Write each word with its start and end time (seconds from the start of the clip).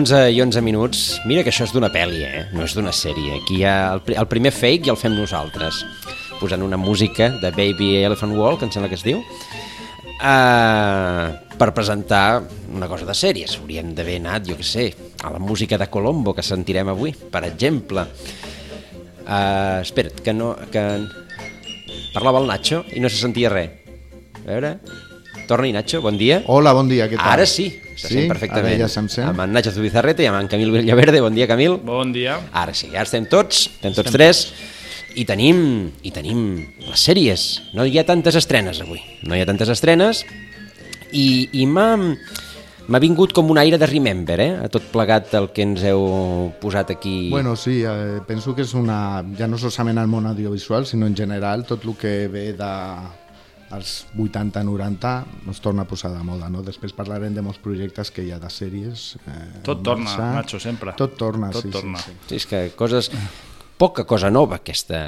Onze 0.00 0.30
i 0.32 0.40
11 0.40 0.62
minuts. 0.64 1.20
Mira 1.28 1.42
que 1.44 1.50
això 1.52 1.66
és 1.66 1.72
d'una 1.76 1.90
pel·li, 1.92 2.22
eh? 2.24 2.46
No 2.56 2.64
és 2.64 2.72
d'una 2.72 2.92
sèrie. 2.96 3.34
Aquí 3.36 3.58
hi 3.58 3.64
ha 3.68 3.92
el, 3.92 4.00
el 4.22 4.28
primer 4.30 4.48
fake 4.56 4.88
i 4.88 4.92
el 4.94 4.96
fem 4.96 5.12
nosaltres. 5.12 5.82
Posant 6.38 6.64
una 6.64 6.78
música 6.80 7.26
de 7.42 7.50
Baby 7.52 7.90
Elephant 8.06 8.32
Walk, 8.38 8.64
em 8.64 8.72
sembla 8.72 8.88
que 8.88 8.96
es 8.96 9.04
diu, 9.04 9.20
uh, 9.20 11.26
per 11.60 11.68
presentar 11.76 12.40
una 12.72 12.88
cosa 12.88 13.04
de 13.10 13.18
sèries. 13.18 13.58
Hauríem 13.60 13.92
d'haver 13.98 14.16
anat, 14.22 14.48
jo 14.48 14.56
que 14.56 14.64
sé, 14.64 14.88
a 15.20 15.34
la 15.36 15.42
música 15.42 15.76
de 15.76 15.90
Colombo 15.92 16.32
que 16.32 16.46
sentirem 16.48 16.88
avui, 16.94 17.12
per 17.12 17.44
exemple. 17.50 18.06
Uh, 19.26 19.84
espera't, 19.84 20.24
que 20.24 20.32
no... 20.32 20.54
Que... 20.72 20.86
Parlava 22.16 22.40
el 22.40 22.48
Nacho 22.48 22.86
i 22.96 23.04
no 23.04 23.12
se 23.12 23.20
sentia 23.20 23.52
res. 23.52 24.00
A 24.40 24.48
veure... 24.48 24.78
Torna-hi, 25.50 25.72
Nacho, 25.74 25.98
bon 26.00 26.14
dia. 26.16 26.44
Hola, 26.46 26.70
bon 26.76 26.86
dia, 26.86 27.08
què 27.10 27.16
tal? 27.18 27.26
Ara 27.32 27.46
sí, 27.50 27.64
se 27.96 28.06
Sí? 28.06 28.14
sent 28.14 28.28
perfectament. 28.30 28.76
Ara 28.76 28.84
ja 28.84 28.88
se'm 28.88 29.08
sent? 29.10 29.26
Amb 29.32 29.40
en 29.42 29.50
Nacho 29.56 29.72
Zubizarrete 29.74 30.22
i 30.22 30.28
amb 30.30 30.38
en 30.38 30.46
Camil 30.46 30.70
Villaverde. 30.70 31.20
Bon 31.20 31.34
dia, 31.34 31.48
Camil. 31.50 31.74
Bon 31.82 32.12
dia. 32.14 32.36
Ara 32.52 32.72
sí, 32.72 32.92
ara 32.94 33.02
estem 33.02 33.26
tots, 33.26 33.64
estem 33.66 33.92
tots 33.96 34.12
tres, 34.14 34.44
i 35.18 35.24
tenim, 35.26 35.90
i 36.06 36.12
tenim 36.14 36.44
les 36.86 37.02
sèries. 37.02 37.48
No 37.74 37.82
hi 37.84 37.98
ha 37.98 38.06
tantes 38.06 38.38
estrenes 38.38 38.78
avui, 38.80 39.02
no 39.26 39.34
hi 39.34 39.42
ha 39.42 39.46
tantes 39.50 39.68
estrenes, 39.74 40.22
i, 41.10 41.48
i 41.52 41.66
m'ha 41.66 41.96
m'ha 42.90 42.98
vingut 43.02 43.32
com 43.34 43.50
un 43.50 43.58
aire 43.58 43.76
de 43.78 43.86
Remember, 43.86 44.38
eh? 44.40 44.52
A 44.64 44.68
tot 44.70 44.86
plegat 44.94 45.34
el 45.34 45.50
que 45.54 45.62
ens 45.66 45.82
heu 45.82 46.52
posat 46.62 46.90
aquí. 46.94 47.28
Bueno, 47.30 47.56
sí, 47.56 47.82
eh, 47.82 48.20
penso 48.26 48.54
que 48.54 48.62
és 48.62 48.72
una... 48.74 49.24
Ja 49.38 49.46
no 49.50 49.58
solament 49.58 49.98
al 49.98 50.06
món 50.10 50.26
audiovisual, 50.26 50.86
sinó 50.86 51.06
en 51.06 51.14
general, 51.14 51.66
tot 51.66 51.84
el 51.86 51.94
que 51.98 52.26
ve 52.28 52.52
de 52.54 52.70
als 53.70 54.06
80-90 54.16 55.12
es 55.50 55.60
torna 55.60 55.82
a 55.82 55.88
posar 55.88 56.10
de 56.14 56.22
moda, 56.26 56.48
no? 56.50 56.62
Després 56.66 56.92
parlarem 56.96 57.34
de 57.34 57.42
molts 57.42 57.60
projectes 57.62 58.10
que 58.10 58.24
hi 58.26 58.32
ha 58.34 58.38
de 58.42 58.50
sèries. 58.50 59.14
Eh, 59.26 59.60
Tot 59.66 59.82
torna, 59.86 60.04
marxa. 60.08 60.32
Nacho, 60.34 60.60
sempre. 60.62 60.94
Tot 60.98 61.16
torna, 61.20 61.50
Tot 61.54 61.62
sí, 61.68 61.70
torna. 61.70 61.98
sí, 62.02 62.10
sí. 62.12 62.18
Sí, 62.28 62.40
és 62.42 62.46
que 62.50 62.64
coses... 62.76 63.10
Poca 63.80 64.04
cosa 64.04 64.28
nova 64.28 64.58
aquesta, 64.60 64.98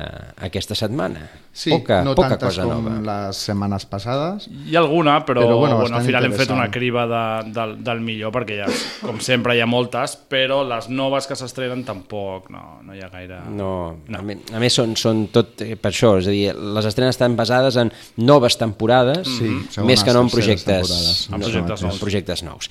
aquesta 0.40 0.72
setmana. 0.72 1.26
Sí, 1.52 1.68
poca, 1.74 1.98
no 2.06 2.14
poca 2.16 2.38
tantes 2.38 2.54
cosa 2.54 2.64
com 2.64 2.86
nova. 2.86 3.00
les 3.04 3.40
setmanes 3.44 3.84
passades, 3.84 4.46
Hi 4.48 4.76
ha 4.76 4.80
alguna, 4.80 5.18
però, 5.28 5.42
Però, 5.44 5.58
bueno, 5.60 5.76
bueno, 5.76 5.98
al 5.98 6.06
final 6.06 6.24
hem 6.24 6.32
fet 6.38 6.54
una 6.54 6.70
criba 6.72 7.02
de, 7.10 7.24
del, 7.52 7.74
del 7.84 8.00
millor, 8.00 8.32
perquè 8.32 8.56
ja, 8.62 8.68
com 9.02 9.18
sempre 9.20 9.58
hi 9.58 9.60
ha 9.60 9.66
moltes, 9.68 10.14
però 10.32 10.62
les 10.64 10.88
noves 10.88 11.28
que 11.28 11.36
s'estrenen 11.36 11.82
tampoc, 11.84 12.48
no, 12.54 12.62
no 12.86 12.96
hi 12.96 13.02
ha 13.04 13.10
gaire... 13.12 13.42
No, 13.52 13.74
no. 14.06 14.22
A, 14.22 14.24
més, 14.24 14.48
a 14.56 14.62
més 14.62 14.78
són, 14.80 14.94
són 14.96 15.26
tot 15.34 15.60
eh, 15.66 15.74
per 15.76 15.92
això, 15.92 16.14
és 16.22 16.30
a 16.30 16.32
dir, 16.32 16.46
les 16.78 16.88
estrenes 16.88 17.12
estan 17.18 17.36
basades 17.36 17.76
en 17.76 17.92
noves 18.24 18.56
temporades, 18.56 19.28
Sí, 19.36 19.50
més 19.84 20.00
que 20.00 20.14
no 20.16 20.24
en 20.24 20.32
projectes. 20.32 21.28
En 21.28 21.44
projectes 21.44 21.82
no, 21.82 21.90
nous. 21.90 21.92
en 21.92 22.00
projectes 22.00 22.44
nous. 22.48 22.70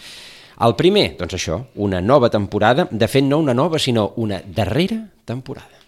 El 0.65 0.73
primer, 0.77 1.11
doncs 1.21 1.37
això, 1.37 1.59
una 1.85 2.01
nova 2.01 2.31
temporada, 2.33 2.87
de 2.89 3.07
fet 3.09 3.25
no 3.29 3.37
una 3.45 3.53
nova, 3.53 3.77
sinó 3.77 4.13
una 4.21 4.41
darrera 4.45 4.97
temporada. 5.25 5.80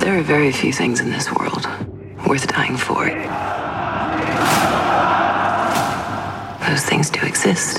There 0.00 0.18
are 0.18 0.22
very 0.22 0.50
few 0.50 0.72
things 0.72 1.00
in 1.00 1.10
this 1.10 1.30
world 1.30 1.68
worth 2.26 2.46
dying 2.48 2.78
for. 2.78 3.04
Those 6.66 6.84
things 6.84 7.10
do 7.10 7.20
exist. 7.26 7.78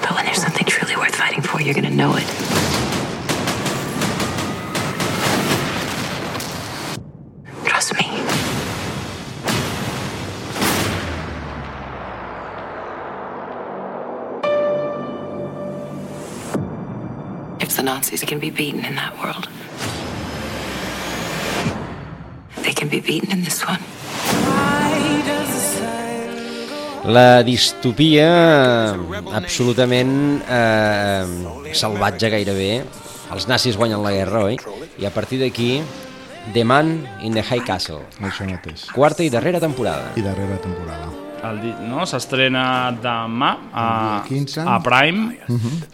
But 0.00 0.14
when 0.14 0.24
there's 0.24 0.40
something 0.40 0.64
truly 0.64 0.96
worth 0.96 1.14
fighting 1.14 1.42
for, 1.42 1.60
you're 1.60 1.74
gonna 1.74 1.90
know 1.90 2.16
it. 2.16 2.26
Trust 7.66 7.92
me. 7.94 8.06
If 17.60 17.76
the 17.76 17.82
Nazis 17.82 18.22
can 18.24 18.38
be 18.38 18.48
beaten 18.48 18.82
in 18.84 18.94
that 18.96 19.18
world, 19.22 19.48
they 22.68 22.74
can 22.74 22.88
be 22.88 23.00
beaten 23.00 23.32
in 23.32 23.42
this 23.42 23.64
one. 23.64 23.80
La 27.08 27.42
distopia 27.42 28.92
absolutament 29.32 30.42
eh, 30.44 31.24
salvatge 31.72 32.28
gairebé. 32.34 32.82
Els 33.32 33.46
nazis 33.48 33.78
guanyen 33.80 34.04
la 34.04 34.12
guerra, 34.12 34.42
oi? 34.50 34.58
I 35.00 35.08
a 35.08 35.12
partir 35.14 35.40
d'aquí, 35.40 35.80
The 36.52 36.64
Man 36.64 37.06
in 37.24 37.32
the 37.32 37.44
High 37.44 37.64
Castle. 37.64 38.02
això 38.20 38.44
mateix. 38.48 38.84
Quarta 38.92 39.24
i 39.24 39.32
darrera 39.32 39.60
temporada. 39.60 40.12
I 40.16 40.24
darrera 40.26 40.60
temporada. 40.60 41.27
El, 41.44 41.60
no? 41.86 42.04
S'estrena 42.08 42.90
demà 43.02 43.50
a, 43.70 43.84
El 43.84 44.00
dia 44.08 44.22
15. 44.28 44.64
a 44.66 44.78
Prime. 44.82 45.36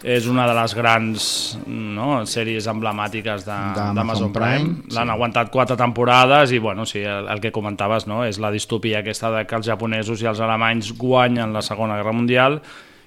És 0.03 0.25
una 0.31 0.47
de 0.49 0.55
les 0.57 0.73
grans 0.77 1.27
no, 1.67 2.21
sèries 2.29 2.67
emblemàtiques 2.71 3.45
de- 3.45 3.59
D'Amazon 3.97 4.33
Prime. 4.33 4.63
Prime, 4.65 4.95
L'han 4.95 5.13
aguantat 5.13 5.51
quatre 5.53 5.77
temporades 5.77 6.51
i 6.51 6.59
bueno, 6.59 6.85
sí, 6.85 6.99
el, 7.05 7.27
el 7.29 7.41
que 7.43 7.51
comentaves 7.55 8.07
no? 8.07 8.23
és 8.25 8.39
la 8.41 8.51
distopia 8.51 8.99
aquesta 9.03 9.31
de 9.31 9.45
que 9.45 9.55
els 9.59 9.67
japonesos 9.69 10.21
i 10.21 10.29
els 10.31 10.41
alemanys 10.41 10.93
guanyen 10.97 11.53
la 11.53 11.61
Segona 11.65 11.97
Guerra 12.01 12.13
Mundial 12.15 12.61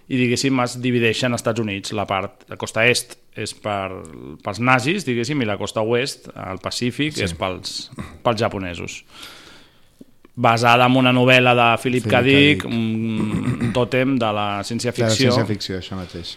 i 0.09 0.17
diguéssim 0.17 0.57
es 0.65 0.79
divideixen 0.81 1.35
als 1.35 1.43
Estats 1.43 1.61
Units 1.61 1.93
la 1.93 2.07
part, 2.09 2.47
la 2.49 2.57
costa 2.57 2.87
est 2.89 3.19
és 3.39 3.53
per, 3.55 3.91
pels 4.43 4.59
nazis, 4.59 5.05
diguéssim, 5.05 5.43
i 5.43 5.47
la 5.47 5.59
costa 5.61 5.83
oest, 5.85 6.31
el 6.33 6.59
Pacífic, 6.65 7.13
sí. 7.15 7.27
és 7.27 7.35
pels, 7.39 7.91
pels 8.25 8.41
japonesos 8.41 9.03
basada 10.39 10.87
en 10.87 10.97
una 10.97 11.11
novel·la 11.13 11.55
de 11.59 11.67
Philip 11.83 12.07
K. 12.07 12.21
Dick, 12.23 12.65
un, 12.69 13.73
tòtem 13.75 14.15
de 14.19 14.29
la 14.31 14.31
De 14.31 14.61
la 14.63 14.69
ciència-ficció, 14.69 15.33
ciència-ficció, 15.33 15.81
això 15.83 15.99
mateix. 15.99 16.37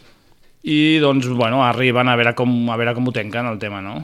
i 0.63 0.97
doncs, 1.01 1.29
bueno, 1.37 1.61
arriben 1.65 2.09
a 2.09 2.15
veure 2.17 2.33
com, 2.37 2.49
a 2.73 2.77
veure 2.81 2.95
com 2.97 3.07
ho 3.07 3.13
tenquen 3.13 3.45
el 3.49 3.59
tema, 3.61 3.81
no? 3.81 3.99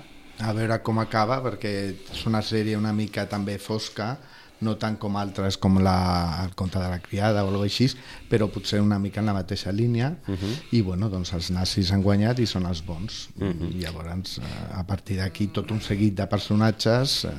A 0.46 0.54
veure 0.54 0.78
com 0.86 1.02
acaba, 1.02 1.40
perquè 1.42 1.74
és 2.14 2.26
una 2.30 2.44
sèrie 2.46 2.78
una 2.78 2.94
mica 2.94 3.26
també 3.30 3.58
fosca, 3.58 4.16
no 4.62 4.76
tant 4.78 4.98
com 5.02 5.18
altres 5.18 5.58
com 5.62 5.82
la, 5.82 5.98
el 6.46 6.54
conte 6.58 6.80
de 6.82 6.90
la 6.90 7.02
criada 7.02 7.44
o 7.44 7.50
alguna 7.50 7.66
així, 7.66 7.90
però 8.30 8.50
potser 8.52 8.82
una 8.82 9.00
mica 9.00 9.20
en 9.20 9.26
la 9.26 9.34
mateixa 9.34 9.72
línia 9.72 10.16
uh 10.28 10.34
-huh. 10.34 10.54
i 10.72 10.82
bueno, 10.82 11.10
doncs 11.10 11.34
els 11.34 11.52
nazis 11.52 11.92
han 11.92 12.02
guanyat 12.02 12.40
i 12.40 12.46
són 12.46 12.66
els 12.66 12.84
bons 12.86 13.30
uh 13.40 13.48
-huh. 13.48 13.72
i 13.72 13.82
llavors 13.84 14.38
eh, 14.38 14.44
a 14.74 14.84
partir 14.84 15.18
d'aquí 15.18 15.48
tot 15.48 15.72
un 15.72 15.82
seguit 15.82 16.14
de 16.14 16.28
personatges 16.28 17.26
eh, 17.26 17.30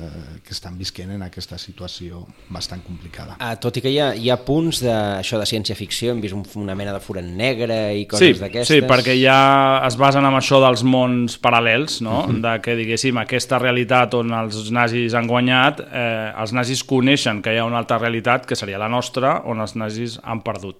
que 0.43 0.51
estan 0.51 0.77
visquent 0.77 1.11
en 1.11 1.21
aquesta 1.21 1.57
situació 1.57 2.25
bastant 2.49 2.83
complicada. 2.83 3.35
Ah, 3.39 3.55
tot 3.55 3.77
i 3.77 3.81
que 3.81 3.89
hi 3.89 3.99
ha, 3.99 4.15
hi 4.15 4.29
ha 4.29 4.37
punts 4.37 4.81
d'això 4.83 5.39
de 5.39 5.45
ciència-ficció, 5.45 6.11
hem 6.11 6.21
vist 6.21 6.33
un, 6.33 6.43
una 6.55 6.75
mena 6.75 6.93
de 6.93 6.99
forat 6.99 7.25
negre 7.25 7.95
i 7.95 8.05
coses 8.05 8.37
Sí, 8.37 8.41
d'aquestes. 8.41 8.67
sí, 8.67 8.81
perquè 8.85 9.15
ja 9.21 9.81
es 9.87 9.95
basen 9.97 10.25
en 10.25 10.33
això 10.33 10.59
dels 10.65 10.83
mons 10.83 11.39
paral·lels, 11.41 12.01
no? 12.01 12.23
Uh 12.23 12.27
-huh. 12.27 12.41
de 12.41 12.61
que, 12.61 12.75
diguéssim, 12.75 13.17
aquesta 13.17 13.59
realitat 13.59 14.13
on 14.13 14.31
els 14.31 14.71
nazis 14.71 15.13
han 15.13 15.27
guanyat, 15.27 15.79
eh, 15.79 16.33
els 16.37 16.53
nazis 16.53 16.83
coneixen 16.83 17.41
que 17.41 17.53
hi 17.53 17.57
ha 17.57 17.65
una 17.65 17.77
altra 17.77 17.97
realitat, 17.97 18.45
que 18.45 18.55
seria 18.55 18.77
la 18.77 18.89
nostra, 18.89 19.41
on 19.45 19.59
els 19.59 19.75
nazis 19.75 20.19
han 20.23 20.41
perdut. 20.41 20.78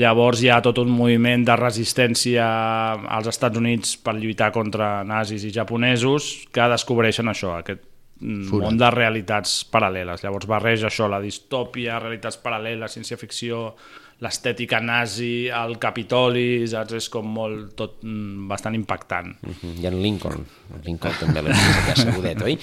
Llavors 0.00 0.40
hi 0.40 0.48
ha 0.48 0.62
tot 0.64 0.78
un 0.80 0.88
moviment 0.88 1.42
de 1.44 1.56
resistència 1.58 2.44
als 3.12 3.28
Estats 3.28 3.60
Units 3.60 3.98
per 4.00 4.14
lluitar 4.16 4.48
contra 4.54 5.02
nazis 5.04 5.44
i 5.44 5.52
japonesos 5.52 6.46
que 6.52 6.68
descobreixen 6.72 7.28
això, 7.28 7.58
aquest 7.58 7.82
Forat. 8.22 8.64
món 8.64 8.78
de 8.78 8.88
realitats 8.94 9.58
paral·leles. 9.68 10.22
Llavors 10.24 10.48
barreja 10.48 10.88
això, 10.88 11.10
la 11.10 11.20
distòpia, 11.20 11.98
realitats 12.00 12.38
paral·leles, 12.40 12.94
ciència-ficció, 12.96 13.74
l'estètica 14.22 14.78
nazi, 14.80 15.48
el 15.50 15.76
Capitoli, 15.82 16.62
saps? 16.70 16.94
És 17.00 17.10
com 17.12 17.26
molt, 17.34 17.74
tot 17.76 17.98
mm, 18.06 18.46
bastant 18.48 18.78
impactant. 18.78 19.34
Mhm, 19.42 19.74
I 19.82 19.90
en 19.90 20.00
Lincoln. 20.00 20.46
En 20.72 20.84
Lincoln 20.86 21.18
també 21.20 21.42
l'hem 21.42 21.58
vist 21.58 21.80
aquí 21.82 21.94
assegudet, 21.96 22.42
oi? 22.46 22.56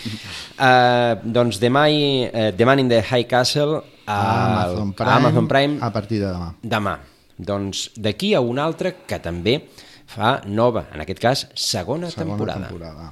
Uh, 0.55 1.19
doncs 1.37 1.59
demà, 1.61 1.89
i, 1.91 2.25
uh, 2.25 2.49
The 2.55 2.65
Man 2.65 2.85
in 2.87 2.89
the 2.89 3.03
High 3.03 3.27
Castle 3.29 3.83
a, 4.09 4.63
Amazon 4.63 4.93
Prime, 4.93 5.11
a 5.11 5.15
Amazon 5.15 5.47
Prime 5.47 5.77
a 5.81 5.91
partir 5.93 6.19
de 6.19 6.31
demà. 6.33 6.53
demà. 6.63 6.97
Doncs 7.37 7.91
d'aquí 7.95 8.33
a 8.33 8.41
una 8.41 8.65
altra 8.65 8.91
que 9.07 9.19
també 9.23 9.69
fa 10.09 10.41
nova, 10.45 10.87
en 10.93 11.01
aquest 11.05 11.21
cas, 11.21 11.47
segona, 11.53 12.09
Segona 12.09 12.35
temporada. 12.35 12.67
temporada. 12.67 13.11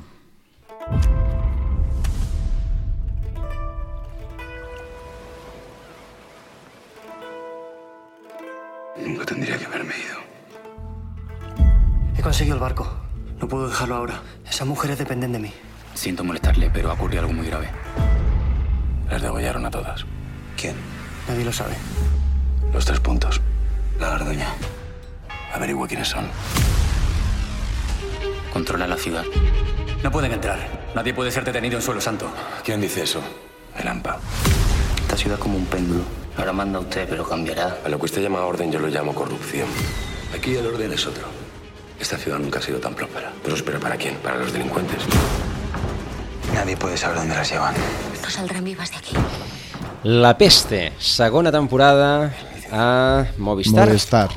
Nunca 8.97 9.25
tendría 9.25 9.57
que 9.57 9.65
haberme 9.65 9.93
ido. 9.93 10.17
conseguido 12.23 12.55
el 12.55 12.61
barco. 12.61 12.85
No 13.39 13.47
puedo 13.47 13.69
dejarlo 13.69 13.95
ahora. 13.95 14.21
Esas 14.49 14.67
mujeres 14.67 14.97
dependen 14.97 15.31
de 15.31 15.39
mí. 15.39 15.53
Siento 15.93 16.25
molestarle, 16.25 16.69
pero 16.73 16.89
ha 16.89 16.93
ocurrido 16.93 17.21
algo 17.21 17.33
muy 17.33 17.47
grave. 17.47 17.69
Las 19.09 19.21
degollaron 19.21 19.65
a 19.65 19.71
todas. 19.71 20.05
¿Quién? 20.57 20.75
Nadie 21.27 21.45
lo 21.45 21.53
sabe. 21.53 21.75
Los 22.73 22.83
tres 22.83 22.99
puntos. 22.99 23.39
La 23.99 24.09
garduña. 24.09 24.47
Averigua 25.53 25.87
quiénes 25.87 26.07
son. 26.07 26.27
Controla 28.51 28.87
la 28.87 28.97
ciudad. 28.97 29.23
No 30.03 30.11
pueden 30.11 30.31
entrar. 30.33 30.57
Nadie 30.95 31.13
puede 31.13 31.29
ser 31.31 31.45
detenido 31.45 31.75
en 31.75 31.83
suelo 31.83 32.01
santo. 32.01 32.31
¿Quién 32.63 32.81
dice 32.81 33.03
eso? 33.03 33.21
El 33.77 33.87
AMPA. 33.87 34.17
Esta 35.01 35.15
ciudad 35.15 35.37
es 35.37 35.43
como 35.43 35.57
un 35.57 35.65
péndulo. 35.67 36.03
Ahora 36.37 36.53
manda 36.53 36.79
usted, 36.79 37.07
pero 37.07 37.27
cambiará. 37.27 37.77
A 37.85 37.89
lo 37.89 37.99
que 37.99 38.05
usted 38.05 38.23
llama 38.23 38.41
orden 38.41 38.71
yo 38.71 38.79
lo 38.79 38.87
llamo 38.87 39.13
corrupción. 39.13 39.67
Aquí 40.35 40.55
el 40.55 40.65
orden 40.65 40.91
es 40.91 41.05
otro. 41.05 41.27
Esta 41.99 42.17
ciudad 42.17 42.39
nunca 42.39 42.57
ha 42.59 42.61
sido 42.63 42.79
tan 42.79 42.95
próspera. 42.95 43.31
¿Próspera 43.43 43.79
para 43.79 43.95
quién? 43.95 44.15
¿Para 44.17 44.37
los 44.37 44.51
delincuentes? 44.51 45.03
Nadie 46.53 46.75
puede 46.77 46.97
saber 46.97 47.17
dónde 47.17 47.35
las 47.35 47.49
llevan. 47.49 47.75
No 48.23 48.29
saldrán 48.29 48.63
vivas 48.63 48.89
de 48.89 48.97
aquí. 48.97 49.15
La 50.03 50.37
Peste, 50.37 50.93
segona 50.99 51.51
temporada 51.51 52.31
a 52.71 53.25
Movistar. 53.37 53.87
Movistar. 53.87 54.29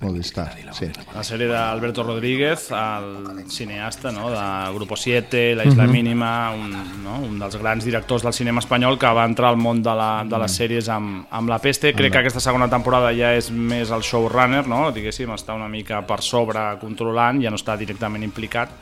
Movistar, 0.00 0.50
sí. 0.76 0.90
La 1.14 1.22
sèrie 1.24 1.46
d'Alberto 1.48 2.02
Rodríguez, 2.04 2.66
el 2.76 3.44
cineasta 3.48 4.10
no? 4.12 4.28
de 4.28 4.74
Grupo 4.74 4.98
7, 4.98 5.54
La 5.54 5.64
Isla 5.64 5.86
Mínima, 5.86 6.50
un, 6.50 6.74
no? 7.04 7.20
un 7.24 7.38
dels 7.40 7.56
grans 7.56 7.86
directors 7.86 8.26
del 8.26 8.34
cinema 8.36 8.60
espanyol 8.60 8.98
que 8.98 9.12
va 9.16 9.24
entrar 9.24 9.54
al 9.54 9.56
món 9.56 9.80
de, 9.86 9.94
la, 9.96 10.10
de 10.28 10.40
les 10.42 10.58
sèries 10.60 10.90
amb, 10.92 11.24
amb 11.30 11.48
La 11.48 11.60
Peste. 11.62 11.94
Crec 11.96 12.12
que 12.12 12.24
aquesta 12.24 12.42
segona 12.42 12.68
temporada 12.68 13.14
ja 13.16 13.32
és 13.38 13.48
més 13.54 13.94
el 13.94 14.04
showrunner, 14.04 14.66
no? 14.68 14.90
diguéssim, 14.92 15.32
està 15.32 15.56
una 15.56 15.70
mica 15.72 16.02
per 16.04 16.20
sobre 16.26 16.66
controlant, 16.82 17.40
ja 17.40 17.54
no 17.54 17.62
està 17.62 17.78
directament 17.80 18.26
implicat, 18.26 18.74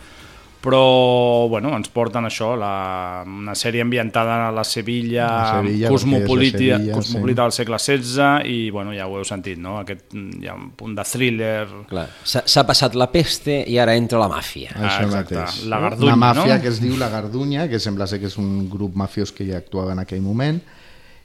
però 0.62 1.48
bueno, 1.50 1.72
ens 1.76 1.90
porten 1.92 2.28
això, 2.28 2.52
la, 2.58 3.22
una 3.26 3.54
sèrie 3.58 3.82
ambientada 3.82 4.36
a 4.46 4.50
la 4.54 4.64
Sevilla, 4.64 5.26
Sevilla, 5.58 5.90
cosmopolita, 5.90 6.58
Sevilla, 6.58 6.94
cosmopolita 6.94 7.46
del 7.48 7.54
segle 7.56 7.80
XVI 7.82 8.46
i 8.48 8.70
bueno, 8.70 8.94
ja 8.94 9.08
ho 9.10 9.18
heu 9.18 9.26
sentit, 9.26 9.58
no? 9.62 9.80
Aquest, 9.82 10.14
hi 10.14 10.46
ha 10.46 10.54
un 10.54 10.70
punt 10.78 10.94
de 10.98 11.06
thriller, 11.08 11.66
Clar, 11.90 12.06
s'ha 12.22 12.44
s'ha 12.46 12.66
passat 12.68 12.94
la 12.98 13.08
peste 13.12 13.58
i 13.66 13.78
ara 13.82 13.96
entra 13.98 14.20
la 14.22 14.30
màfia. 14.30 14.70
Això 14.76 15.08
exacte. 15.08 15.40
mateix. 15.40 15.64
La 15.72 15.82
Gardunya, 15.82 16.12
Una 16.12 16.20
màfia 16.28 16.56
no? 16.56 16.60
que 16.62 16.70
es 16.70 16.78
diu 16.82 16.94
La 17.00 17.10
Gardunya, 17.12 17.66
que 17.68 17.82
sembla 17.82 18.06
ser 18.06 18.22
que 18.22 18.30
és 18.30 18.38
un 18.38 18.68
grup 18.70 18.94
mafiós 18.98 19.34
que 19.34 19.48
ja 19.48 19.58
actuava 19.58 19.96
en 19.96 20.04
aquell 20.04 20.22
moment. 20.22 20.62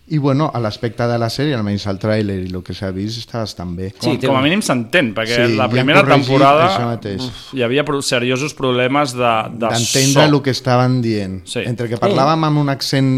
I 0.09 0.17
bueno, 0.23 0.49
a 0.53 0.59
l'aspecte 0.63 1.03
de 1.03 1.17
la 1.19 1.27
sèrie, 1.27 1.55
almenys 1.57 1.83
el 1.91 1.97
tràiler 1.99 2.37
i 2.45 2.47
el 2.47 2.61
que 2.63 2.75
s'ha 2.77 2.93
vist, 2.95 3.19
està 3.25 3.41
bastant 3.43 3.73
bé. 3.75 3.89
com, 3.97 4.15
té 4.15 4.29
com 4.29 4.37
a 4.39 4.43
mínim 4.45 4.61
s'entén, 4.63 5.11
perquè 5.17 5.35
Sí, 5.35 5.57
la 5.59 5.65
ja 5.67 5.73
primera 5.73 6.03
corregit 6.05 6.29
temporada 6.29 7.17
uf, 7.25 7.41
hi 7.57 7.65
havia 7.67 7.83
seriosos 8.07 8.55
problemes 8.55 9.11
de, 9.17 9.33
de 9.51 9.67
d'entendre 9.67 10.23
so. 10.23 10.29
el 10.29 10.41
que 10.45 10.55
estaven 10.55 11.01
dient. 11.03 11.41
Sí. 11.43 11.65
Entre 11.67 11.89
que 11.91 11.99
parlàvem 11.99 12.47
amb 12.47 12.63
un 12.63 12.71
accent 12.71 13.11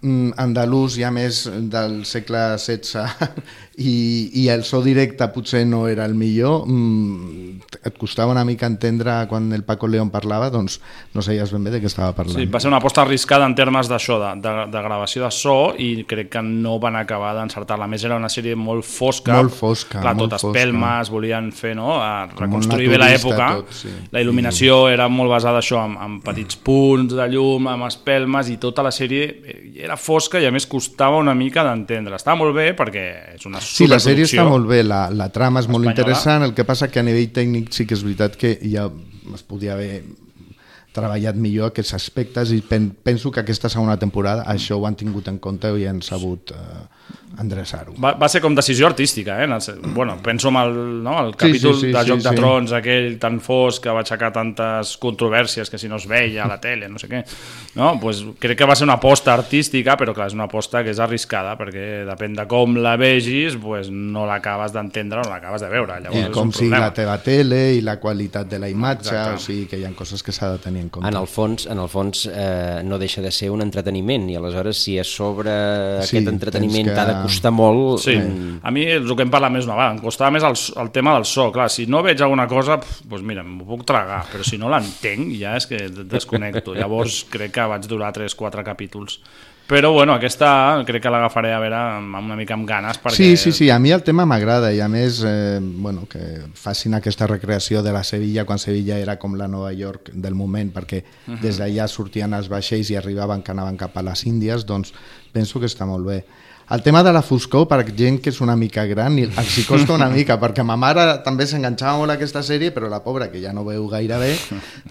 mm, 0.00 0.36
andalús 0.38 1.00
ja 1.00 1.10
més 1.10 1.42
del 1.74 2.04
segle 2.06 2.44
XVI 2.54 3.08
i, 3.78 4.30
i 4.42 4.48
el 4.50 4.64
so 4.66 4.80
directe 4.82 5.28
potser 5.30 5.62
no 5.66 5.84
era 5.88 6.04
el 6.08 6.14
millor, 6.18 6.64
mm, 6.66 7.60
et 7.86 7.98
costava 7.98 8.32
una 8.32 8.42
mica 8.44 8.66
entendre 8.66 9.14
quan 9.30 9.52
el 9.54 9.62
Paco 9.62 9.86
León 9.86 10.10
parlava, 10.10 10.48
doncs 10.50 10.80
no 11.14 11.22
seies 11.22 11.52
ben 11.54 11.62
bé 11.62 11.70
de 11.70 11.80
què 11.82 11.86
estava 11.86 12.10
parlant. 12.16 12.34
Sí, 12.40 12.48
va 12.50 12.58
ser 12.60 12.72
una 12.72 12.80
aposta 12.82 13.04
arriscada 13.04 13.46
en 13.46 13.54
termes 13.54 13.90
d'això, 13.90 14.18
de, 14.22 14.32
de, 14.42 14.54
de 14.72 14.82
gravació 14.82 15.22
de 15.24 15.30
so, 15.34 15.54
i 15.78 16.04
crec 16.10 16.32
que 16.32 16.42
no 16.42 16.78
van 16.82 16.98
acabar 16.98 17.34
d'encertar-la. 17.36 17.86
Més, 17.90 18.02
era 18.08 18.18
una 18.18 18.30
sèrie 18.32 18.56
molt 18.58 18.86
fosca. 18.88 19.36
Molt 19.38 19.54
fosca, 19.54 20.02
Clar, 20.02 20.16
molt 20.18 20.34
tot 20.34 20.40
fosca. 20.40 20.50
espelmes, 20.58 21.12
volien 21.14 21.52
fer, 21.54 21.76
no?, 21.78 21.94
a 22.02 22.26
reconstruir 22.32 22.90
bé 22.90 22.98
l'època. 22.98 23.50
sí. 23.70 23.94
La 24.10 24.24
il·luminació 24.24 24.88
era 24.90 25.06
molt 25.12 25.30
basada 25.30 25.62
això, 25.62 25.84
en, 25.86 25.94
en 26.02 26.18
petits 26.24 26.58
punts 26.66 27.14
de 27.14 27.28
llum, 27.30 27.70
amb 27.70 27.86
espelmes, 27.86 28.50
i 28.50 28.58
tota 28.58 28.82
la 28.82 28.90
sèrie 28.94 29.28
eh, 29.28 29.58
era 29.86 29.96
fosca 30.00 30.42
i 30.42 30.48
a 30.48 30.52
més 30.54 30.66
costava 30.66 31.22
una 31.22 31.34
mica 31.38 31.62
d'entendre. 31.62 32.18
Estava 32.18 32.40
molt 32.42 32.56
bé 32.56 32.72
perquè 32.74 33.06
és 33.36 33.46
una 33.46 33.62
Sí, 33.68 33.86
la 33.90 33.98
sèrie 34.02 34.24
està 34.26 34.44
molt 34.48 34.66
bé, 34.70 34.82
la, 34.86 35.08
la 35.14 35.28
trama 35.34 35.60
és 35.60 35.68
molt 35.68 35.84
Espanyola. 35.84 35.94
interessant, 35.96 36.46
el 36.46 36.54
que 36.56 36.64
passa 36.68 36.88
que 36.88 37.00
a 37.00 37.06
nivell 37.06 37.28
tècnic 37.34 37.70
sí 37.76 37.86
que 37.86 37.94
és 37.98 38.02
veritat 38.06 38.38
que 38.40 38.56
ja 38.64 38.88
es 39.34 39.44
podia 39.46 39.74
haver 39.74 40.02
treballat 40.98 41.38
millor 41.40 41.70
aquests 41.72 41.94
aspectes 41.96 42.52
i 42.52 42.60
pen, 42.66 42.90
penso 43.02 43.30
que 43.32 43.40
aquesta 43.40 43.70
segona 43.72 43.96
temporada 43.98 44.44
això 44.50 44.76
ho 44.78 44.86
han 44.88 44.96
tingut 44.98 45.28
en 45.32 45.38
compte 45.38 45.70
i 45.78 45.86
han 45.88 46.02
sabut 46.02 46.52
eh, 46.52 46.86
endreçar-ho. 47.40 47.94
Va, 48.02 48.12
va 48.18 48.28
ser 48.28 48.40
com 48.42 48.54
decisió 48.56 48.86
artística, 48.88 49.36
eh? 49.42 49.46
el 49.48 49.92
Bueno, 49.94 50.16
penso 50.22 50.48
en 50.48 50.56
el, 50.56 51.02
no, 51.04 51.18
el 51.26 51.32
Sí, 51.32 51.38
capítol 51.38 51.74
sí, 51.74 51.80
sí, 51.80 51.92
de 51.92 52.02
sí, 52.02 52.10
Joc 52.10 52.20
de 52.24 52.30
sí. 52.30 52.36
Trons, 52.36 52.72
aquell 52.72 53.18
tan 53.20 53.38
fosc 53.44 53.82
que 53.84 53.92
va 53.94 54.00
aixecar 54.02 54.32
tantes 54.32 54.96
controvèrsies 54.98 55.70
que 55.70 55.78
si 55.78 55.88
no 55.88 55.96
es 55.96 56.06
veia 56.08 56.44
a 56.44 56.48
la 56.48 56.58
tele, 56.60 56.88
no 56.88 56.98
sé 56.98 57.08
què. 57.10 57.22
No? 57.76 57.92
Pues 58.00 58.24
crec 58.40 58.58
que 58.58 58.66
va 58.68 58.74
ser 58.76 58.88
una 58.88 58.96
aposta 58.98 59.34
artística, 59.34 59.96
però 60.00 60.14
clar, 60.16 60.28
és 60.32 60.36
una 60.36 60.48
aposta 60.48 60.82
que 60.84 60.90
és 60.94 60.98
arriscada, 61.04 61.54
perquè 61.60 61.86
depèn 62.08 62.34
de 62.38 62.46
com 62.50 62.76
la 62.82 62.96
vegis, 63.00 63.56
pues 63.60 63.90
no 63.92 64.26
l'acabes 64.28 64.72
d'entendre 64.74 65.20
o 65.22 65.28
no 65.28 65.30
l'acabes 65.36 65.62
de 65.62 65.70
veure. 65.72 66.00
Llavors 66.02 66.28
I 66.28 66.34
com 66.34 66.50
problema. 66.50 66.80
la 66.88 66.92
teva 66.96 67.18
tele 67.22 67.62
i 67.78 67.84
la 67.84 67.98
qualitat 68.00 68.48
de 68.50 68.58
la 68.58 68.68
imatge, 68.72 69.12
Exacte. 69.14 69.34
o 69.36 69.38
sigui 69.46 69.66
que 69.70 69.78
hi 69.78 69.84
ha 69.86 69.92
coses 69.98 70.22
que 70.22 70.32
s'ha 70.32 70.50
de 70.56 70.58
tenir 70.64 70.82
en 70.88 70.92
compte. 70.96 71.08
En 71.12 71.18
el 71.20 71.28
fons, 71.30 71.66
en 71.70 71.78
el 71.84 71.88
fons 71.92 72.24
eh, 72.32 72.80
no 72.84 72.98
deixa 72.98 73.22
de 73.22 73.30
ser 73.30 73.50
un 73.52 73.60
entreteniment 73.62 74.24
i 74.32 74.36
aleshores 74.40 74.80
si 74.82 74.96
a 74.98 75.04
sobre 75.04 75.52
Sí, 76.02 76.16
aquest 76.18 76.32
entreteniment 76.32 76.88
que- 76.88 76.94
t'ha 76.96 77.04
de 77.12 77.16
costar 77.26 77.52
molt... 77.52 78.00
Sí, 78.02 78.16
mm, 78.16 78.60
a 78.64 78.72
mi 78.74 78.86
és 78.88 79.02
el 79.04 79.14
que 79.14 79.26
em 79.26 79.30
parla 79.30 79.50
més 79.52 79.68
una 79.68 79.76
vegada, 79.78 79.94
em 79.98 80.02
costava 80.02 80.32
més 80.34 80.42
el, 80.48 80.56
el 80.82 80.90
tema 80.94 81.14
del 81.14 81.26
so, 81.28 81.50
clar, 81.54 81.68
si 81.70 81.86
no 81.86 82.02
veig 82.02 82.20
alguna 82.24 82.48
cosa, 82.50 82.80
doncs 83.04 83.22
mira, 83.28 83.44
m'ho 83.46 83.66
puc 83.68 83.84
tragar, 83.88 84.24
però 84.32 84.42
si 84.46 84.58
no 84.58 84.70
l'entenc 84.72 85.30
ja 85.38 85.54
és 85.60 85.66
que 85.70 85.84
desconnecto, 85.88 86.74
llavors 86.74 87.24
crec 87.30 87.52
que 87.58 87.68
vaig 87.70 87.86
durar 87.90 88.12
3-4 88.16 88.64
capítols. 88.64 89.20
Però 89.68 89.90
bueno, 89.92 90.14
aquesta 90.16 90.48
crec 90.88 91.02
que 91.04 91.10
l'agafaré 91.12 91.50
a 91.52 91.58
veure 91.60 91.76
amb, 91.76 92.14
una 92.22 92.36
mica 92.38 92.54
amb 92.56 92.64
ganes 92.64 92.96
perquè... 93.02 93.18
Sí, 93.18 93.36
sí, 93.36 93.52
sí, 93.52 93.66
a 93.68 93.76
mi 93.78 93.92
el 93.92 94.00
tema 94.00 94.24
m'agrada 94.24 94.70
i 94.72 94.80
a 94.80 94.86
més 94.88 95.20
eh, 95.28 95.58
bueno, 95.60 96.06
que 96.08 96.22
facin 96.56 96.96
aquesta 96.96 97.28
recreació 97.28 97.82
de 97.84 97.92
la 97.92 98.00
Sevilla 98.00 98.46
quan 98.48 98.62
Sevilla 98.62 98.96
era 98.96 99.18
com 99.20 99.36
la 99.36 99.48
Nova 99.48 99.74
York 99.76 100.08
del 100.14 100.38
moment 100.38 100.72
perquè 100.72 101.02
des 101.42 101.60
d'allà 101.60 101.84
sortien 101.84 102.32
els 102.32 102.48
vaixells 102.48 102.94
i 102.94 102.96
arribaven 102.96 103.44
que 103.44 103.52
anaven 103.52 103.76
cap 103.76 104.00
a 104.00 104.06
les 104.08 104.24
Índies 104.24 104.64
doncs 104.64 104.94
penso 105.36 105.60
que 105.60 105.68
està 105.68 105.84
molt 105.84 106.08
bé 106.08 106.22
el 106.70 106.82
tema 106.82 107.02
de 107.02 107.12
la 107.12 107.22
foscor, 107.22 107.66
per 107.68 107.80
gent 107.96 108.18
que 108.20 108.28
és 108.32 108.40
una 108.44 108.56
mica 108.56 108.84
gran, 108.86 109.16
i 109.18 109.24
els 109.28 109.58
hi 109.58 109.64
costa 109.68 109.94
una 109.96 110.08
mica, 110.12 110.36
perquè 110.40 110.64
ma 110.66 110.76
mare 110.76 111.06
també 111.24 111.46
s'enganxava 111.48 111.96
molt 112.02 112.12
a 112.12 112.18
aquesta 112.18 112.42
sèrie, 112.44 112.72
però 112.76 112.90
la 112.92 113.00
pobra, 113.04 113.30
que 113.32 113.40
ja 113.40 113.52
no 113.56 113.64
veu 113.64 113.86
gaire 113.88 114.18
bé, 114.20 114.34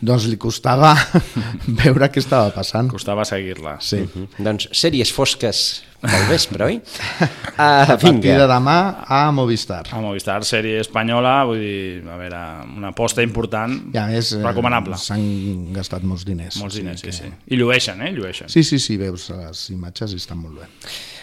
doncs 0.01 0.25
li 0.31 0.38
costava 0.41 0.96
veure 1.84 2.10
què 2.10 2.24
estava 2.24 2.50
passant. 2.55 2.89
Costava 2.93 3.25
seguir-la. 3.27 3.77
Sí. 3.81 4.01
mm. 4.07 4.41
Doncs 4.43 4.69
sèries 4.77 5.12
fosques 5.13 5.84
del 6.01 6.27
vespre, 6.29 6.62
oi? 6.65 6.75
Uh, 6.77 7.25
A 7.57 7.98
partir 7.98 8.22
de 8.38 8.46
demà 8.50 8.75
a 9.10 9.22
Movistar. 9.34 9.84
A 9.91 10.01
Movistar, 10.01 10.39
sèrie 10.46 10.79
espanyola, 10.84 11.39
vull 11.50 11.62
dir, 11.62 12.03
a 12.05 12.17
veure, 12.19 12.41
una 12.77 12.91
aposta 12.93 13.22
important, 13.25 13.74
I 13.93 13.98
a 13.98 14.05
més, 14.12 14.31
eh, 14.38 14.41
recomanable. 14.46 14.98
s'han 15.01 15.74
gastat 15.74 16.05
molts 16.05 16.25
diners. 16.25 16.57
Molts 16.62 16.77
diners, 16.77 17.01
sí, 17.01 17.07
que- 17.10 17.13
sí. 17.17 17.31
I 17.50 17.57
llueixen, 17.57 18.01
eh? 18.05 18.12
Llueixen. 18.13 18.50
Sí, 18.50 18.63
sí, 18.63 18.77
sí, 18.79 18.98
veus 18.98 19.29
les 19.34 19.69
imatges 19.74 20.13
i 20.13 20.22
estan 20.22 20.38
molt 20.41 20.62
bé. 20.62 20.69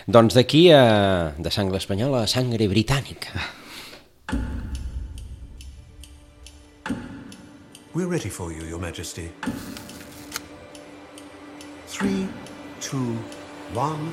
Doncs 0.06 0.34
d'aquí 0.36 0.68
a, 0.72 1.32
de 1.38 1.50
sangre 1.50 1.78
espanyola 1.78 2.22
a 2.22 2.26
sangre 2.26 2.68
britànica. 2.68 3.40
We're 7.94 8.08
ready 8.08 8.28
for 8.28 8.52
you, 8.52 8.64
Your 8.64 8.80
Majesty. 8.80 9.30
Three, 11.86 12.26
two, 12.80 13.16
one. 13.72 14.12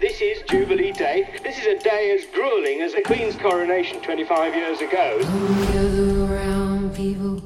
This 0.00 0.20
is 0.22 0.42
Jubilee 0.48 0.92
Day. 0.92 1.28
This 1.44 1.58
is 1.58 1.66
a 1.66 1.78
day 1.84 2.16
as 2.16 2.24
grueling 2.34 2.80
as 2.80 2.94
the 2.94 3.02
Queen's 3.02 3.36
coronation 3.36 4.00
25 4.00 4.54
years 4.54 4.80
ago. 4.80 5.18
Gather 5.72 6.24
around, 6.24 6.94
people, 6.94 7.40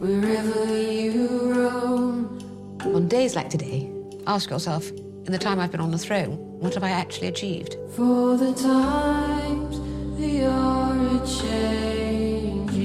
wherever 0.00 0.76
you 0.76 1.52
roam. 1.54 2.38
On 2.82 3.06
days 3.06 3.36
like 3.36 3.48
today, 3.48 3.92
ask 4.26 4.50
yourself, 4.50 4.90
in 5.30 5.32
the 5.32 5.38
time 5.38 5.60
I've 5.60 5.70
been 5.70 5.80
on 5.80 5.92
the 5.92 5.98
throne, 5.98 6.58
what 6.58 6.74
have 6.74 6.82
I 6.82 6.90
actually 6.90 7.28
achieved? 7.28 7.76
For 7.94 8.36
the 8.36 8.52
times 8.52 9.78
they 10.18 10.44
are 10.44 10.92
a 10.92 11.24
changing. 11.24 12.76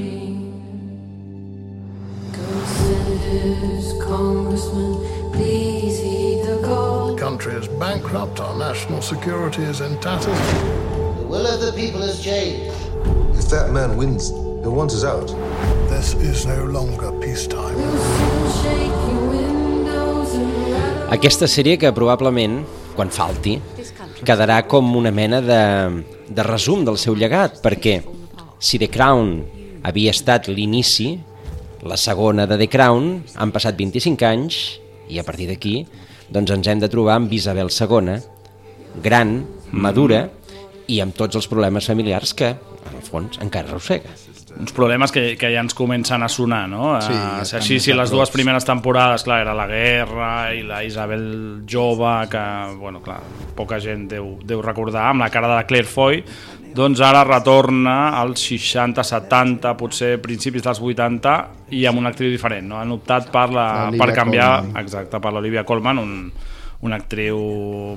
Go 2.32 2.66
senators, 2.66 3.94
congressmen, 4.04 4.94
please 5.34 5.98
heed 5.98 6.46
the 6.46 6.62
call. 6.64 7.16
The 7.16 7.20
country 7.20 7.54
is 7.54 7.68
bankrupt, 7.68 8.40
our 8.40 8.56
national 8.60 9.02
security 9.02 9.64
is 9.64 9.82
in 9.82 10.00
tatters. 10.00 10.28
The 10.28 11.26
will 11.28 11.48
of 11.48 11.62
the 11.62 11.74
people 11.76 12.02
has 12.02 12.24
changed. 12.24 12.76
If 13.40 13.50
that 13.50 13.72
man 13.72 13.98
wins, 13.98 14.30
he'll 14.30 14.76
want 14.76 14.92
us 14.92 15.04
out. 15.04 15.30
This 15.90 16.14
is 16.14 16.46
no 16.46 16.64
longer 16.66 17.12
peacetime. 17.20 17.74
Aquesta 21.16 21.48
sèrie 21.48 21.78
que 21.80 21.94
probablement, 21.96 22.58
quan 22.92 23.08
falti, 23.08 23.54
quedarà 24.28 24.58
com 24.68 24.90
una 25.00 25.14
mena 25.16 25.40
de, 25.40 25.60
de 26.28 26.44
resum 26.44 26.84
del 26.84 26.98
seu 27.00 27.16
llegat, 27.16 27.62
perquè 27.64 28.02
si 28.60 28.82
The 28.82 28.90
Crown 28.92 29.32
havia 29.88 30.12
estat 30.12 30.50
l'inici, 30.52 31.14
la 31.88 31.96
segona 31.96 32.44
de 32.52 32.60
The 32.60 32.68
Crown, 32.68 33.08
han 33.40 33.56
passat 33.56 33.80
25 33.80 34.28
anys 34.28 34.60
i 35.08 35.22
a 35.22 35.24
partir 35.24 35.48
d'aquí 35.54 35.78
doncs 36.36 36.52
ens 36.58 36.68
hem 36.68 36.84
de 36.84 36.92
trobar 36.92 37.16
amb 37.22 37.32
Isabel 37.32 37.72
II, 37.72 38.20
gran, 39.00 39.38
madura 39.72 40.26
i 40.92 41.00
amb 41.00 41.16
tots 41.16 41.40
els 41.40 41.48
problemes 41.48 41.88
familiars 41.88 42.36
que, 42.36 42.58
en 42.60 43.00
el 43.00 43.08
fons, 43.08 43.40
encara 43.40 43.72
arrossega 43.72 44.25
uns 44.60 44.72
problemes 44.76 45.12
que, 45.12 45.36
que 45.38 45.50
ja 45.54 45.62
ens 45.64 45.76
comencen 45.76 46.24
a 46.24 46.30
sonar, 46.32 46.66
no? 46.72 46.96
Sí, 47.04 47.14
ja 47.14 47.60
així, 47.60 47.80
si 47.84 47.96
les 47.96 48.12
dues 48.12 48.32
primeres 48.34 48.66
temporades, 48.68 49.26
clar, 49.28 49.42
era 49.44 49.56
la 49.58 49.68
guerra 49.70 50.30
i 50.56 50.64
la 50.68 50.82
Isabel 50.86 51.26
jove, 51.70 52.14
que, 52.32 52.44
bueno, 52.80 53.02
clar, 53.04 53.20
poca 53.56 53.80
gent 53.84 54.08
deu, 54.16 54.36
deu 54.44 54.64
recordar, 54.64 55.10
amb 55.12 55.26
la 55.26 55.32
cara 55.34 55.52
de 55.52 55.58
la 55.60 55.68
Claire 55.68 55.90
Foy, 55.90 56.24
doncs 56.76 57.00
ara 57.04 57.24
retorna 57.24 58.16
als 58.20 58.44
60, 58.50 59.04
70, 59.04 59.76
potser 59.80 60.16
principis 60.24 60.66
dels 60.66 60.82
80 60.84 61.36
i 61.76 61.86
amb 61.88 62.02
una 62.02 62.12
actriu 62.12 62.34
diferent, 62.34 62.68
no? 62.68 62.80
Han 62.82 62.92
optat 62.98 63.32
per, 63.32 63.48
la, 63.56 63.68
per 63.96 64.12
canviar, 64.16 64.52
Colman. 64.62 64.84
exacte, 64.84 65.22
per 65.24 65.32
l'Olivia 65.36 65.64
Colman, 65.68 66.04
un, 66.04 66.18
una 66.86 67.00
actriu 67.02 67.40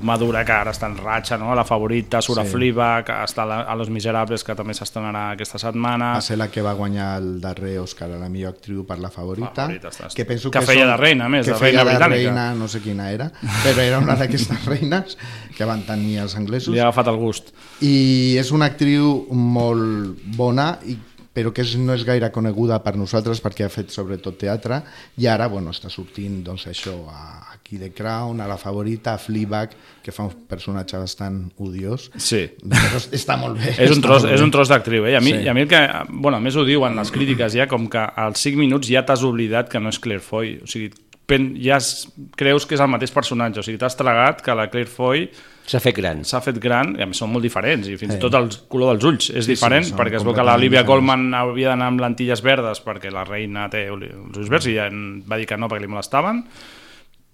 madura 0.01 0.41
que 0.45 0.51
ara 0.55 0.71
està 0.73 0.87
en 0.89 0.97
ratxa, 0.97 1.37
no? 1.37 1.53
la 1.55 1.63
favorita, 1.63 2.21
surt 2.21 2.41
sí. 2.41 2.41
a 2.41 2.49
Sí. 2.49 2.55
Fleabag, 2.55 3.05
que 3.05 3.13
està 3.23 3.45
a 3.45 3.75
Los 3.77 3.89
Miserables, 3.93 4.43
que 4.43 4.55
també 4.57 4.73
s'estrenarà 4.73 5.31
aquesta 5.35 5.59
setmana. 5.61 6.13
Va 6.17 6.21
ser 6.25 6.37
la 6.41 6.47
que 6.49 6.61
va 6.65 6.73
guanyar 6.73 7.11
el 7.21 7.39
darrer 7.41 7.77
Òscar 7.79 8.09
a 8.11 8.17
la 8.19 8.29
millor 8.29 8.55
actriu 8.55 8.85
per 8.87 8.97
la 8.99 9.09
favorita, 9.13 9.53
Favorita, 9.67 9.89
estàs- 9.93 10.15
que 10.15 10.25
penso 10.25 10.49
que 10.51 10.59
que, 10.59 10.65
feia 10.65 10.85
són- 10.85 10.91
de 10.91 10.97
reina, 10.97 11.29
més, 11.29 11.45
que 11.45 11.53
de 11.53 11.59
reina 11.59 11.83
britànica. 11.83 12.07
reina, 12.15 12.53
no 12.55 12.67
sé 12.67 12.81
quina 12.81 13.11
era, 13.11 13.31
però 13.63 13.79
era 13.81 13.99
una 13.99 14.15
d'aquestes 14.15 14.65
reines 14.71 15.17
que 15.55 15.65
van 15.65 15.83
tenir 15.83 16.17
els 16.19 16.35
anglesos. 16.35 16.73
Li 16.73 16.79
ha 16.79 16.87
agafat 16.89 17.07
el 17.07 17.17
gust. 17.17 17.53
I 17.81 18.37
és 18.39 18.51
una 18.51 18.65
actriu 18.71 19.27
molt 19.31 20.17
bona 20.35 20.79
i 20.85 20.97
però 21.33 21.51
que 21.53 21.61
és, 21.61 21.75
no 21.77 21.93
és 21.93 22.03
gaire 22.07 22.31
coneguda 22.33 22.79
per 22.83 22.95
nosaltres 22.97 23.39
perquè 23.43 23.67
ha 23.67 23.69
fet 23.71 23.91
sobretot 23.93 24.37
teatre 24.41 24.81
i 25.21 25.27
ara 25.29 25.47
bueno, 25.47 25.71
està 25.71 25.89
sortint 25.93 26.39
doncs, 26.43 26.65
això 26.71 26.95
a, 27.11 27.25
aquí 27.53 27.77
de 27.77 27.91
Crown, 27.93 28.41
a 28.41 28.47
la 28.49 28.57
favorita, 28.57 29.13
a 29.13 29.21
Fleabag, 29.21 29.75
que 30.03 30.11
fa 30.11 30.25
un 30.25 30.33
personatge 30.49 30.97
bastant 30.97 31.43
odiós. 31.61 32.09
Sí. 32.17 32.41
Però 32.63 33.01
està 33.13 33.37
molt 33.37 33.59
bé. 33.61 33.75
És 33.85 33.93
un 33.93 34.01
tros, 34.01 34.25
és 34.25 34.41
un 34.41 34.49
tros 34.51 34.71
d'actriu, 34.71 35.05
eh? 35.05 35.13
I 35.13 35.19
a 35.19 35.21
mi, 35.21 35.35
Sí. 35.35 35.43
i 35.45 35.51
a 35.51 35.53
mi 35.53 35.61
el 35.67 35.69
que... 35.69 35.83
Bueno, 36.09 36.37
a 36.37 36.41
més 36.41 36.57
ho 36.57 36.65
diuen 36.65 36.97
les 36.97 37.11
crítiques 37.13 37.53
ja, 37.53 37.67
com 37.69 37.85
que 37.93 38.01
als 38.01 38.41
5 38.41 38.57
minuts 38.57 38.89
ja 38.89 39.05
t'has 39.05 39.21
oblidat 39.27 39.69
que 39.69 39.79
no 39.79 39.93
és 39.93 39.99
Claire 40.01 40.23
Foy. 40.25 40.55
O 40.65 40.67
sigui, 40.71 40.89
pen, 41.29 41.51
ja 41.61 41.77
es, 41.77 42.07
creus 42.39 42.65
que 42.65 42.73
és 42.73 42.81
el 42.81 42.89
mateix 42.89 43.13
personatge. 43.13 43.61
O 43.61 43.63
sigui, 43.67 43.77
t'has 43.77 43.95
tragat 43.99 44.41
que 44.41 44.55
la 44.57 44.65
Claire 44.73 44.89
Foy 44.89 45.27
s'ha 45.69 45.79
fet 45.83 45.95
gran. 45.95 46.23
S'ha 46.25 46.41
fet 46.41 46.57
gran, 46.61 46.95
i 46.97 47.03
a 47.03 47.07
més 47.09 47.19
són 47.21 47.29
molt 47.33 47.45
diferents, 47.45 47.87
i 47.87 47.95
fins 48.01 48.15
Sí. 48.15 48.17
i 48.17 48.21
tot 48.23 48.33
el 48.39 48.49
color 48.71 48.95
dels 48.95 49.05
ulls 49.05 49.29
és 49.29 49.45
Sí, 49.45 49.51
sí, 49.51 49.53
diferent, 49.55 49.85
són 49.91 49.97
perquè 49.99 50.17
es 50.19 50.25
veu 50.25 50.33
que 50.33 50.43
l'Olivia 50.43 50.81
diferents. 50.81 50.89
Colman 50.89 51.29
havia 51.37 51.69
d'anar 51.73 51.87
amb 51.93 52.01
lentilles 52.01 52.41
verdes 52.45 52.81
perquè 52.85 53.11
la 53.13 53.23
reina 53.27 53.69
té 53.69 53.85
els 53.87 54.35
ulls 54.37 54.49
verds 54.49 54.67
i 54.67 54.75
ja 54.75 54.87
en 54.89 55.23
va 55.29 55.37
dir 55.37 55.45
que 55.47 55.57
no 55.57 55.69
perquè 55.69 55.85
li 55.85 55.91
molestaven, 55.93 56.43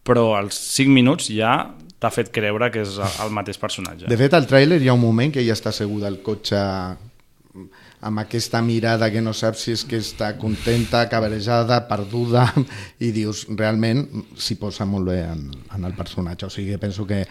però 0.06 0.36
als 0.38 0.60
5 0.76 0.92
minuts 0.94 1.32
ja 1.34 1.56
t'ha 1.98 2.12
fet 2.12 2.30
creure 2.36 2.70
que 2.70 2.82
és 2.84 3.00
el 3.24 3.32
mateix 3.34 3.58
personatge. 3.58 4.06
De 4.12 4.18
fet, 4.20 4.34
al 4.36 4.46
tràiler 4.46 4.82
hi 4.84 4.90
ha 4.92 4.94
un 4.94 5.02
moment 5.02 5.32
que 5.34 5.40
ella 5.42 5.56
està 5.56 5.72
asseguda 5.72 6.08
al 6.12 6.20
cotxe 6.22 6.60
amb 8.06 8.20
aquesta 8.20 8.62
mirada 8.62 9.08
que 9.10 9.22
no 9.24 9.32
saps 9.34 9.64
si 9.66 9.72
és 9.74 9.84
que 9.88 9.98
està 9.98 10.34
contenta, 10.38 11.06
cabrejada, 11.10 11.88
perduda, 11.90 12.44
i 13.00 13.10
dius, 13.16 13.46
realment 13.50 14.04
s'hi 14.38 14.58
posa 14.62 14.86
molt 14.86 15.08
bé 15.10 15.22
en, 15.24 15.48
en 15.74 15.88
el 15.88 15.96
personatge. 15.98 16.46
O 16.46 16.50
sigui, 16.54 16.76
penso 16.78 17.08
que, 17.08 17.24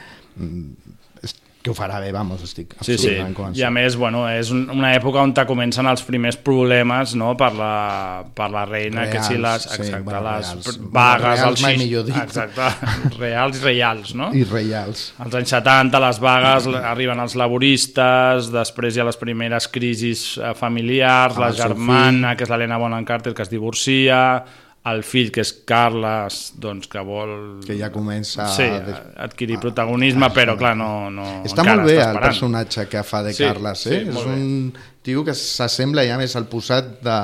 que 1.65 1.71
ho 1.73 1.75
farà 1.75 1.97
bé, 1.97 2.11
vamos, 2.13 2.43
estic 2.45 2.75
Sí, 2.85 2.93
sí, 2.93 2.93
absolutament 3.09 3.35
convençut. 3.39 3.57
i 3.57 3.63
a 3.65 3.71
més, 3.73 3.95
bueno, 3.97 4.27
és 4.29 4.51
un, 4.53 4.67
una 4.69 4.91
època 4.93 5.23
on 5.25 5.31
te 5.33 5.47
comencen 5.49 5.87
els 5.89 6.03
primers 6.05 6.37
problemes 6.37 7.15
no? 7.17 7.31
per, 7.41 7.55
la, 7.57 8.25
per 8.37 8.51
la 8.53 8.67
reina, 8.69 9.07
que 9.09 9.23
si 9.25 9.39
les, 9.41 9.65
Reals, 9.65 9.71
sí, 9.71 9.79
exacte, 9.81 10.03
bueno, 10.05 10.21
les 10.27 10.51
reals. 10.51 10.67
Bueno, 10.77 10.91
vagues, 10.93 11.25
reals 11.25 11.47
els 11.49 11.63
mai 11.65 11.79
millor 11.81 12.05
dit. 12.05 12.19
exacte, 12.21 12.69
reals 13.23 13.57
i 13.57 13.65
reials, 13.65 14.13
no? 14.21 14.29
I 14.37 14.45
reials. 14.45 15.07
Als 15.25 15.39
anys 15.41 15.55
70 15.57 16.03
les 16.05 16.21
vagues 16.21 16.69
l- 16.69 16.83
arriben 16.93 17.25
els 17.25 17.39
laboristes, 17.41 18.51
després 18.53 18.99
hi 18.99 19.01
ha 19.01 19.09
les 19.09 19.17
primeres 19.25 19.71
crisis 19.73 20.35
eh, 20.37 20.53
familiars, 20.59 21.33
Amb 21.39 21.47
la 21.47 21.53
germana, 21.57 22.35
que 22.37 22.45
és 22.45 22.53
l'Helena 22.53 22.77
Bonham 22.77 23.09
Carter, 23.09 23.33
que 23.33 23.41
es 23.49 23.49
divorcia, 23.49 24.21
el 24.91 25.01
fill, 25.07 25.31
que 25.33 25.41
és 25.41 25.51
Carles, 25.65 26.53
doncs, 26.61 26.89
que 26.93 27.01
vol... 27.01 27.31
Que 27.65 27.79
ja 27.79 27.89
comença 27.93 28.45
sí, 28.53 28.67
a 28.69 28.99
adquirir 29.25 29.57
protagonisme, 29.63 30.29
però 30.37 30.59
clar, 30.61 30.75
no... 30.77 31.09
no 31.11 31.25
Està 31.49 31.65
molt 31.65 31.87
bé 31.89 31.95
està 31.97 32.11
el 32.13 32.21
personatge 32.21 32.85
que 32.93 33.03
fa 33.07 33.23
de 33.25 33.33
Sí, 33.33 33.47
Carles, 33.47 33.87
eh? 33.87 34.03
sí, 34.05 34.13
és 34.13 34.21
bé. 34.21 34.35
un 34.37 34.75
tio 35.05 35.25
que 35.25 35.33
s'assembla 35.33 36.05
ja 36.05 36.19
més 36.21 36.37
al 36.37 36.45
posat 36.53 36.99
de, 37.05 37.17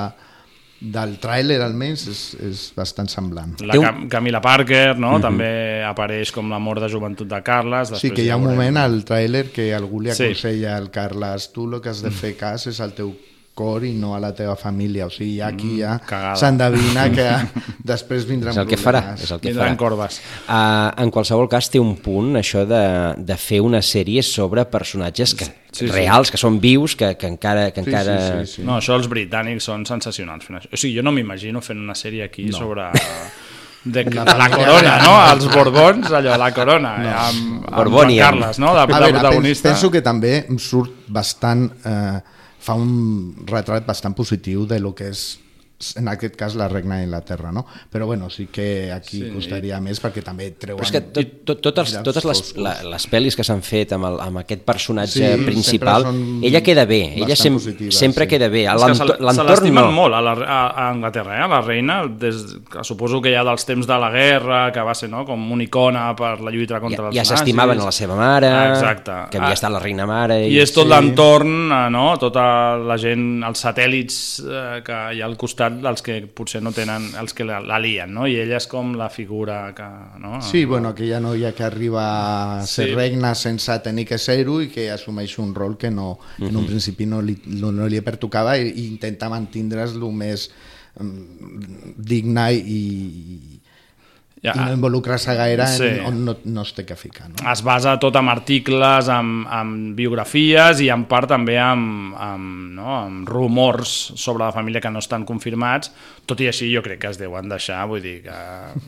del 0.81 1.13
tràiler 1.21 1.59
almenys 1.61 2.07
és, 2.09 2.21
és 2.41 2.65
bastant 2.73 3.09
semblant. 3.13 3.53
La 3.69 3.77
Cam 3.77 4.07
Camila 4.09 4.41
Parker, 4.41 4.95
no? 4.97 5.19
també 5.21 5.83
apareix 5.85 6.33
com 6.33 6.49
l'amor 6.49 6.81
de 6.81 6.89
joventut 6.89 7.29
de 7.29 7.43
Carles. 7.45 7.91
Sí, 7.93 7.99
després 7.99 8.15
que 8.17 8.25
hi 8.25 8.31
ha 8.33 8.39
un 8.41 8.49
moment 8.49 8.81
al 8.81 9.03
tràiler 9.05 9.51
que 9.53 9.69
algú 9.77 10.01
li 10.01 10.09
Sí. 10.09 10.23
Mm. 10.23 10.31
aconsella 10.33 10.77
al 10.81 10.89
Carles 10.89 11.51
tu 11.53 11.69
el 11.69 11.77
que 11.81 11.93
has 11.93 12.01
de 12.01 12.09
fer 12.09 12.33
cas 12.41 12.65
és 12.73 12.81
al 12.81 12.97
teu 12.97 13.13
cor 13.53 13.83
i 13.85 13.91
no 13.93 14.13
a 14.15 14.19
la 14.23 14.31
teva 14.33 14.55
família, 14.55 15.05
o 15.05 15.11
sigui, 15.11 15.37
ja 15.39 15.47
aquí 15.51 15.77
ja 15.81 15.97
Mm, 16.01 16.35
s'endevina 16.39 17.03
que 17.11 17.25
després 17.91 18.25
vindran 18.25 18.53
És 18.53 18.57
el 18.61 18.67
que 18.69 18.77
farà, 18.79 19.01
és 19.19 19.29
el 19.31 19.39
que 19.41 19.49
Vindran 19.51 19.73
farà. 19.75 19.77
corbes. 19.77 20.19
Uh, 20.47 20.91
en 21.03 21.11
qualsevol 21.11 21.49
cas 21.51 21.69
té 21.69 21.79
un 21.79 21.95
punt 22.01 22.35
això 22.39 22.63
de, 22.65 22.81
de 23.17 23.37
fer 23.37 23.59
una 23.61 23.81
sèrie 23.81 24.23
sobre 24.23 24.65
personatges 24.65 25.35
que, 25.35 25.45
Sí, 25.71 25.85
sí. 25.87 25.91
reals, 25.93 26.29
que 26.31 26.35
són 26.37 26.57
vius, 26.59 26.97
que, 26.99 27.13
que 27.15 27.27
encara... 27.31 27.69
Que 27.71 27.79
Sí, 27.83 27.89
encara... 27.89 28.15
sí, 28.19 28.47
sí, 28.47 28.55
sí. 28.57 28.63
No, 28.67 28.75
això 28.81 28.95
els 28.99 29.07
britànics 29.07 29.63
són 29.69 29.85
sensacionals 29.87 30.43
fent 30.43 30.57
això. 30.59 30.67
O 30.73 30.75
sigui, 30.77 30.97
jo 30.97 31.03
no 31.03 31.13
m'imagino 31.15 31.61
fent 31.63 31.79
una 31.79 31.95
sèrie 31.95 32.25
aquí 32.27 32.49
no. 32.49 32.57
sobre... 32.57 32.89
De, 33.83 34.03
de 34.11 34.25
La 34.25 34.49
corona, 34.51 34.97
no? 35.01 35.13
Els 35.31 35.47
Borbons, 35.53 36.11
allò, 36.11 36.35
la 36.37 36.51
corona, 36.53 36.91
no. 36.99 37.09
amb, 37.09 37.39
amb 37.39 37.63
Joan 37.69 37.77
Borbònia. 37.77 38.25
Carles, 38.27 38.59
no? 38.59 38.73
De, 38.75 38.81
A 38.83 38.85
de 38.85 38.93
veure, 38.93 39.13
protagonista. 39.15 39.69
penso 39.71 39.89
que 39.91 40.01
també 40.01 40.33
surt 40.59 41.07
bastant... 41.07 41.69
Eh, 41.85 42.19
fa 42.61 42.75
un 42.77 43.33
retrat 43.49 43.87
bastant 43.87 44.13
positiu 44.17 44.67
de 44.69 44.79
lo 44.79 44.93
que 44.97 45.09
és 45.11 45.39
en 45.97 46.07
aquest 46.07 46.35
cas 46.39 46.55
la 46.55 46.67
regna 46.67 46.99
d'Inglaterra, 46.99 47.51
no? 47.51 47.65
Però 47.91 48.05
bueno, 48.05 48.29
sí 48.29 48.47
que 48.51 48.91
aquí 48.91 49.21
Sí. 49.21 49.29
costaria 49.33 49.79
més 49.81 49.99
perquè 50.01 50.23
també 50.23 50.51
treuen... 50.51 50.79
Però 50.79 50.85
és 50.87 50.91
que 50.91 51.01
tot, 51.01 51.31
tot, 51.45 51.61
tot 51.61 51.77
els, 51.83 51.93
totes 52.03 52.25
les, 52.25 52.41
la, 52.57 52.75
les 52.93 53.07
pel·lis 53.11 53.35
que 53.35 53.43
s'han 53.43 53.61
fet 53.61 53.91
amb, 53.93 54.05
el, 54.05 54.19
amb 54.21 54.37
aquest 54.43 54.61
personatge 54.65 55.35
Sí, 55.37 55.43
principal, 55.45 56.05
ella 56.43 56.61
queda 56.63 56.85
bé, 56.85 57.01
ella 57.21 57.35
sem 57.35 57.53
positives, 57.57 57.97
sempre 57.97 58.25
sí. 58.25 58.29
queda 58.35 58.47
bé. 58.49 58.67
A 58.67 58.77
se 58.77 58.95
se 58.95 59.05
L'entorn 59.05 59.47
l'estimen 59.49 59.83
no. 59.85 59.91
molt 59.91 60.13
a, 60.15 60.21
la, 60.21 60.33
a, 60.33 60.59
a 60.69 60.89
Anglaterra, 60.91 61.37
eh? 61.43 61.47
la 61.49 61.61
reina, 61.61 62.01
des, 62.07 62.35
que 62.71 62.83
suposo 62.83 63.21
que 63.21 63.33
ja 63.33 63.43
dels 63.43 63.65
temps 63.65 63.87
de 63.87 63.97
la 63.99 64.09
guerra, 64.13 64.71
que 64.71 64.81
va 64.81 64.93
ser 64.95 65.09
no? 65.09 65.25
com 65.25 65.51
una 65.51 65.63
icona 65.63 66.15
per 66.15 66.39
la 66.41 66.51
lluita 66.51 66.79
contra 66.79 67.05
Ja, 67.05 67.07
els 67.09 67.15
ja 67.15 67.23
nazis. 67.23 67.37
s'estimaven 67.39 67.79
a 67.81 67.85
la 67.85 67.91
seva 67.91 68.15
mare, 68.15 68.47
Ah, 68.51 68.69
Exacte. 68.73 69.11
que 69.31 69.37
havia 69.37 69.49
Ah, 69.49 69.53
estat 69.59 69.71
la 69.71 69.79
reina 69.79 70.05
mare. 70.05 70.47
I 70.47 70.59
és 70.59 70.71
tot 70.73 70.85
Sí. 70.85 70.89
l'entorn, 70.89 71.71
eh, 71.71 71.89
no? 71.89 72.17
tota 72.17 72.77
la 72.77 72.97
gent, 72.97 73.43
els 73.43 73.63
satèl·lits 73.65 74.17
eh, 74.43 74.81
que 74.83 74.99
hi 75.15 75.21
ha 75.21 75.25
al 75.25 75.37
costat, 75.37 75.70
els 75.79 76.01
que 76.05 76.17
potser 76.27 76.61
no 76.63 76.71
tenen, 76.75 77.07
els 77.19 77.33
que 77.33 77.45
la, 77.47 77.59
la 77.63 77.79
lien, 77.79 78.11
no? 78.13 78.27
i 78.27 78.35
ella 78.41 78.57
és 78.59 78.67
com 78.71 78.93
la 78.99 79.09
figura 79.09 79.73
que... 79.77 79.87
No? 80.21 80.41
Sí, 80.45 80.65
bueno, 80.65 80.91
aquella 80.91 81.19
noia 81.23 81.53
que 81.55 81.63
arriba 81.63 82.03
a 82.59 82.65
ser 82.67 82.89
Sí. 82.89 82.95
regna 82.95 83.33
sense 83.35 83.79
tenir 83.85 84.05
que 84.09 84.17
ser-ho 84.17 84.59
i 84.61 84.69
que 84.73 84.89
assumeix 84.91 85.37
un 85.39 85.55
rol 85.55 85.77
que 85.77 85.91
no, 85.91 86.19
en 86.39 86.55
un 86.57 86.65
principi 86.67 87.05
no 87.05 87.21
li, 87.21 87.37
no, 87.45 87.71
no 87.71 87.87
li 87.87 88.01
pertocava 88.01 88.57
i, 88.57 88.69
i 88.69 88.87
intenta 88.91 89.29
mantindre's 89.31 89.95
el 89.95 90.05
més 90.11 90.49
mm, 90.99 91.95
digna 91.97 92.51
i, 92.51 93.60
Ja, 94.41 94.55
i 94.55 94.57
no 94.57 94.71
involucrar-se 94.73 95.35
gaire 95.37 95.67
sí. 95.69 95.85
en 95.85 96.05
on 96.07 96.15
no, 96.25 96.33
no 96.49 96.61
es 96.65 96.71
té 96.73 96.81
que 96.83 96.95
ficar. 96.97 97.27
No? 97.29 97.35
es 97.51 97.61
basa 97.61 97.91
tot 98.01 98.15
en 98.17 98.25
articles, 98.31 99.05
amb, 99.13 99.45
amb 99.53 99.91
biografies 99.93 100.81
i 100.81 100.87
en 100.89 101.03
part 101.05 101.29
també 101.29 101.59
amb, 101.61 102.15
amb, 102.17 102.71
no? 102.73 102.87
amb 103.03 103.29
rumors 103.29 103.91
sobre 104.17 104.43
la 104.47 104.51
família 104.51 104.81
que 104.81 104.89
no 104.89 104.97
estan 104.97 105.27
confirmats, 105.29 105.91
tot 106.25 106.41
i 106.41 106.47
així 106.49 106.71
jo 106.73 106.81
crec 106.81 107.03
que 107.03 107.11
es 107.13 107.19
deuen 107.21 107.53
deixar, 107.53 107.83
vull 107.91 108.01
dir 108.01 108.23
que 108.25 108.33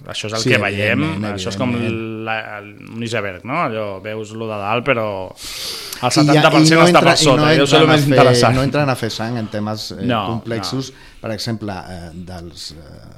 això 0.09 0.25
és 0.31 0.33
el 0.39 0.41
Sí, 0.41 0.55
que 0.55 0.57
veiem, 0.63 1.05
això 1.35 1.53
és 1.53 1.59
com 1.61 1.77
la, 2.25 2.39
un 2.63 3.05
iceberg, 3.05 3.45
no? 3.45 3.61
Allò, 3.67 3.87
veus 4.01 4.33
lo 4.33 4.49
de 4.49 4.57
dalt, 4.57 4.83
però 4.89 5.07
el 5.29 6.09
I 6.09 6.17
70% 6.17 6.33
ja- 6.33 6.41
i 6.41 6.65
està 6.65 6.87
entra- 6.89 7.05
per 7.11 7.17
sota, 7.21 7.53
i 7.53 7.61
no 7.61 7.67
això 7.67 7.77
és 7.77 7.81
el 7.83 7.87
més 7.93 8.01
fer- 8.01 8.09
interessant. 8.15 8.55
No 8.57 8.63
entren 8.65 8.89
a 8.89 8.95
fer 8.97 9.11
sang 9.13 9.37
en 9.37 9.53
temes 9.53 9.91
eh, 9.99 10.01
No, 10.09 10.25
complexos, 10.33 10.89
per 11.21 11.29
exemple, 11.37 11.77
eh, 11.93 12.09
dels... 12.13 12.71
Eh, 12.73 13.12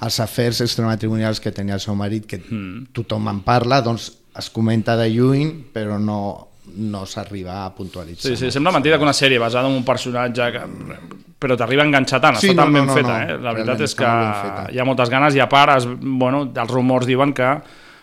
els 0.00 0.20
afers 0.20 0.60
extramatrimonials 0.64 1.40
que 1.40 1.52
tenia 1.52 1.74
el 1.74 1.80
seu 1.80 1.94
marit, 1.94 2.26
que 2.26 2.38
Hmm. 2.38 2.86
tothom 2.92 3.28
en 3.28 3.40
parla, 3.44 3.82
doncs 3.82 4.12
es 4.38 4.48
comenta 4.50 4.96
de 4.96 5.08
lluny, 5.10 5.66
però 5.74 5.98
no, 6.00 6.48
no 6.76 7.04
s'arriba 7.06 7.64
a 7.66 7.74
puntualitzar. 7.74 8.30
Sí, 8.30 8.36
sí, 8.36 8.50
sembla 8.50 8.72
mentida 8.72 8.96
que 8.96 9.02
una 9.04 9.12
sèrie 9.12 9.38
basada 9.38 9.68
en 9.68 9.74
un 9.74 9.84
personatge 9.84 10.52
que... 10.52 10.60
però 11.40 11.56
t'arriba 11.56 11.82
a 11.82 11.86
enganxar 11.86 12.20
tant, 12.20 12.36
Sí, 12.36 12.50
està 12.50 12.54
no, 12.56 12.62
tan 12.64 12.72
no, 12.72 12.78
ben 12.78 12.86
no, 12.86 12.94
feta, 12.94 13.14
no, 13.18 13.34
eh? 13.34 13.38
La 13.40 13.52
veritat 13.56 13.80
és 13.80 13.94
que 13.96 14.04
hi 14.74 14.78
ha 14.78 14.84
moltes 14.84 15.08
ganes 15.08 15.34
i 15.34 15.40
a 15.40 15.48
part, 15.48 15.78
es, 15.78 15.86
bueno, 16.00 16.42
els 16.54 16.70
rumors 16.70 17.06
diuen 17.08 17.32
que 17.32 17.48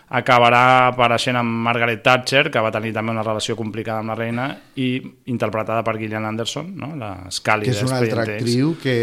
acabarà 0.08 0.88
apareixent 0.88 1.36
amb 1.36 1.64
Margaret 1.66 2.00
Thatcher, 2.04 2.46
que 2.52 2.62
va 2.64 2.72
tenir 2.72 2.94
també 2.96 3.12
una 3.12 3.24
relació 3.26 3.56
complicada 3.58 4.00
amb 4.00 4.12
la 4.14 4.16
reina, 4.18 4.48
i 4.80 4.90
interpretada 5.28 5.84
per 5.84 5.98
Gillian 5.98 6.24
Anderson, 6.28 6.70
no? 6.80 6.94
la 6.96 7.12
Scully 7.34 7.68
que 7.68 7.76
és 7.76 7.82
una 7.84 7.98
altra 8.00 8.24
actriu 8.24 8.74
que 8.82 8.96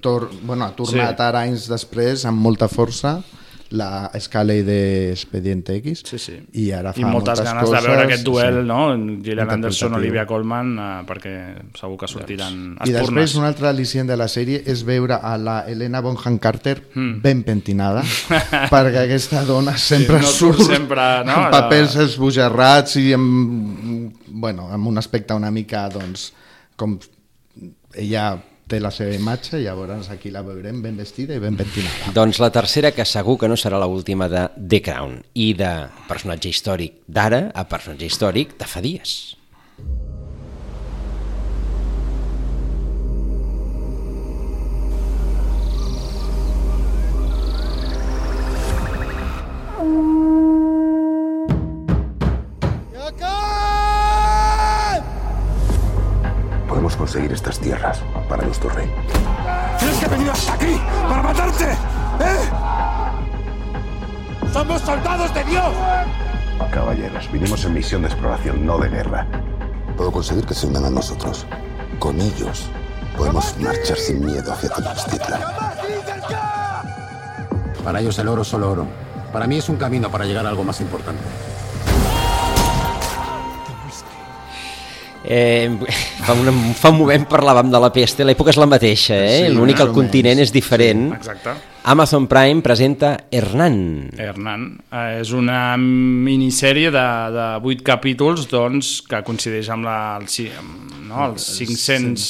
tor 0.00 0.30
bueno, 0.42 0.64
ha 0.64 0.72
tornat 0.76 1.16
sí. 1.16 1.26
ara 1.28 1.44
anys 1.44 1.68
després 1.68 2.24
amb 2.28 2.40
molta 2.40 2.70
força 2.72 3.18
la 3.70 4.10
Scully 4.20 4.60
d'Expedient 4.62 5.64
X 5.74 6.02
Sí, 6.06 6.18
sí. 6.22 6.34
i 6.62 6.68
ara 6.70 6.92
fa 6.94 7.00
I 7.00 7.04
moltes, 7.04 7.40
moltes 7.40 7.44
ganes 7.48 7.64
coses, 7.64 7.82
de 7.82 7.88
veure 7.90 8.04
aquest 8.06 8.24
duel, 8.24 8.60
sí. 8.60 8.66
no? 8.68 8.78
Gillian 9.24 9.50
Anderson, 9.50 9.88
Interpretatiu. 9.88 9.96
Olivia 9.98 10.26
Colman, 10.26 10.70
eh, 10.78 10.88
perquè 11.08 11.34
segur 11.78 11.98
que 11.98 12.08
sortiran 12.10 12.60
I 12.86 12.94
després 12.94 13.34
un 13.40 13.44
altre 13.48 13.68
al·licient 13.72 14.06
de 14.06 14.16
la 14.20 14.28
sèrie 14.30 14.62
és 14.66 14.84
veure 14.86 15.18
a 15.18 15.34
la 15.36 15.58
Helena 15.66 16.00
Bonham 16.00 16.38
Carter 16.38 16.76
Mm. 16.94 17.20
ben 17.22 17.42
pentinada 17.42 18.02
perquè 18.72 19.02
aquesta 19.06 19.42
dona 19.44 19.76
sempre 19.76 20.20
no 20.20 20.26
surt 20.30 20.60
surt 20.62 20.70
sempre, 20.76 21.02
no? 21.26 21.32
amb 21.32 21.50
papers 21.54 21.96
esbojarrats 22.06 22.96
i 23.02 23.12
amb, 23.16 24.12
bueno, 24.28 24.68
amb 24.72 24.86
un 24.86 24.98
aspecte 24.98 25.34
una 25.34 25.50
mica 25.50 25.88
doncs, 25.92 26.30
com 26.76 26.98
ella 27.94 28.36
té 28.66 28.80
la 28.82 28.90
seva 28.90 29.14
imatge, 29.14 29.60
llavors 29.62 30.10
aquí 30.10 30.32
la 30.34 30.42
veurem 30.46 30.82
ben 30.82 30.98
vestida 30.98 31.36
i 31.36 31.42
ben 31.42 31.56
pentinada. 31.58 32.12
Doncs 32.16 32.40
la 32.42 32.50
tercera, 32.54 32.92
que 32.96 33.06
segur 33.06 33.38
que 33.38 33.50
no 33.50 33.58
serà 33.58 33.78
la 33.78 33.86
última 33.90 34.28
de 34.32 34.48
The 34.58 34.82
Crown, 34.82 35.20
i 35.34 35.52
de 35.58 35.72
personatge 36.10 36.50
històric 36.50 37.00
d'ara 37.06 37.46
a 37.54 37.66
personatge 37.70 38.10
històric 38.10 38.58
de 38.58 38.70
fa 38.70 38.82
dies. 38.82 39.36
Conseguir 56.98 57.32
estas 57.32 57.58
tierras 57.58 58.00
para 58.28 58.44
nuestro 58.44 58.70
rey. 58.70 58.90
¿Crees 59.78 59.98
que 59.98 60.06
he 60.06 60.08
venido 60.08 60.32
hasta 60.32 60.54
aquí 60.54 60.80
para 61.08 61.22
matarte? 61.22 61.72
¿Eh? 61.72 62.50
¡Somos 64.52 64.80
soldados 64.82 65.34
de 65.34 65.44
Dios! 65.44 65.74
Caballeros, 66.72 67.30
vinimos 67.30 67.64
en 67.64 67.74
misión 67.74 68.02
de 68.02 68.08
exploración, 68.08 68.66
no 68.66 68.78
de 68.78 68.88
guerra. 68.88 69.26
Puedo 69.96 70.10
conseguir 70.12 70.46
que 70.46 70.54
se 70.54 70.66
unan 70.66 70.84
a 70.86 70.90
nosotros. 70.90 71.46
Con 71.98 72.20
ellos 72.20 72.68
podemos 73.16 73.56
marchar 73.58 73.96
sin 73.96 74.24
miedo 74.24 74.52
hacia 74.52 74.70
Tenochtitlan. 74.70 75.40
Para 77.84 78.00
ellos 78.00 78.18
el 78.18 78.28
oro 78.28 78.42
es 78.42 78.48
solo 78.48 78.70
oro. 78.70 78.86
Para 79.32 79.46
mí 79.46 79.58
es 79.58 79.68
un 79.68 79.76
camino 79.76 80.10
para 80.10 80.24
llegar 80.24 80.44
a 80.46 80.48
algo 80.48 80.64
más 80.64 80.80
importante. 80.80 81.22
Eh, 85.26 85.70
fa, 86.22 86.34
un, 86.38 86.50
fa 86.78 86.92
un 86.92 87.00
moment 87.00 87.24
parlàvem 87.26 87.70
de 87.72 87.80
la 87.82 87.90
peste, 87.94 88.24
l'època 88.24 88.52
és 88.54 88.60
la 88.60 88.68
mateixa, 88.70 89.16
eh? 89.18 89.40
Sí, 89.46 89.54
l'únic 89.54 89.80
que 89.80 89.86
el 89.88 89.94
continent 89.96 90.42
és 90.44 90.52
diferent. 90.54 91.08
Sí, 91.10 91.18
exacte. 91.18 91.56
Amazon 91.86 92.26
Prime 92.30 92.62
presenta 92.66 93.12
Hernán. 93.30 93.76
Hernán. 94.18 94.66
Eh, 94.90 95.20
és 95.20 95.30
una 95.34 95.76
minissèrie 95.78 96.90
de, 96.94 97.06
de 97.34 97.46
8 97.62 97.86
capítols 97.86 98.48
doncs, 98.50 99.00
que 99.06 99.22
coincideix 99.26 99.70
amb, 99.74 99.86
la, 99.86 99.98
el, 100.18 100.62
no, 101.06 101.30
els 101.30 101.46
500 101.58 102.28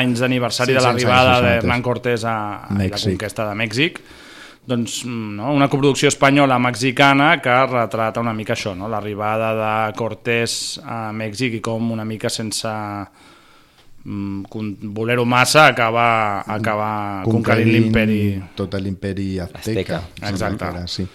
anys 0.00 0.24
d'aniversari 0.24 0.72
de 0.72 0.80
500 0.80 0.88
l'arribada 0.88 1.40
d'Hernán 1.44 1.84
Cortés 1.84 2.24
a, 2.24 2.36
a 2.64 2.78
la 2.80 2.88
conquesta 2.96 3.48
de 3.50 3.56
Mèxic 3.60 4.00
doncs, 4.66 5.04
mm, 5.04 5.36
no? 5.36 5.52
una 5.52 5.68
coproducció 5.68 6.08
espanyola 6.08 6.58
mexicana 6.58 7.40
que 7.42 7.52
retrata 7.66 8.20
una 8.20 8.32
mica 8.32 8.54
això, 8.54 8.74
no? 8.76 8.88
l'arribada 8.88 9.50
de 9.58 9.96
Cortés 9.98 10.80
a 10.84 11.10
Mèxic 11.12 11.58
i 11.58 11.60
com 11.64 11.90
una 11.92 12.04
mica 12.08 12.30
sense 12.32 12.70
mm, 14.04 14.44
con- 14.48 14.76
voler-ho 14.96 15.26
massa 15.28 15.66
acaba, 15.66 16.40
acaba 16.46 17.22
conquerint 17.28 17.70
l'imperi 17.72 18.22
tot 18.56 18.74
l'imperi 18.80 19.38
azteca, 19.38 19.60
Azteca. 19.60 20.00
Exacte. 20.30 20.64
Era, 20.72 20.86
sí. 20.88 21.06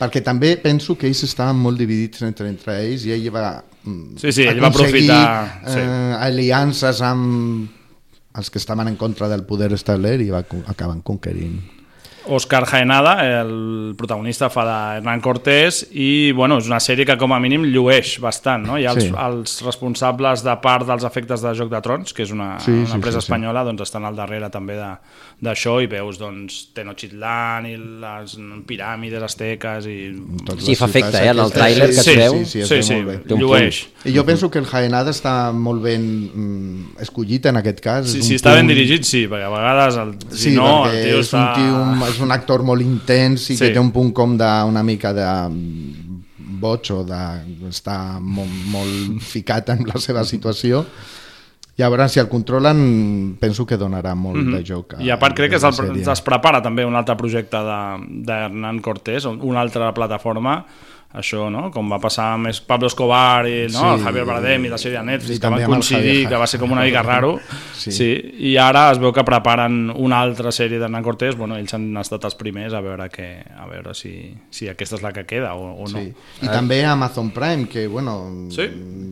perquè 0.00 0.22
també 0.26 0.56
penso 0.62 0.98
que 0.98 1.06
ells 1.06 1.22
estaven 1.28 1.56
molt 1.62 1.78
dividits 1.78 2.26
entre, 2.26 2.50
entre 2.50 2.80
ells 2.82 3.06
i 3.06 3.14
ell 3.14 3.30
va 3.30 3.62
mm, 3.62 4.18
Sí, 4.18 4.32
sí, 4.32 4.48
ell 4.50 4.60
va 4.62 4.72
aprofitar, 4.74 5.62
sí. 5.62 5.78
eh, 5.78 6.12
aliances 6.26 7.00
amb 7.06 7.70
els 8.36 8.50
que 8.50 8.58
estaven 8.58 8.90
en 8.90 8.96
contra 9.00 9.30
del 9.30 9.46
poder 9.48 9.70
establert 9.72 10.20
i 10.20 10.28
va, 10.34 10.42
acaben 10.68 11.00
conquerint 11.06 11.75
Òscar 12.28 12.64
Jaenada, 12.66 13.12
el 13.42 13.94
protagonista 13.96 14.48
fa 14.50 14.64
de 14.66 14.76
Hernán 14.98 15.20
Cortés 15.22 15.84
i 15.92 16.32
bueno, 16.32 16.58
és 16.58 16.66
una 16.66 16.80
sèrie 16.82 17.06
que 17.06 17.16
com 17.20 17.32
a 17.32 17.38
mínim 17.40 17.62
llueix 17.70 18.16
bastant, 18.20 18.64
no? 18.66 18.78
Hi 18.78 18.86
ha 18.86 18.92
els, 18.96 19.04
Sí. 19.04 19.12
els 19.14 19.62
responsables 19.62 20.42
de 20.42 20.56
part 20.62 20.86
dels 20.88 21.04
efectes 21.06 21.40
de 21.42 21.54
Joc 21.54 21.70
de 21.70 21.80
Trons, 21.82 22.12
que 22.12 22.22
és 22.24 22.32
una, 22.32 22.58
Sí, 22.60 22.70
una 22.72 22.86
sí, 22.86 22.94
empresa 22.98 23.20
sí, 23.20 23.26
sí. 23.26 23.30
espanyola, 23.30 23.62
doncs 23.64 23.82
estan 23.82 24.04
al 24.04 24.16
darrere 24.16 24.50
també 24.50 24.74
de- 24.74 24.96
d'això 25.42 25.82
i 25.82 25.86
veus 25.86 26.18
doncs 26.18 26.70
Tenochtitlan 26.74 27.66
i 27.66 27.76
les 27.76 28.36
piràmides 28.66 29.22
asteques 29.22 29.86
i... 29.86 29.98
Totes 30.46 30.64
Sí, 30.64 30.74
fa 30.74 30.86
efecte, 30.86 31.18
eh, 31.22 31.28
en 31.30 31.38
el 31.38 31.50
tràiler 31.52 31.86
que 31.90 32.00
es 32.00 32.04
Sí, 32.04 32.16
veu. 32.16 32.32
sí, 32.44 32.62
sí, 32.62 32.64
Sí, 32.66 32.82
sí, 32.82 32.94
molt 32.94 33.06
bé. 33.06 33.16
Té 33.28 33.34
un 33.34 33.40
llueix. 33.40 33.82
I 34.06 34.14
jo 34.16 34.24
penso 34.24 34.50
que 34.50 34.58
el 34.58 34.66
Jaenada 34.66 35.10
està 35.10 35.52
molt 35.52 35.82
ben 35.82 36.02
mm, 36.34 36.96
escollit 37.02 37.46
en 37.46 37.56
aquest 37.58 37.80
cas. 37.80 38.06
Si 38.10 38.18
un 38.20 38.36
està 38.38 38.54
ben 38.54 38.66
tio- 38.66 38.74
dirigit, 38.74 39.04
sí, 39.04 39.26
perquè 39.28 39.44
a 39.44 39.50
vegades 39.50 39.96
el, 39.96 40.14
si 40.30 40.50
Sí, 40.50 40.56
no, 40.56 40.86
el 40.86 41.02
tio 41.04 41.18
és, 41.20 41.26
està... 41.32 41.42
un 41.42 41.54
tio, 41.54 41.84
és 42.16 42.22
un 42.24 42.32
actor 42.32 42.62
molt 42.64 42.82
intens 42.82 43.50
i 43.50 43.56
Sí. 43.56 43.60
que 43.66 43.72
té 43.76 43.80
un 43.82 43.92
punt 43.92 44.12
com 44.16 44.36
de, 44.40 44.48
una 44.68 44.82
mica 44.82 45.12
de 45.12 45.26
mm, 45.26 46.24
boig 46.60 46.90
o 46.96 47.02
de, 47.04 47.22
està 47.68 48.18
molt, 48.20 48.50
molt 48.72 49.20
ficat 49.22 49.68
en 49.76 49.84
la 49.86 50.00
seva 50.00 50.24
situació 50.24 50.84
Llavors, 51.76 52.14
si 52.14 52.20
el 52.22 52.28
controlen, 52.32 53.36
penso 53.38 53.66
que 53.68 53.76
donarà 53.76 54.14
molt 54.16 54.38
Mhm. 54.40 54.54
de 54.54 54.64
joc. 54.64 54.94
I 54.98 55.10
a 55.10 55.18
part 55.18 55.36
crec 55.36 55.50
que 55.50 55.56
es, 55.56 56.08
es 56.08 56.22
prepara 56.22 56.62
també 56.62 56.86
un 56.86 56.96
altre 56.96 57.14
projecte 57.18 57.58
de- 57.58 58.22
d'Hernán 58.24 58.78
Cortés, 58.80 59.26
una 59.26 59.60
altra 59.60 59.92
plataforma, 59.92 60.64
això, 61.14 61.46
no? 61.50 61.70
com 61.72 61.88
va 61.90 61.98
passar 62.02 62.32
amb 62.34 62.50
Pablo 62.66 62.88
Escobar 62.90 63.46
i 63.48 63.66
no? 63.70 63.78
Sí, 63.78 63.84
el 63.94 64.02
Javier 64.04 64.24
Bardem 64.28 64.66
i 64.66 64.72
la 64.72 64.78
sèrie 64.78 64.98
de 64.98 65.04
Netflix, 65.06 65.40
que 65.40 65.48
van 65.52 65.64
coincidir, 65.64 66.26
que 66.28 66.36
va 66.36 66.46
ser 66.46 66.60
com 66.60 66.72
una 66.72 66.82
mica 66.84 67.02
raro, 67.02 67.38
Sí. 67.76 67.92
sí. 67.92 68.08
i 68.50 68.56
ara 68.58 68.90
es 68.90 68.98
veu 68.98 69.12
que 69.14 69.22
preparen 69.24 69.90
una 69.94 70.20
altra 70.20 70.50
sèrie 70.50 70.80
d'Hernán 70.80 71.04
Cortés, 71.04 71.36
bueno, 71.36 71.56
ells 71.56 71.72
han 71.76 71.86
estat 72.00 72.24
els 72.24 72.34
primers 72.34 72.74
a 72.74 72.80
veure, 72.80 73.08
que, 73.12 73.28
a 73.56 73.66
veure 73.70 73.94
si, 73.94 74.34
si 74.50 74.68
aquesta 74.68 74.96
és 74.96 75.04
la 75.04 75.12
que 75.12 75.24
queda 75.28 75.54
o, 75.54 75.70
o 75.84 75.88
no. 75.88 76.00
Sí. 76.00 76.12
I 76.42 76.48
també 76.50 76.84
Amazon 76.84 77.30
Prime, 77.30 77.68
que 77.68 77.86
bueno, 77.86 78.16
Sí, 78.50 78.66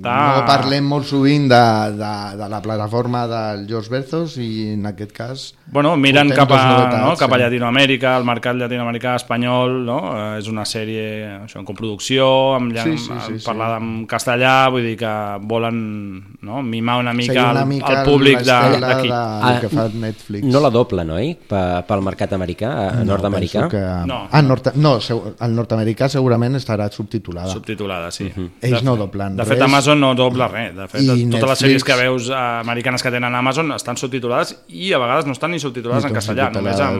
no 0.05 0.45
parlem 0.49 0.85
molt 0.89 1.07
sovint 1.09 1.49
de, 1.49 1.63
de, 1.99 2.13
de 2.41 2.49
la 2.51 2.61
plataforma 2.63 3.27
del 3.31 3.67
George 3.69 3.91
Bezos 3.93 4.37
i 4.43 4.73
en 4.75 4.87
aquest 4.91 5.13
cas 5.15 5.45
Bueno, 5.67 5.97
miren 5.97 6.29
cap 6.31 6.51
a, 6.53 6.59
novetats, 6.71 7.01
no, 7.03 7.15
cap 7.19 7.33
a. 7.33 7.39
Llatinoamèrica, 7.45 8.13
el 8.19 8.27
mercat 8.29 8.57
llatinoamericà 8.61 9.15
espanyol, 9.19 9.79
no? 9.87 9.99
Eh, 10.13 10.39
és 10.39 10.49
una 10.51 10.65
sèrie 10.69 11.05
això, 11.45 11.59
en 11.61 11.67
coproducció, 11.89 12.55
amb, 12.55 12.73
Sí, 12.77 12.97
sí, 12.97 12.99
sí, 12.99 13.13
sí, 13.27 13.39
sí. 13.39 13.45
parlada 13.45 13.77
en 13.79 14.07
castellà, 14.07 14.69
vull 14.71 14.83
dir 14.85 14.97
que 14.99 15.11
volen 15.43 16.37
no, 16.43 16.63
mimar 16.63 16.99
una 17.01 17.13
mica, 17.13 17.33
Seguir 17.33 17.51
una 17.51 17.61
el, 17.63 17.67
mica 17.69 18.01
el 18.01 18.05
públic 18.09 18.39
de- 18.39 18.45
l'estela 18.45 18.89
d'aquí. 18.89 19.09
de- 19.09 19.15
Ah, 19.15 19.53
el 19.55 19.61
que 19.61 19.69
fa 19.69 19.89
Netflix. 19.89 20.45
No 20.47 20.61
la 20.61 20.71
doblen, 20.71 21.11
oi? 21.11 21.35
Pe- 21.49 21.83
Pel 21.87 22.03
mercat 22.03 22.33
americà, 22.33 22.71
eh, 23.01 23.05
nord-americà? 23.05 23.69
penso 23.69 23.69
Que... 23.69 24.07
No. 24.07 24.29
Ah, 24.31 24.43
nord 24.43 24.73
no, 24.77 24.99
el 24.99 25.55
nord-americà 25.55 26.09
segurament 26.09 26.55
estarà 26.57 26.91
subtitulada. 26.91 27.53
Subtitulada, 27.53 28.11
sí. 28.11 28.25
Uh 28.25 28.41
-huh. 28.43 28.51
Ells 28.63 28.83
no 28.83 28.97
doblen 28.97 29.37
De 29.37 29.45
fet, 29.45 29.59
res. 29.59 29.63
Amazon 29.63 30.01
no 30.01 30.15
dobla 30.15 30.49
res. 30.49 30.75
De 30.75 30.89
fet, 30.89 31.03
I 31.03 31.07
totes 31.07 31.21
les 31.21 31.31
Netflix- 31.31 31.61
sèries 31.61 31.85
que 31.85 31.95
veus 31.97 32.29
eh, 32.29 32.35
americanes 32.35 33.03
que 33.03 33.11
tenen 33.11 33.35
Amazon 33.35 33.73
estan 33.73 33.97
subtitulades 33.97 34.65
i 34.69 34.93
a 34.93 34.99
vegades 34.99 35.27
no 35.27 35.33
estan 35.33 35.51
ni 35.51 35.59
subtitulades 35.61 36.05
Ni 36.05 36.09
en 36.09 36.15
tan 36.15 36.21
castellà, 36.23 36.51
només 36.51 36.79
en 36.81 36.99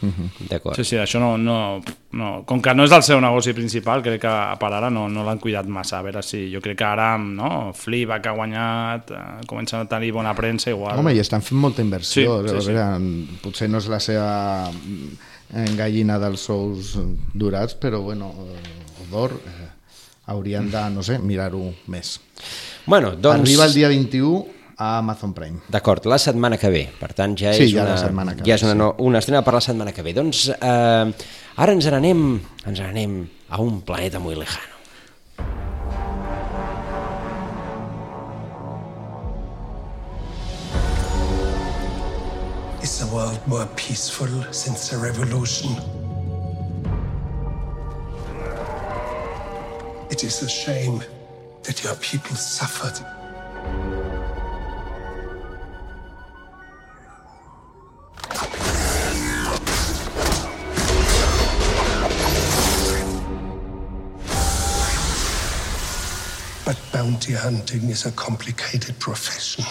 subtitulades. 0.00 0.30
anglès. 0.40 0.48
D'acord. 0.50 0.76
Sí, 0.76 0.84
sí, 0.84 0.96
això 0.96 1.20
no, 1.20 1.36
no, 1.38 1.80
no... 2.12 2.30
Com 2.46 2.62
que 2.62 2.74
no 2.74 2.84
és 2.84 2.92
el 2.92 3.02
seu 3.06 3.20
negoci 3.20 3.52
principal, 3.56 4.02
crec 4.02 4.22
que 4.22 4.34
per 4.60 4.72
ara 4.72 4.90
no, 4.90 5.08
no 5.08 5.24
l'han 5.26 5.38
cuidat 5.38 5.68
massa. 5.68 5.98
A 5.98 6.02
veure 6.06 6.22
si... 6.22 6.46
Jo 6.52 6.60
crec 6.64 6.78
que 6.80 6.86
ara, 6.86 7.12
no? 7.18 7.72
Fleabag 7.76 8.26
ha 8.26 8.34
guanyat, 8.36 9.10
eh, 9.10 9.46
comencen 9.50 9.84
a 9.84 9.88
tenir 9.90 10.12
bona 10.16 10.34
premsa, 10.34 10.70
igual. 10.70 10.98
Home, 10.98 11.14
i 11.14 11.22
estan 11.22 11.44
fent 11.44 11.60
molta 11.60 11.84
inversió. 11.84 12.40
Sí, 12.42 12.48
sí, 12.48 12.56
a 12.56 12.60
sí. 12.60 12.72
veure, 12.72 12.86
Potser 13.42 13.70
no 13.70 13.80
és 13.82 13.90
la 13.90 14.00
seva 14.02 14.30
gallina 15.76 16.20
dels 16.22 16.46
sous 16.46 16.94
durats, 17.34 17.74
però 17.74 18.00
bueno, 18.04 18.32
eh, 18.46 19.06
d'or 19.10 19.34
eh, 19.34 19.68
haurien 20.30 20.70
de, 20.70 20.86
no 20.94 21.02
sé, 21.02 21.18
mirar-ho 21.18 21.72
més. 21.90 22.18
Bueno, 22.86 23.16
doncs... 23.16 23.42
Arriba 23.42 23.66
el 23.66 23.74
dia 23.74 23.90
21 23.90 24.59
a 24.80 24.96
Amazon 24.98 25.34
Prime. 25.36 25.60
D'acord, 25.68 26.06
la 26.08 26.16
setmana 26.18 26.56
que 26.56 26.70
ve. 26.72 26.86
Per 26.96 27.12
tant, 27.12 27.36
ja 27.36 27.52
Sí, 27.52 27.66
és 27.68 27.74
ja 27.74 27.84
una, 27.84 27.98
la 27.98 28.00
setmana 28.00 28.32
que 28.34 28.46
ja 28.46 28.54
ve, 28.54 28.56
és 28.56 28.64
una, 28.64 28.72
sí. 28.72 28.80
no, 28.80 28.88
una 29.04 29.20
estrena 29.20 29.42
per 29.44 29.52
la 29.52 29.60
setmana 29.60 29.92
que 29.92 30.02
ve. 30.02 30.14
Doncs 30.16 30.46
eh, 30.56 31.12
ara 31.60 31.76
ens 31.76 31.88
n'anem 31.92 32.22
ens 32.64 32.80
n'anem 32.80 33.20
a 33.50 33.60
un 33.60 33.82
planeta 33.84 34.18
muy 34.24 34.40
lejano. 34.40 34.78
Is 42.82 42.98
the 42.98 43.06
world 43.14 43.38
more 43.46 43.66
peaceful 43.76 44.32
since 44.50 44.88
the 44.88 44.96
revolution? 44.96 45.76
It 50.10 50.24
is 50.24 50.42
a 50.42 50.48
shame 50.48 51.02
that 51.64 51.84
your 51.84 51.94
people 51.96 52.34
suffered. 52.34 52.96
Bounty 67.00 67.32
hunting 67.32 67.88
is 67.88 68.04
a 68.04 68.12
complicated 68.12 68.94
profession. 68.98 69.64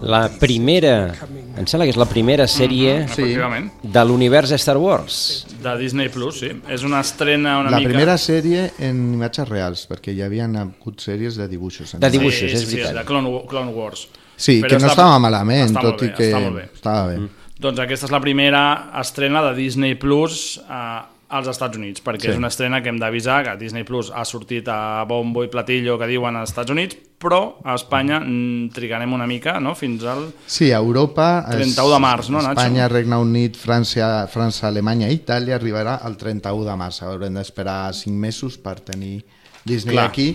La 0.00 0.30
primera, 0.40 1.12
em 1.60 1.66
sembla 1.68 1.84
que 1.84 1.92
és 1.92 1.98
la 2.00 2.06
primera 2.08 2.46
sèrie 2.48 2.94
Mhm, 3.02 3.10
efectivament. 3.10 3.66
de 3.82 4.04
l'univers 4.06 4.50
Star 4.56 4.78
Wars. 4.78 5.46
De 5.62 5.76
Disney 5.76 6.08
Plus, 6.08 6.38
sí. 6.40 6.48
És 6.70 6.82
una 6.82 7.00
estrena 7.00 7.58
una 7.60 7.70
la 7.70 7.76
mica... 7.76 7.90
primera 7.90 8.16
sèrie 8.16 8.72
en 8.78 9.12
imatges 9.14 9.46
reals, 9.48 9.86
perquè 9.90 10.14
hi 10.14 10.22
havien 10.22 10.56
hagut 10.56 11.00
sèries 11.04 11.36
de 11.36 11.46
dibuixos. 11.48 11.96
De 12.00 12.10
dibuixos, 12.10 12.48
sí, 12.50 12.56
és 12.56 12.60
sí, 12.60 12.66
sí, 12.66 12.76
veritat. 12.76 12.94
de 12.96 13.04
Clone, 13.04 13.42
Clone 13.46 13.72
Wars. 13.72 14.08
Sí, 14.40 14.58
Però 14.64 14.72
que 14.72 14.78
no 14.80 14.88
està- 14.88 14.96
estava 14.96 15.18
malament, 15.20 15.68
està 15.68 15.82
tot 15.84 15.90
molt 16.00 16.02
i 16.02 16.06
bé, 16.08 16.14
que 16.16 16.30
està 16.32 16.40
molt 16.40 16.56
bé. 16.56 16.66
estava 16.72 17.06
bé. 17.12 17.16
Doncs 17.60 17.78
aquesta 17.84 18.06
és 18.08 18.12
la 18.14 18.20
primera 18.24 18.62
estrena 19.02 19.42
de 19.50 19.54
Disney 19.58 19.94
Plus 20.00 20.56
eh, 20.64 21.00
als 21.30 21.46
Estats 21.52 21.76
Units, 21.78 22.00
perquè 22.02 22.24
Sí. 22.24 22.30
és 22.32 22.38
una 22.40 22.48
estrena 22.48 22.80
que 22.82 22.88
hem 22.88 22.96
d'avisar 22.98 23.44
que 23.44 23.52
Disney 23.60 23.84
Plus 23.84 24.08
ha 24.10 24.24
sortit 24.24 24.66
a 24.72 25.04
bombo 25.06 25.44
i 25.44 25.48
platillo 25.52 25.98
que 26.00 26.06
diuen 26.08 26.34
als 26.40 26.50
Estats 26.50 26.72
Units, 26.72 26.96
però 27.20 27.58
a 27.62 27.74
Espanya 27.76 28.18
mm, 28.18 28.70
trigarem 28.74 29.12
una 29.12 29.26
mica, 29.28 29.60
no?, 29.60 29.74
fins 29.76 30.02
al... 30.04 30.32
Sí, 30.46 30.72
a 30.72 30.78
Europa... 30.78 31.44
31 31.50 31.92
de 31.92 31.98
març, 32.00 32.30
no, 32.30 32.38
Nacho? 32.40 32.56
Espanya, 32.58 32.88
Regne 32.88 33.16
Unit, 33.16 33.56
França, 33.60 34.26
França, 34.32 34.66
Alemanya 34.68 35.06
i 35.12 35.20
Itàlia 35.20 35.54
arribarà 35.60 36.00
el 36.08 36.16
31 36.16 36.64
de 36.64 36.76
març. 36.80 37.02
Haurem 37.02 37.34
d'esperar 37.34 37.92
5 37.94 38.16
mesos 38.16 38.56
per 38.58 38.80
tenir 38.80 39.20
Disney 39.64 39.94
Clar. 39.94 40.08
aquí 40.08 40.30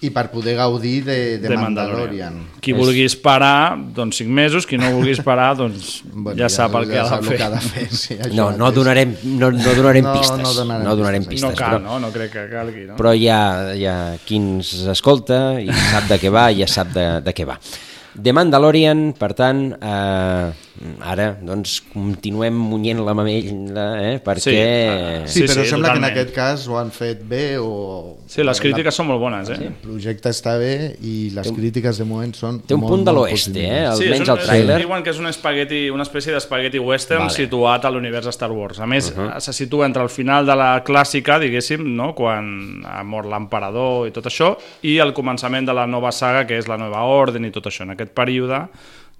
i 0.00 0.08
per 0.14 0.30
poder 0.32 0.54
gaudir 0.56 1.02
de, 1.04 1.16
de, 1.38 1.48
de 1.48 1.56
Mandalorian. 1.60 2.38
Qui 2.64 2.72
vulgui 2.72 3.02
esperar, 3.04 3.76
doncs 3.96 4.22
5 4.22 4.32
mesos, 4.32 4.64
qui 4.66 4.78
no 4.80 4.88
vulgui 4.94 5.12
esperar, 5.12 5.50
doncs 5.58 5.98
Bueno, 6.08 6.38
ja, 6.40 6.48
sap 6.48 6.74
el 6.80 6.88
que 6.88 6.96
ha 6.98 7.18
de 7.20 7.36
que 7.36 7.42
ha 7.44 7.50
de 7.52 7.60
fer, 7.60 7.84
sí, 7.92 8.16
això 8.16 8.32
No, 8.38 8.46
no 8.56 8.70
donarem, 8.72 9.12
no, 9.24 9.50
no 9.52 9.74
donarem 9.76 10.04
No, 10.08 10.14
pistes. 10.16 10.40
no 10.40 10.54
donarem 10.56 10.86
no 10.88 10.96
donarem 10.96 11.26
pistes. 11.28 11.44
pistes. 11.44 11.50
No 11.50 11.56
cal, 11.58 11.76
però, 11.78 11.84
no? 11.84 12.00
No 12.06 12.12
crec 12.14 12.32
que 12.32 12.46
calgui, 12.48 12.86
no? 12.88 12.96
però 12.96 13.12
hi 13.12 13.28
ha, 13.28 13.42
hi 13.76 13.84
ha 13.86 13.96
qui 14.24 14.40
ens 14.40 14.72
escolta 14.88 15.60
i 15.60 15.68
sap 15.68 16.08
de 16.08 16.20
què 16.24 16.32
va 16.32 16.48
i 16.50 16.62
ja 16.64 16.70
sap 16.78 16.94
de, 16.96 17.06
de 17.26 17.36
què 17.36 17.44
va. 17.48 17.58
The 18.14 18.32
Mandalorian, 18.34 19.12
per 19.18 19.32
tant, 19.38 19.60
eh, 19.76 20.50
ara 21.04 21.26
doncs 21.44 21.76
continuem 21.92 22.56
munyent 22.56 23.02
la 23.04 23.14
mamella, 23.14 23.84
eh, 24.00 24.14
perquè... 24.24 24.54
Sí, 25.26 25.40
Sí, 25.40 25.44
però 25.46 25.62
sí, 25.62 25.70
sembla 25.70 25.92
que 25.92 25.98
en 25.98 26.02
totalment. 26.02 26.06
aquest 26.10 26.32
cas 26.34 26.66
ho 26.68 26.78
han 26.80 26.90
fet 26.90 27.22
bé 27.28 27.58
o... 27.60 28.18
Sí, 28.30 28.42
les 28.46 28.60
crítiques 28.60 28.96
són 28.96 29.08
molt 29.10 29.20
bones, 29.22 29.50
eh? 29.52 29.58
El 29.68 29.76
projecte 29.82 30.32
està 30.32 30.56
bé 30.60 30.96
i 31.06 31.30
les 31.34 31.50
crítiques 31.54 32.00
de 32.00 32.06
moment 32.08 32.32
són 32.36 32.60
Té 32.66 32.74
un 32.74 32.82
molt, 32.82 32.94
punt 32.94 33.04
de 33.06 33.14
l'oest, 33.14 33.52
eh? 33.54 33.68
Sí, 33.96 34.08
Almenys 34.08 34.24
és 34.24 34.24
un, 34.24 34.32
el 34.34 34.42
tràiler. 34.46 34.78
Diuen 34.82 35.04
que 35.06 35.14
és 35.14 35.20
un 35.22 35.30
espagueti, 35.30 35.82
una 35.94 36.06
espècie 36.06 36.34
d'espagueti 36.34 36.82
western 36.82 37.26
Vale. 37.26 37.36
situat 37.36 37.86
a 37.86 37.92
l'univers 37.94 38.26
de 38.30 38.34
Star 38.34 38.50
Wars. 38.52 38.80
A 38.80 38.88
més, 38.90 39.12
uh. 39.12 39.20
-huh. 39.20 39.40
se 39.40 39.52
situa 39.52 39.86
entre 39.86 40.02
el 40.02 40.08
final 40.08 40.46
de 40.46 40.56
la 40.56 40.82
clàssica, 40.84 41.38
diguéssim, 41.38 41.84
no? 41.96 42.14
quan 42.14 42.82
ha 42.84 43.02
mort 43.04 43.28
l'emperador 43.28 44.08
i 44.08 44.10
tot 44.10 44.26
això, 44.26 44.56
i 44.82 44.98
el 44.98 45.12
començament 45.14 45.66
de 45.66 45.74
la 45.74 45.86
nova 45.86 46.12
saga, 46.12 46.46
que 46.46 46.58
és 46.58 46.66
la 46.68 46.76
nova 46.76 47.04
orden 47.04 47.44
i 47.44 47.50
tot 47.50 47.66
això. 47.66 47.82
En 47.82 47.90
aquest 48.00 48.16
període, 48.16 48.64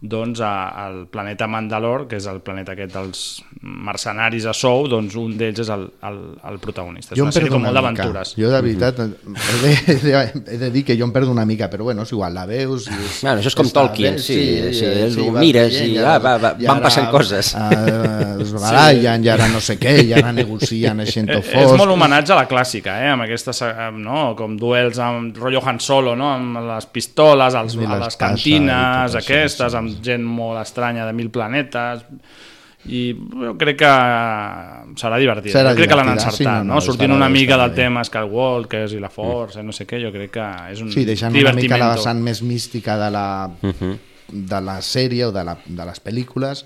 doncs, 0.00 0.40
a, 0.40 0.70
al 0.86 1.06
planeta 1.12 1.46
Mandalor, 1.46 2.06
que 2.08 2.16
és 2.16 2.26
el 2.30 2.38
planeta 2.40 2.72
aquest 2.72 2.94
dels 2.94 3.20
mercenaris 3.60 4.46
a 4.48 4.54
sou, 4.56 4.86
doncs 4.88 5.14
un 5.20 5.34
d'ells 5.36 5.60
és 5.60 5.68
el, 5.74 5.82
el, 6.08 6.18
el 6.48 6.58
protagonista. 6.62 7.12
És 7.12 7.18
Jo 7.18 7.26
em 7.26 7.28
una 7.28 7.34
sèrie 7.36 7.50
com 7.52 7.60
molt 7.60 7.76
d'aventures. 7.76 8.32
Jo, 8.40 8.48
de 8.48 8.60
veritat, 8.64 9.02
he 9.04 9.58
de, 9.60 9.74
he, 9.92 9.96
de, 10.00 10.14
he 10.54 10.58
de 10.62 10.70
dir 10.72 10.84
que 10.88 10.96
jo 10.96 11.04
em 11.04 11.12
perdo 11.12 11.34
una 11.34 11.44
mica, 11.44 11.68
però 11.68 11.84
bueno, 11.90 12.06
és 12.08 12.14
igual, 12.16 12.32
la 12.34 12.46
veus... 12.48 12.88
I 12.88 12.96
és, 12.96 13.18
Bueno, 13.20 13.42
això 13.42 13.52
és 13.52 13.58
com 13.58 13.68
està 13.68 13.82
Tolkien, 13.82 14.16
bé, 14.16 14.24
sí, 14.24 14.38
sí, 14.78 14.86
eh, 14.88 15.10
ho 15.20 15.26
vas 15.34 15.44
mires 15.44 15.74
veient, 15.76 15.92
i, 15.92 15.98
ah, 16.00 16.16
va, 16.22 16.36
va, 16.40 16.54
i 16.56 16.64
van 16.70 16.78
ara, 16.80 16.86
passant 16.88 17.10
coses. 17.12 17.54
Eh, 17.60 18.42
es 18.42 18.50
barallen, 18.56 19.24
i 19.24 19.28
ara 19.30 19.46
no 19.52 19.60
sé 19.62 19.76
què, 19.78 19.92
i 20.08 20.14
ara 20.16 20.32
negocien 20.34 21.00
així 21.04 21.20
Eh, 21.20 21.36
fosc. 21.44 21.58
és 21.60 21.74
molt 21.76 21.92
homenatge 21.92 22.32
a 22.32 22.38
la 22.40 22.46
clàssica, 22.48 22.94
eh? 23.04 23.10
amb 23.12 23.26
aquestes, 23.26 23.60
eh, 23.66 23.90
no? 24.00 24.30
com 24.38 24.56
duels 24.58 24.98
amb 25.04 25.36
rotllo 25.36 25.60
Han 25.66 25.78
Solo, 25.84 26.14
no? 26.16 26.30
amb 26.32 26.56
les 26.70 26.86
pistoles, 26.88 27.54
als, 27.58 27.76
I 27.76 27.84
a 27.84 27.98
les 28.00 28.16
i 28.16 28.18
cantines, 28.18 29.16
aquestes, 29.20 29.76
sí, 29.76 29.76
gent 30.04 30.24
molt 30.26 30.60
estranya 30.62 31.06
de 31.08 31.12
mil 31.16 31.30
planetes 31.34 32.06
i 32.88 33.10
jo 33.12 33.52
crec 33.60 33.76
que 33.82 33.88
serà 34.96 35.18
divertida. 35.20 35.52
Serà 35.52 35.74
jo 35.74 35.82
crec 35.82 35.90
que 35.92 35.98
l'han 35.98 36.12
encertat, 36.14 36.38
sí, 36.38 36.46
no, 36.46 36.64
no, 36.64 36.78
no, 36.78 36.84
Sortint 36.84 37.12
una 37.12 37.28
mica 37.28 37.58
del 37.60 37.74
bé. 37.74 37.82
tema 37.82 38.04
Skywalkers 38.08 38.94
i 38.96 39.02
la 39.02 39.10
Força, 39.12 39.60
no 39.62 39.74
sé 39.76 39.84
què, 39.88 40.00
jo 40.00 40.12
crec 40.14 40.32
que 40.38 40.46
és 40.72 40.80
un 40.80 40.92
Sí, 40.94 41.04
deixant 41.08 41.36
una 41.36 41.52
mica 41.56 41.76
la 41.80 41.90
vessant 41.94 42.22
més 42.24 42.40
mística 42.46 42.96
de 43.00 43.10
la, 43.12 43.26
de 44.30 44.60
la 44.64 44.78
sèrie 44.80 45.26
o 45.28 45.32
de, 45.34 45.44
la, 45.44 45.58
de 45.66 45.88
les 45.90 46.00
pel·lícules 46.00 46.64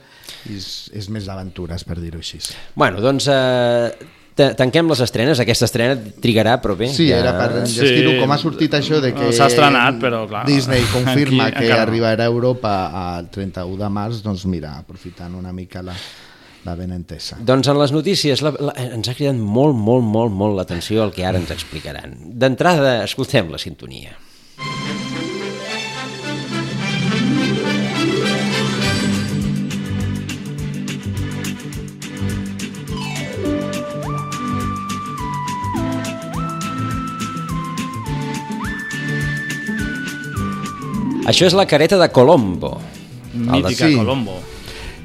i 0.50 0.58
és, 0.60 0.68
és 0.94 1.08
més 1.10 1.26
d'aventures, 1.26 1.82
per 1.88 1.98
dir-ho 1.98 2.22
així. 2.22 2.38
Bueno, 2.78 3.02
doncs 3.02 3.26
eh, 3.32 3.90
tanquem 4.34 4.88
les 4.90 5.00
estrenes. 5.04 5.40
Aquesta 5.42 5.68
estrena 5.68 5.96
trigarà, 6.22 6.56
però 6.62 6.76
bé. 6.78 6.88
Sí, 6.92 7.08
era 7.14 7.34
per 7.38 7.60
enllestir-ho. 7.60 8.14
Sí. 8.16 8.20
Com 8.20 8.34
ha 8.34 8.38
sortit 8.40 8.76
això 8.78 9.00
de 9.04 9.12
que 9.14 9.30
S'ha 9.34 9.48
estrenat, 9.52 10.00
però, 10.02 10.24
clar, 10.30 10.44
Disney 10.48 10.84
confirma 10.92 11.48
aquí 11.48 11.62
que 11.62 11.68
encara 11.68 11.86
arribarà 11.86 12.26
a 12.26 12.32
Europa 12.32 12.74
el 13.18 13.30
31 13.34 13.80
de 13.80 13.90
març, 14.00 14.22
doncs 14.24 14.46
mira, 14.50 14.76
aprofitant 14.82 15.34
una 15.38 15.52
mica 15.54 15.82
la, 15.86 15.94
la 16.64 16.76
benentesa. 16.78 17.38
Doncs 17.40 17.70
en 17.70 17.80
les 17.80 17.94
notícies 17.94 18.42
la, 18.44 18.54
la, 18.58 18.74
ens 18.84 19.08
ha 19.08 19.16
cridat 19.16 19.38
molt, 19.38 19.76
molt, 19.78 20.04
molt, 20.04 20.34
molt 20.34 20.58
l'atenció 20.58 21.04
el 21.06 21.14
que 21.14 21.26
ara 21.26 21.40
ens 21.40 21.54
explicaran. 21.54 22.16
D'entrada, 22.34 23.02
escoltem 23.04 23.52
la 23.52 23.60
sintonia. 23.62 24.16
Això 41.26 41.46
és 41.46 41.54
la 41.54 41.66
careta 41.66 41.98
de 41.98 42.08
Colombo. 42.10 42.78
Mítica 43.34 43.88
Sí. 43.88 43.96
Colombo. 43.96 44.40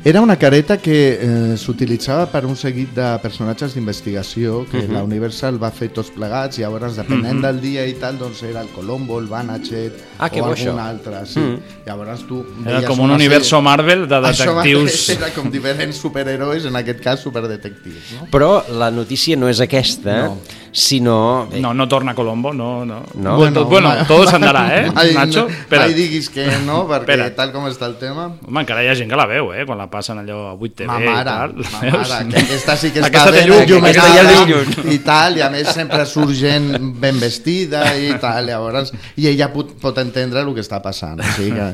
Era 0.01 0.21
una 0.21 0.37
careta 0.39 0.77
que 0.77 1.19
eh, 1.21 1.57
s'utilitzava 1.57 2.25
per 2.31 2.45
un 2.45 2.55
seguit 2.55 2.93
de 2.95 3.19
personatges 3.19 3.73
d'investigació 3.75 4.65
que 4.71 4.77
Mhm. 4.77 4.93
la 4.93 5.03
Universal 5.03 5.61
va 5.61 5.71
fer 5.71 5.89
tots 5.91 6.09
plegats 6.09 6.57
i 6.57 6.61
llavors 6.61 6.95
depenent 6.95 7.33
Mhm. 7.35 7.41
del 7.41 7.59
dia 7.59 7.85
i 7.85 7.93
tal 7.95 8.17
doncs 8.17 8.41
era 8.43 8.61
el 8.61 8.69
Colombo, 8.69 9.19
el 9.19 9.27
Banachet 9.27 9.91
Ah, 10.17 10.27
o 10.31 10.37
bo, 10.39 10.45
algun 10.45 10.55
això. 10.55 10.79
altre 10.79 11.25
sí. 11.25 11.39
Mhm. 11.39 11.59
llavors 11.85 12.25
tu 12.25 12.45
Era 12.65 12.77
veies 12.77 12.85
com 12.89 12.99
un 13.01 13.11
universo 13.11 13.57
sèrie- 13.57 13.63
Marvel 13.63 14.07
de 14.07 14.21
detectius. 14.21 15.09
era 15.19 15.29
com 15.33 15.51
diferents 15.51 15.97
superherois 15.97 16.63
en 16.63 16.75
aquest 16.77 17.01
cas 17.01 17.19
superdetectius 17.19 17.95
no? 18.21 18.27
Però 18.31 18.63
la 18.71 18.89
notícia 18.91 19.35
no 19.35 19.49
és 19.49 19.59
aquesta, 19.59 20.27
No. 20.27 20.37
Sinó... 20.71 21.47
No, 21.59 21.73
no 21.73 21.87
torna 21.87 22.13
Colombo, 22.15 22.53
no, 22.53 22.85
no. 22.85 23.03
No? 23.15 23.35
Bueno, 23.37 23.65
bueno 23.65 23.89
mai- 23.89 24.05
todo 24.07 24.25
s'andarà, 24.27 24.63
eh, 24.79 24.91
mai, 24.95 25.13
Nacho? 25.13 25.47
Espera. 25.47 25.85
Mai 25.85 25.93
diguis 25.93 26.29
que 26.29 26.45
no, 26.65 26.83
perquè 26.89 26.99
Espera. 27.15 27.29
tal 27.35 27.51
com 27.55 27.65
està 27.69 27.87
el 27.89 27.95
tema... 28.01 28.27
Home, 28.45 28.61
encara 28.63 28.83
hi 28.83 28.89
ha 28.91 28.95
gent 28.99 29.09
que 29.09 29.17
la 29.19 29.25
veu, 29.29 29.51
eh? 29.53 29.65
Quan 29.65 29.79
la 29.81 29.87
passen 29.91 30.19
allò 30.21 30.39
a 30.51 30.53
8TV 30.55 30.87
Ma 30.89 30.99
i 31.01 31.07
mare, 31.09 31.25
tal. 31.25 31.55
ma 31.57 31.81
mare, 31.97 32.19
que 32.29 32.43
aquesta 32.43 32.77
sí 32.77 32.91
que 32.93 32.99
està 33.03 33.09
Aquesta 33.09 33.31
ben 33.35 33.47
llum, 33.49 33.61
enllumenada 33.63 34.11
aquesta 34.13 34.35
ja 34.35 34.45
llum. 34.45 34.91
i 34.93 34.99
tal, 35.05 35.37
i 35.39 35.45
a 35.45 35.49
més 35.53 35.71
sempre 35.73 36.05
surt 36.05 36.33
gent 36.37 36.69
ben 37.01 37.17
vestida 37.19 37.83
i 37.97 38.13
tal, 38.21 38.45
llavors, 38.51 38.93
i 39.17 39.27
ella 39.31 39.49
pot, 39.53 39.73
pot 39.81 39.97
entendre 40.01 40.43
el 40.45 40.53
que 40.53 40.61
està 40.65 40.79
passant, 40.83 41.19
o 41.19 41.33
sigui 41.35 41.55
que 41.57 41.69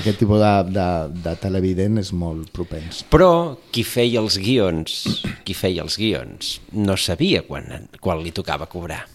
aquest 0.00 0.18
tipus 0.20 0.40
de, 0.42 0.52
de, 0.74 0.88
de 1.28 1.36
televident 1.40 1.98
és 2.02 2.10
molt 2.16 2.50
propens. 2.54 3.04
Però 3.12 3.56
qui 3.70 3.84
feia 3.86 4.20
els 4.20 4.36
guions, 4.42 4.98
qui 5.46 5.54
feia 5.54 5.82
els 5.86 5.96
guions, 6.00 6.56
no 6.74 6.96
sabia 6.98 7.42
quan, 7.46 7.66
quan 8.00 8.18
li 8.22 8.30
tocava 8.30 8.39
cobrar. 8.66 9.06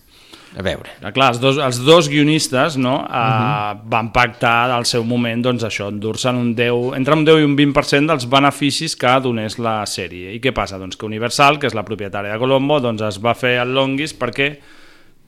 A 0.57 0.61
veure, 0.63 0.87
Ah, 1.03 1.11
Clar, 1.11 1.33
els 1.33 1.39
dos, 1.41 1.57
els 1.59 1.81
dos 1.83 2.07
guionistes 2.07 2.77
no, 2.77 3.01
uh 3.03 3.73
van 3.91 4.11
pactar 4.13 4.71
al 4.71 4.85
seu 4.85 5.03
moment 5.03 5.41
doncs, 5.43 5.63
això, 5.67 5.89
endur-se'n 5.91 6.35
un 6.39 6.53
10, 6.55 6.93
entre 6.95 7.13
un 7.13 7.25
10 7.25 7.41
i 7.41 7.43
un 7.43 7.57
20% 7.57 8.07
dels 8.07 8.25
beneficis 8.29 8.95
que 8.95 9.11
donés 9.21 9.57
la 9.59 9.81
sèrie. 9.85 10.31
I 10.33 10.39
què 10.39 10.53
passa? 10.55 10.77
Doncs 10.79 10.95
que 10.95 11.05
Universal, 11.05 11.59
que 11.59 11.67
és 11.67 11.75
la 11.75 11.83
propietària 11.83 12.31
de 12.31 12.39
Colombo, 12.39 12.79
doncs 12.79 13.01
es 13.01 13.19
va 13.19 13.33
fer 13.35 13.57
el 13.59 13.73
longuis 13.75 14.13
perquè 14.15 14.47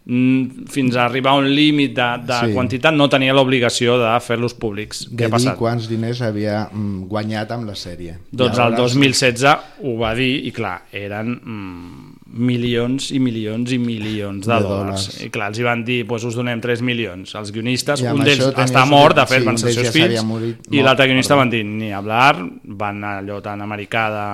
mm, 0.06 0.68
fins 0.72 0.96
a 0.96 1.06
arribar 1.06 1.32
a 1.34 1.42
un 1.42 1.50
límit 1.54 1.94
de, 1.98 2.08
de 2.26 2.40
Sí. 2.48 2.54
quantitat 2.54 2.94
no 2.96 3.10
tenia 3.10 3.34
l'obligació 3.34 3.98
de 4.00 4.14
fer-los 4.24 4.54
públics. 4.56 5.10
De 5.10 5.18
Què 5.18 5.26
ha 5.26 5.28
dir 5.28 5.32
passat? 5.34 5.58
quants 5.60 5.90
diners 5.90 6.22
havia 6.22 6.70
mm, 6.72 7.04
guanyat 7.12 7.52
amb 7.52 7.68
la 7.68 7.76
sèrie. 7.76 8.16
Doncs 8.32 8.58
el 8.58 8.64
aleshores- 8.64 8.94
2016 8.96 9.58
ho 9.84 9.98
va 10.00 10.14
dir 10.16 10.46
i 10.48 10.52
clar, 10.56 10.84
eren 10.92 11.36
mm, 11.44 12.17
milions 12.38 13.10
i 13.12 13.20
milions 13.20 13.72
i 13.72 13.78
milions 13.82 14.46
de, 14.46 14.54
De 14.54 14.60
dòlars. 14.64 15.06
dòlars. 15.08 15.22
I 15.26 15.30
clar, 15.34 15.50
els 15.52 15.60
hi 15.60 15.66
van 15.68 15.84
dir, 15.88 16.00
doncs 16.08 16.26
us 16.30 16.36
donem 16.38 16.62
3 16.64 16.82
milions. 16.86 17.36
Els 17.36 17.52
guionistes, 17.52 18.02
I 18.02 18.08
un 18.12 18.24
d'ells 18.24 18.48
està 18.64 18.86
mort, 18.90 19.16
de 19.18 19.26
fet, 19.30 19.42
sí, 19.44 19.48
van 19.48 19.58
ser 19.58 19.68
els 19.72 19.76
seus 19.80 19.88
ja 19.90 19.94
fills, 19.96 20.24
morit, 20.28 20.68
i 20.70 20.78
mort, 20.78 20.86
l'altre 20.88 21.08
guionista 21.12 21.34
perdó. 21.36 21.44
van 21.46 21.50
dir, 21.54 21.64
ni 21.66 21.92
hablar, 21.94 22.36
van 22.64 22.98
anar 23.04 23.16
allò 23.24 23.40
tan 23.42 23.62
americà 23.62 24.08
de... 24.14 24.26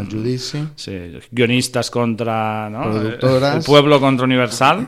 Al 0.00 0.08
judici. 0.10 0.62
Sí, 0.76 0.96
guionistes 1.30 1.90
contra... 1.90 2.68
No? 2.70 2.90
Productores. 2.90 3.54
El 3.56 3.62
pueblo 3.64 4.00
contra 4.00 4.24
Universal 4.26 4.86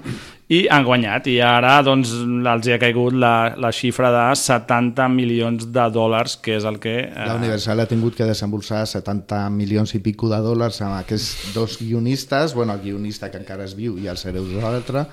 i 0.52 0.60
han 0.70 0.84
guanyat 0.84 1.28
i 1.32 1.38
ara 1.44 1.78
doncs, 1.86 2.12
els 2.52 2.68
hi 2.68 2.74
ha 2.74 2.78
caigut 2.82 3.16
la, 3.16 3.54
la 3.60 3.70
xifra 3.72 4.10
de 4.12 4.24
70 4.38 5.08
milions 5.14 5.66
de 5.72 5.86
dòlars 5.94 6.36
que 6.44 6.56
és 6.58 6.66
el 6.68 6.78
que... 6.82 6.94
eh, 7.08 7.26
La 7.28 7.38
Universal 7.40 7.80
ha 7.80 7.88
tingut 7.90 8.16
que 8.18 8.28
desembolsar 8.28 8.84
70 8.90 9.42
milions 9.54 9.94
i 9.96 10.02
pico 10.04 10.30
de 10.32 10.40
dòlars 10.44 10.82
amb 10.84 10.98
aquests 11.00 11.52
dos 11.56 11.78
guionistes, 11.80 12.56
bueno, 12.58 12.76
el 12.76 12.82
guionista 12.84 13.30
que 13.32 13.40
encara 13.40 13.68
es 13.68 13.76
viu 13.78 13.96
i 14.02 14.10
els 14.12 14.24
hereus 14.28 14.50
de 14.52 14.62
l'altre, 14.62 15.06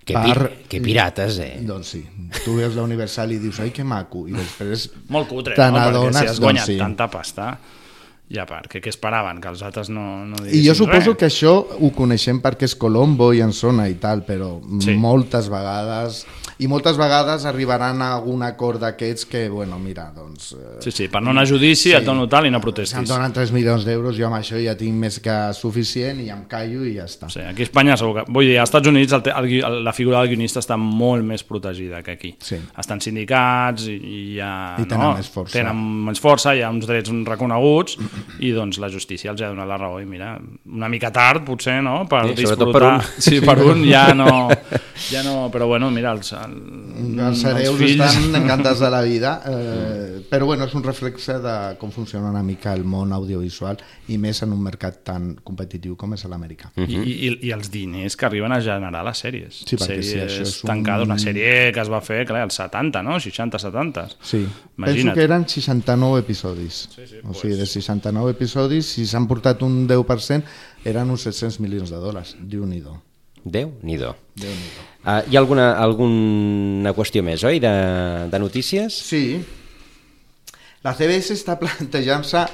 Que, 0.00 0.16
pi 0.16 0.32
que 0.66 0.78
pirates, 0.80 1.36
eh? 1.44 1.58
Doncs 1.60 1.90
sí, 1.92 2.00
tu 2.40 2.54
veus 2.56 2.72
la 2.74 2.86
Universal 2.86 3.34
i 3.34 3.36
dius, 3.38 3.58
ai, 3.60 3.68
que 3.70 3.84
maco, 3.84 4.24
i 4.26 4.32
després 4.32 4.86
Molt 5.12 5.28
cutre, 5.28 5.52
no? 5.60 5.76
Perquè 5.76 6.14
si 6.16 6.30
has 6.30 6.40
guanyat 6.40 6.64
doncs 6.64 6.72
sí. 6.72 6.78
tanta 6.80 7.06
pasta 7.12 7.50
i 8.30 8.38
a 8.38 8.44
part, 8.46 8.68
que, 8.70 8.78
què 8.80 8.92
esperaven? 8.92 9.40
Que 9.42 9.48
els 9.50 9.62
altres 9.66 9.88
no, 9.90 10.24
no 10.24 10.36
I 10.46 10.60
jo 10.62 10.74
suposo 10.78 11.12
res? 11.12 11.18
que 11.18 11.26
això 11.26 11.54
ho 11.80 11.88
coneixem 11.96 12.38
perquè 12.40 12.68
és 12.68 12.76
Colombo 12.78 13.32
i 13.34 13.40
en 13.42 13.50
Sona 13.52 13.88
i 13.90 13.96
tal, 13.98 14.22
però 14.26 14.60
Sí. 14.80 14.94
moltes 14.94 15.48
vegades 15.50 16.24
i 16.60 16.68
moltes 16.68 16.98
vegades 17.00 17.46
arribaran 17.48 18.02
a 18.04 18.10
algun 18.18 18.42
acord 18.44 18.82
d'aquests 18.82 19.24
que, 19.26 19.46
bueno, 19.48 19.78
mira, 19.80 20.10
doncs... 20.14 20.52
eh, 20.52 20.76
Sí, 20.84 20.90
sí, 20.92 21.06
per 21.08 21.22
no 21.24 21.30
anar 21.32 21.46
a 21.46 21.48
judici 21.48 21.88
sí. 21.88 21.92
et 21.96 22.04
dono 22.04 22.26
tal 22.28 22.46
i 22.46 22.50
no 22.52 22.60
protestis. 22.60 22.92
Si 22.92 22.98
em 23.00 23.06
donen 23.08 23.32
3 23.32 23.50
milions 23.56 23.86
d'euros, 23.88 24.14
jo 24.18 24.26
amb 24.28 24.36
això 24.36 24.60
ja 24.60 24.74
tinc 24.76 24.92
més 25.00 25.16
que 25.24 25.36
suficient 25.56 26.20
i 26.20 26.28
em 26.30 26.42
callo 26.50 26.84
i 26.84 26.92
ja 26.98 27.06
està. 27.08 27.30
Sí, 27.32 27.40
aquí 27.40 27.64
a 27.64 27.68
Espanya 27.70 27.96
segur 27.96 28.18
que... 28.20 28.26
Vull 28.28 28.44
dir, 28.50 28.58
als 28.60 28.68
Estats 28.68 28.92
Units 28.92 29.16
el, 29.16 29.22
el, 29.32 29.48
gui- 29.48 29.62
la 29.88 29.94
figura 29.96 30.20
del 30.20 30.34
guionista 30.34 30.60
està 30.60 30.76
molt 30.76 31.24
més 31.24 31.42
protegida 31.48 32.02
que 32.04 32.12
aquí. 32.18 32.34
Sí. 32.44 32.60
Estan 32.78 33.00
sindicats 33.00 33.88
i, 33.88 33.96
i 33.96 34.22
ha... 34.44 34.52
I 34.78 34.84
tenen 34.84 35.06
no? 35.06 35.14
més 35.16 35.32
força. 35.32 35.56
Tenen 35.56 35.80
més 36.10 36.20
força, 36.20 36.52
hi 36.54 36.60
ha 36.62 36.68
uns 36.70 36.84
drets 36.86 37.08
reconeguts 37.24 37.96
i 38.40 38.50
doncs 38.56 38.78
la 38.82 38.88
justícia 38.90 39.30
els 39.32 39.40
ha 39.42 39.48
donat 39.52 39.68
la 39.68 39.76
raó 39.78 40.00
i 40.00 40.06
mira, 40.06 40.34
una 40.66 40.88
mica 40.88 41.10
tard 41.12 41.44
potser, 41.46 41.80
no? 41.82 42.06
Per 42.08 42.22
Sí, 42.34 42.44
sobretot 42.46 42.72
per 42.72 42.82
disfrutar... 42.82 42.94
un. 42.94 43.02
Sí, 43.30 43.40
per 43.40 43.58
un 43.64 43.84
ja 43.88 44.14
no, 44.14 44.48
ja 45.10 45.22
no... 45.26 45.50
Però 45.50 45.66
bueno, 45.66 45.90
mira, 45.90 46.12
els, 46.12 46.32
el, 46.32 46.56
Els 47.20 47.44
hereus 47.44 47.78
fills... 47.78 48.04
estan 48.06 48.34
encantats 48.42 48.80
de 48.80 48.90
la 48.90 49.02
vida, 49.02 49.34
eh, 49.46 50.20
però 50.30 50.46
bueno, 50.46 50.64
és 50.68 50.74
un 50.74 50.82
reflexe 50.84 51.38
de 51.42 51.54
com 51.80 51.90
funciona 51.92 52.30
una 52.30 52.42
mica 52.42 52.72
el 52.76 52.84
món 52.84 53.12
audiovisual 53.12 53.78
i 54.08 54.18
més 54.18 54.42
en 54.44 54.52
un 54.54 54.62
mercat 54.62 55.02
tan 55.06 55.34
competitiu 55.44 55.96
com 55.96 56.14
és 56.14 56.24
l'americà. 56.30 56.70
I, 56.76 56.86
i, 56.98 57.30
I 57.48 57.52
els 57.56 57.70
diners 57.72 58.16
que 58.16 58.26
arriben 58.28 58.52
a 58.52 58.60
generar 58.64 59.02
les 59.06 59.18
sèries. 59.24 59.62
Sí, 59.66 59.76
perquè 59.76 60.00
sí, 60.02 60.12
sèries 60.14 60.32
això 60.32 60.46
és 60.46 60.56
un- 60.64 60.70
tancades, 60.70 61.06
una 61.08 61.18
sèrie 61.18 61.70
que 61.74 61.80
es 61.82 61.90
va 61.90 62.00
fer, 62.04 62.22
clar, 62.28 62.44
als 62.46 62.58
70, 62.60 63.02
no? 63.06 63.18
60-70. 63.22 64.06
Sí, 64.22 64.44
Imagina't. 64.44 64.84
penso 64.84 65.14
que 65.14 65.22
eren 65.24 65.48
69 65.48 66.20
episodis. 66.20 66.88
Sí, 66.94 67.06
sí, 67.06 67.16
o 67.22 67.28
pues. 67.28 67.38
sigui, 67.40 67.54
de 67.56 67.66
69 68.10 68.34
episodis, 68.34 68.90
si 68.94 69.06
s'han 69.06 69.28
portat 69.30 69.62
un 69.62 69.86
10%, 69.88 70.42
eren 70.88 71.10
uns 71.12 71.24
700 71.26 71.60
milions 71.62 71.90
de 71.90 72.00
dòlars. 72.02 72.34
Déu-n'hi-do. 72.40 72.96
Déu-n'hi-do. 73.44 74.12
Déu-n'hi-do. 74.36 74.86
Uh, 75.00 75.22
hi 75.30 75.36
ha 75.36 75.40
alguna, 75.40 75.70
alguna 75.80 76.92
qüestió 76.96 77.22
més, 77.24 77.44
oi, 77.46 77.60
de, 77.62 77.72
de 78.32 78.40
notícies? 78.42 78.98
Sí. 79.06 79.40
La 80.84 80.94
CBS 80.96 81.36
està 81.36 81.56
plantejant-se 81.62 82.44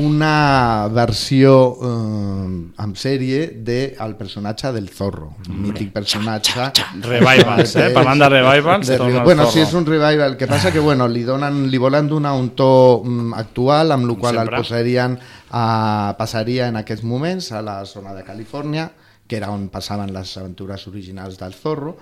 una 0.00 0.88
versió 0.92 1.52
eh, 1.76 2.72
amb 2.82 2.96
sèrie 2.96 3.48
del 3.64 4.14
personatge 4.16 4.72
del 4.72 4.88
Zorro, 4.88 5.34
un 5.48 5.60
mític 5.66 5.92
personatge. 5.92 6.70
Revivals, 7.04 7.76
eh? 7.76 7.90
Parlant 7.96 8.24
de 8.24 8.28
revivals, 8.32 8.88
De, 8.88 8.96
torna 8.96 9.20
el 9.20 9.28
bueno, 9.28 9.50
sí, 9.50 9.60
és 9.60 9.74
un 9.76 9.86
revival. 9.86 10.32
El 10.32 10.36
que 10.40 10.48
passa 10.48 10.72
que 10.72 10.80
bueno, 10.80 11.08
li, 11.08 11.24
donen, 11.28 11.66
li 11.70 11.80
volen 11.82 12.08
donar 12.08 12.32
un 12.38 12.52
to 12.56 13.02
mm, 13.04 13.34
actual, 13.38 13.92
amb 13.92 14.08
el 14.08 14.16
qual 14.18 14.40
el 14.42 14.52
posarien 14.54 15.18
a, 15.50 16.16
passaria 16.18 16.68
en 16.72 16.80
aquests 16.80 17.04
moments 17.04 17.52
a 17.52 17.62
la 17.62 17.82
zona 17.84 18.16
de 18.16 18.24
Califòrnia, 18.24 18.90
que 19.28 19.38
era 19.38 19.52
on 19.52 19.68
passaven 19.72 20.10
les 20.12 20.36
aventures 20.36 20.86
originals 20.90 21.38
del 21.40 21.54
Zorro, 21.56 21.96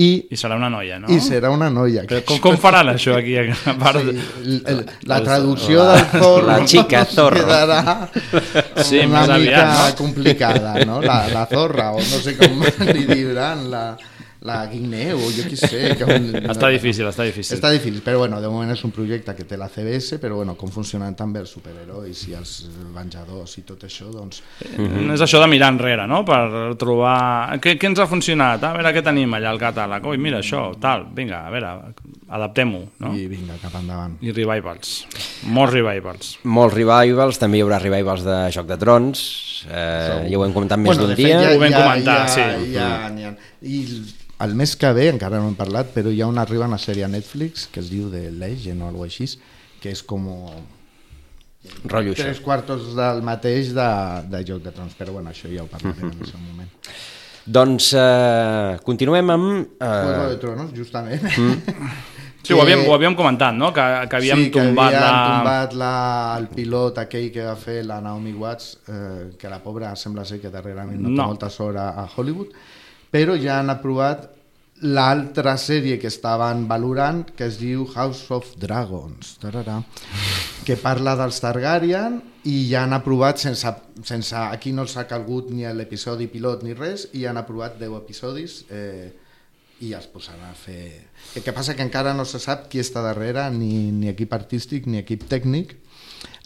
i, 0.00 0.06
I 0.32 0.36
serà 0.40 0.56
una 0.56 0.68
noia, 0.72 0.98
no? 1.02 1.10
i 1.12 1.18
serà 1.20 1.50
una 1.52 1.68
noia. 1.68 2.04
Però 2.08 2.22
com, 2.24 2.38
com 2.44 2.56
faran 2.62 2.88
això 2.94 3.16
aquí? 3.18 3.34
A 3.36 3.74
part... 3.82 4.00
Sí, 4.00 4.14
el, 4.44 4.62
el, 4.72 4.80
la 5.10 5.18
traducció 5.26 5.82
la- 5.84 5.96
del 5.98 6.06
Zorro 6.22 6.46
la 6.46 6.58
chica 6.64 7.04
Zorro. 7.16 7.42
quedarà 7.42 8.08
Sí, 8.82 9.00
una 9.04 9.24
mica 9.26 9.34
aviat, 9.34 9.90
no? 9.90 9.96
complicada, 10.00 10.74
no? 10.88 11.00
La, 11.04 11.18
la 11.32 11.44
zorra, 11.50 11.90
o 11.92 11.98
no 12.00 12.22
sé 12.24 12.36
com 12.38 12.62
li 12.94 13.04
diran, 13.10 13.66
la, 13.72 13.84
la 14.42 14.64
guineu, 14.70 15.18
o 15.20 15.28
jo 15.36 15.42
què 15.44 15.56
sé. 15.58 15.80
Com, 16.00 16.30
Està 16.48 16.70
difícil, 16.72 17.04
està 17.10 17.26
difícil. 17.28 17.58
Està 17.58 17.70
difícil, 17.74 18.00
però 18.04 18.22
bueno, 18.22 18.38
de 18.40 18.48
moment 18.48 18.70
és 18.72 18.80
un 18.86 18.92
projecte 18.96 19.34
que 19.36 19.44
té 19.44 19.58
la 19.60 19.68
CBS, 19.68 20.16
però 20.22 20.38
bueno, 20.38 20.54
com 20.56 20.70
funcionen 20.72 21.12
també 21.18 21.42
els 21.42 21.50
superherois 21.52 22.22
i 22.30 22.32
els 22.38 22.54
venjadors 22.96 23.58
i 23.60 23.66
tot 23.68 23.84
això, 23.84 24.08
doncs... 24.14 24.42
Mm 24.78 25.12
És 25.12 25.20
això 25.26 25.40
de 25.42 25.48
mirar 25.50 25.68
enrere, 25.74 26.06
no? 26.08 26.22
Per 26.24 26.38
trobar... 26.80 27.58
Què, 27.60 27.74
què 27.76 27.90
ens 27.90 27.98
ha 28.00 28.06
funcionat? 28.08 28.62
A 28.64 28.72
veure 28.76 28.92
què 28.96 29.02
tenim 29.04 29.32
allà 29.36 29.50
al 29.52 29.58
catàleg. 29.60 30.06
Ui, 30.08 30.16
mira 30.22 30.38
això, 30.40 30.70
tal. 30.80 31.04
Vinga, 31.16 31.42
a 31.48 31.50
veure, 31.52 31.74
adaptem-ho, 32.30 32.80
no? 33.04 33.12
I 33.16 33.26
vinga, 33.30 33.58
cap 33.60 33.74
endavant. 33.80 34.16
I 34.24 34.32
revivals. 34.32 34.94
Molts 35.50 35.74
revivals. 35.74 36.32
Molts 36.48 36.76
revivals, 36.78 37.40
també 37.42 37.58
hi 37.60 37.64
haurà 37.66 37.80
revivals 37.82 38.24
de 38.24 38.38
Joc 38.54 38.68
de 38.70 38.78
Trons, 38.80 39.22
eh, 39.68 40.26
ja 40.30 40.38
ho 40.38 40.44
hem 40.46 40.54
comentat 40.56 40.78
més 40.80 40.94
Bueno, 40.94 41.08
d'un 41.10 41.16
dia. 41.18 41.40
ja- 41.42 41.54
Ho 41.56 41.60
vam 41.60 41.70
ja- 41.74 41.82
comentar, 41.84 42.18
ja- 42.22 42.28
sí. 42.32 42.72
Ja, 42.72 42.90
n'hi 43.12 43.24
ha. 43.28 43.34
I 43.62 43.80
el 44.40 44.54
mes 44.56 44.74
que 44.76 44.90
ve, 44.96 45.08
encara 45.12 45.38
no 45.40 45.48
hem 45.50 45.56
parlat, 45.58 45.90
però 45.94 46.08
hi 46.12 46.20
ha 46.22 46.26
una, 46.30 46.42
arriba 46.46 46.64
una 46.66 46.78
sèrie 46.80 47.04
a 47.04 47.08
Netflix 47.12 47.66
que 47.68 47.80
es 47.80 47.90
diu 47.92 48.08
The 48.10 48.30
Legend 48.32 48.82
o 48.82 48.88
alguna 48.88 49.08
així, 49.10 49.26
que 49.82 49.90
és 49.92 50.02
com 50.02 50.26
Rotllo 51.84 52.14
això. 52.14 52.22
tres 52.24 52.40
quartos 52.40 52.94
del 52.96 53.20
mateix 53.26 53.74
de, 53.76 53.88
de 54.32 54.40
Joc 54.48 54.62
de 54.64 54.72
Trons, 54.72 54.94
però 54.96 55.12
bueno, 55.18 55.28
això 55.34 55.50
ja 55.52 55.62
ho 55.66 55.68
parlarem 55.68 56.08
en 56.08 56.22
el 56.22 56.30
seu 56.30 56.40
moment. 56.40 56.70
Doncs 57.50 57.90
eh, 57.96 58.78
continuem 58.84 59.30
amb... 59.34 59.46
Juego 59.80 60.24
de 60.30 60.34
Eh, 60.34 60.40
Tronos, 60.40 60.72
justament. 60.76 61.22
Sí, 62.40 62.54
ho 62.56 62.62
havíem, 62.62 62.86
ho 62.88 62.94
havíem 62.94 63.12
comentat, 63.14 63.52
no? 63.52 63.68
Que, 63.76 63.82
que 64.08 64.16
havíem 64.16 64.38
sí, 64.38 64.44
que 64.50 64.62
tombat 64.64 64.94
havien 64.94 65.02
la... 65.04 65.16
tombat 65.28 65.74
la, 65.76 65.90
el 66.40 66.46
pilot 66.48 66.96
aquell 67.02 67.26
que 67.34 67.42
va 67.44 67.52
fer 67.60 67.82
la 67.84 67.98
Naomi 68.00 68.32
Watts, 68.32 68.70
eh, 68.88 69.26
que 69.38 69.50
la 69.52 69.58
pobra 69.60 69.90
sembla 69.94 70.24
ser 70.24 70.38
que 70.40 70.48
darrerament 70.48 70.96
no, 71.04 71.10
No. 71.12 71.18
té 71.20 71.26
moltes 71.34 71.58
hores 71.60 71.82
a 72.00 72.06
Hollywood, 72.16 72.54
però 73.10 73.36
ja 73.38 73.58
han 73.58 73.72
aprovat 73.72 74.28
l'altra 74.80 75.56
sèrie 75.60 75.98
que 76.00 76.08
estaven 76.08 76.64
valorant, 76.68 77.24
que 77.36 77.44
es 77.50 77.58
diu 77.60 77.84
House 77.94 78.30
of 78.32 78.54
Dragons, 78.60 79.34
tararà, 79.42 79.80
que 80.64 80.78
parla 80.80 81.16
dels 81.18 81.40
Targaryen 81.42 82.20
i 82.48 82.70
ja 82.70 82.86
han 82.86 82.94
aprovat, 82.96 83.42
sense, 83.42 83.74
sense 84.08 84.36
aquí 84.36 84.72
no 84.72 84.86
s'ha 84.88 85.04
calgut 85.10 85.50
ni 85.52 85.68
l'episodi 85.76 86.30
pilot 86.32 86.64
ni 86.64 86.76
res, 86.76 87.10
i 87.12 87.26
han 87.28 87.36
aprovat 87.36 87.76
10 87.80 87.98
episodis 88.00 88.62
eh, 88.70 89.10
i 89.80 89.92
es 89.96 90.08
posaran 90.12 90.48
a 90.48 90.56
fer... 90.56 90.88
El 91.36 91.44
que 91.44 91.52
passa 91.56 91.76
que 91.76 91.84
encara 91.84 92.14
no 92.16 92.24
se 92.28 92.40
sap 92.40 92.68
qui 92.72 92.80
està 92.80 93.04
darrere, 93.04 93.46
ni, 93.52 93.90
ni 93.92 94.08
equip 94.12 94.32
artístic 94.36 94.88
ni 94.88 95.00
equip 95.00 95.28
tècnic, 95.28 95.76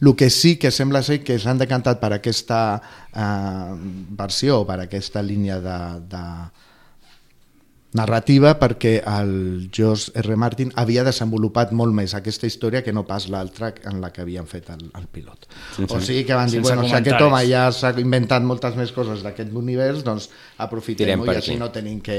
el 0.01 0.17
que 0.17 0.31
sí 0.31 0.57
que 0.57 0.71
sembla 0.75 1.03
ser 1.03 1.23
que 1.25 1.39
s'han 1.39 1.59
decantat 1.59 2.01
per 2.03 2.13
aquesta 2.17 2.61
eh, 3.15 3.73
versió, 4.19 4.65
per 4.67 4.81
aquesta 4.85 5.23
línia 5.23 5.61
de, 5.63 5.79
de 6.11 6.23
narrativa, 7.95 8.57
perquè 8.59 8.97
el 9.07 9.69
George 9.73 10.11
R. 10.19 10.35
Martin 10.37 10.73
havia 10.83 11.05
desenvolupat 11.07 11.71
molt 11.71 11.95
més 11.95 12.15
aquesta 12.19 12.49
història 12.51 12.83
que 12.83 12.93
no 12.93 13.05
pas 13.07 13.29
l'altra 13.31 13.71
en 13.87 14.01
la 14.03 14.11
que 14.11 14.25
havien 14.25 14.49
fet 14.51 14.73
el, 14.75 14.83
el 14.99 15.07
pilot. 15.07 15.47
Sense- 15.77 15.95
o 15.95 16.01
sigui 16.03 16.25
que 16.27 16.35
van 16.35 16.51
dir, 16.51 16.61
bueno, 16.61 16.83
si 16.83 16.91
aquest 16.91 17.15
comentaris. 17.15 17.29
home 17.31 17.45
ja 17.53 17.65
s'ha 17.71 17.95
inventat 18.03 18.43
moltes 18.43 18.75
més 18.75 18.91
coses 18.93 19.23
d'aquest 19.23 19.55
univers, 19.55 20.03
doncs 20.03 20.27
aprofitem-ho 20.59 21.31
i 21.31 21.37
així 21.37 21.55
no 21.61 21.71
tenim 21.71 22.01
que 22.03 22.19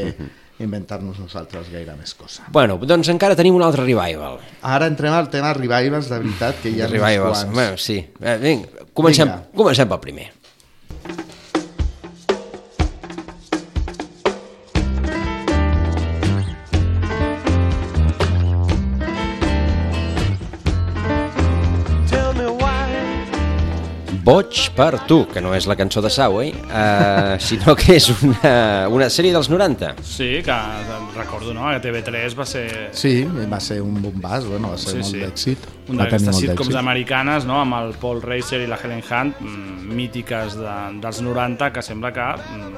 inventar-nos 0.63 1.17
nosaltres 1.19 1.67
gaire 1.71 1.95
més 1.99 2.13
cosa. 2.15 2.45
Bueno, 2.51 2.77
doncs 2.77 3.09
encara 3.11 3.35
tenim 3.35 3.55
un 3.57 3.63
altre 3.65 3.83
revival. 3.83 4.39
Ara 4.61 4.87
entrem 4.87 5.13
al 5.13 5.29
tema 5.33 5.51
revivals 5.53 6.07
de 6.11 6.19
veritat, 6.21 6.61
que 6.63 6.71
hi 6.71 6.81
ha 6.81 6.87
revivals, 6.87 7.45
bueno, 7.51 7.77
sí. 7.77 7.99
Eh, 8.21 8.37
vinga, 8.39 8.87
comencem, 8.93 9.27
Vinga. 9.27 9.43
comencem 9.55 9.89
pel 9.91 9.99
primer. 9.99 10.29
Per 24.75 25.01
tu, 25.07 25.21
que 25.31 25.41
no 25.43 25.53
és 25.55 25.65
la 25.69 25.75
cançó 25.79 26.01
de 26.03 26.09
Saway, 26.11 26.51
eh, 26.51 27.35
sinó 27.47 27.75
que 27.79 27.95
és 27.97 28.09
una, 28.21 28.87
una 28.91 29.07
sèrie 29.13 29.31
dels 29.35 29.49
90. 29.51 29.93
Sí, 30.03 30.41
que 30.45 30.57
recordo, 31.15 31.53
no? 31.55 31.69
Que 31.71 31.79
TV3 31.87 32.35
va 32.37 32.45
ser... 32.49 32.65
Sí, 32.95 33.13
va 33.51 33.59
ser 33.63 33.79
un 33.83 34.01
bombàs, 34.03 34.47
bueno, 34.49 34.73
va 34.73 34.77
ser 34.81 34.97
Sí, 34.97 35.03
molt 35.03 35.11
sí. 35.11 35.21
d'èxit. 35.23 35.69
Un 35.91 36.01
d'aquestes 36.01 36.41
sitcoms 36.41 36.75
americanes, 36.79 37.45
no? 37.45 37.59
amb 37.61 37.77
el 37.79 37.93
Paul 38.01 38.21
Reiser 38.23 38.61
i 38.65 38.67
la 38.67 38.79
Helen 38.81 39.03
Hunt, 39.05 39.39
mm, 39.39 39.95
mítiques 39.95 40.57
de, 40.59 40.75
dels 41.03 41.21
90, 41.21 41.71
que 41.75 41.85
sembla 41.85 42.11
que 42.15 42.25
mm, 42.35 42.75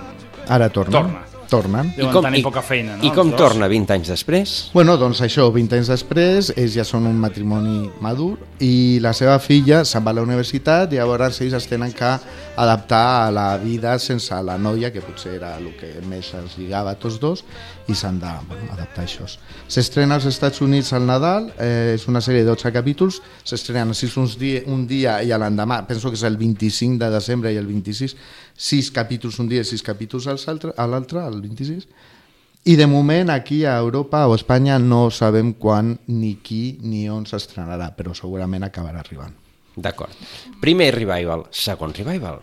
Ara 0.54 0.70
tornen. 0.70 1.02
Torna. 1.02 1.37
Tornen. 1.48 1.94
deuen 1.96 2.22
tenir 2.24 2.44
poca 2.44 2.62
feina. 2.62 2.98
No? 2.98 3.06
I 3.08 3.12
com 3.16 3.32
torna 3.38 3.70
20 3.72 3.96
anys 3.96 4.12
després? 4.12 4.56
Bueno, 4.74 4.98
doncs 5.00 5.22
això, 5.26 5.48
20 5.54 5.78
anys 5.80 5.92
després, 5.94 6.52
ells 6.56 6.76
ja 6.76 6.86
són 6.88 7.08
un 7.10 7.18
matrimoni 7.22 7.88
madur 8.04 8.36
i 8.64 9.00
la 9.04 9.14
seva 9.18 9.38
filla 9.40 9.84
se'n 9.86 10.06
va 10.06 10.12
a 10.14 10.20
la 10.20 10.26
universitat 10.26 10.94
i 10.94 11.00
llavors 11.00 11.42
ells 11.42 11.56
es 11.58 11.70
tenen 11.70 11.94
que 11.96 12.12
adaptar 12.58 13.28
a 13.28 13.32
la 13.32 13.48
vida 13.62 13.98
sense 14.00 14.36
la 14.44 14.58
noia, 14.58 14.92
que 14.92 15.02
potser 15.02 15.36
era 15.38 15.56
el 15.58 15.72
que 15.78 15.94
més 16.10 16.34
els 16.38 16.58
lligava 16.58 16.96
a 16.96 17.00
tots 17.00 17.20
dos, 17.22 17.44
i 17.88 17.96
s'han 17.96 18.20
de 18.20 18.32
bueno, 18.50 18.72
adaptar 18.74 19.06
a 19.06 19.08
això. 19.08 19.28
S'estrena 19.72 20.18
als 20.18 20.26
Estats 20.28 20.62
Units 20.62 20.92
al 20.94 21.06
Nadal, 21.08 21.52
eh, 21.58 21.94
és 21.96 22.08
una 22.08 22.22
sèrie 22.22 22.44
de 22.44 22.52
12 22.52 22.74
capítols, 22.76 23.22
s'estrenen 23.48 23.94
sis 23.96 24.18
uns 24.18 24.38
dia, 24.40 24.64
un 24.68 24.86
dia 24.88 25.22
i 25.24 25.32
l'endemà, 25.32 25.84
penso 25.88 26.12
que 26.12 26.20
és 26.20 26.26
el 26.28 26.38
25 26.38 27.00
de 27.04 27.12
desembre 27.14 27.54
i 27.54 27.60
el 27.62 27.68
26, 27.70 28.16
sis 28.58 28.90
capítols 28.92 29.38
un 29.40 29.48
dia 29.48 29.62
i 29.62 29.70
sis 29.70 29.86
capítols 29.86 30.26
a 30.28 30.36
l'altre, 30.90 31.24
el 31.24 31.42
26, 31.46 31.86
i 32.68 32.76
de 32.76 32.88
moment 32.90 33.30
aquí 33.30 33.64
a 33.64 33.78
Europa 33.78 34.26
o 34.28 34.34
a 34.34 34.36
Espanya 34.36 34.80
no 34.82 35.08
sabem 35.14 35.54
quan 35.54 35.94
ni 36.08 36.36
qui 36.44 36.80
ni 36.82 37.06
on 37.08 37.24
s'estrenarà, 37.30 37.94
però 37.96 38.18
segurament 38.18 38.66
acabarà 38.68 39.06
arribant. 39.06 39.38
D'acord. 39.78 40.12
Primer 40.60 40.90
revival, 40.96 41.46
segon 41.52 41.94
revival. 41.94 42.42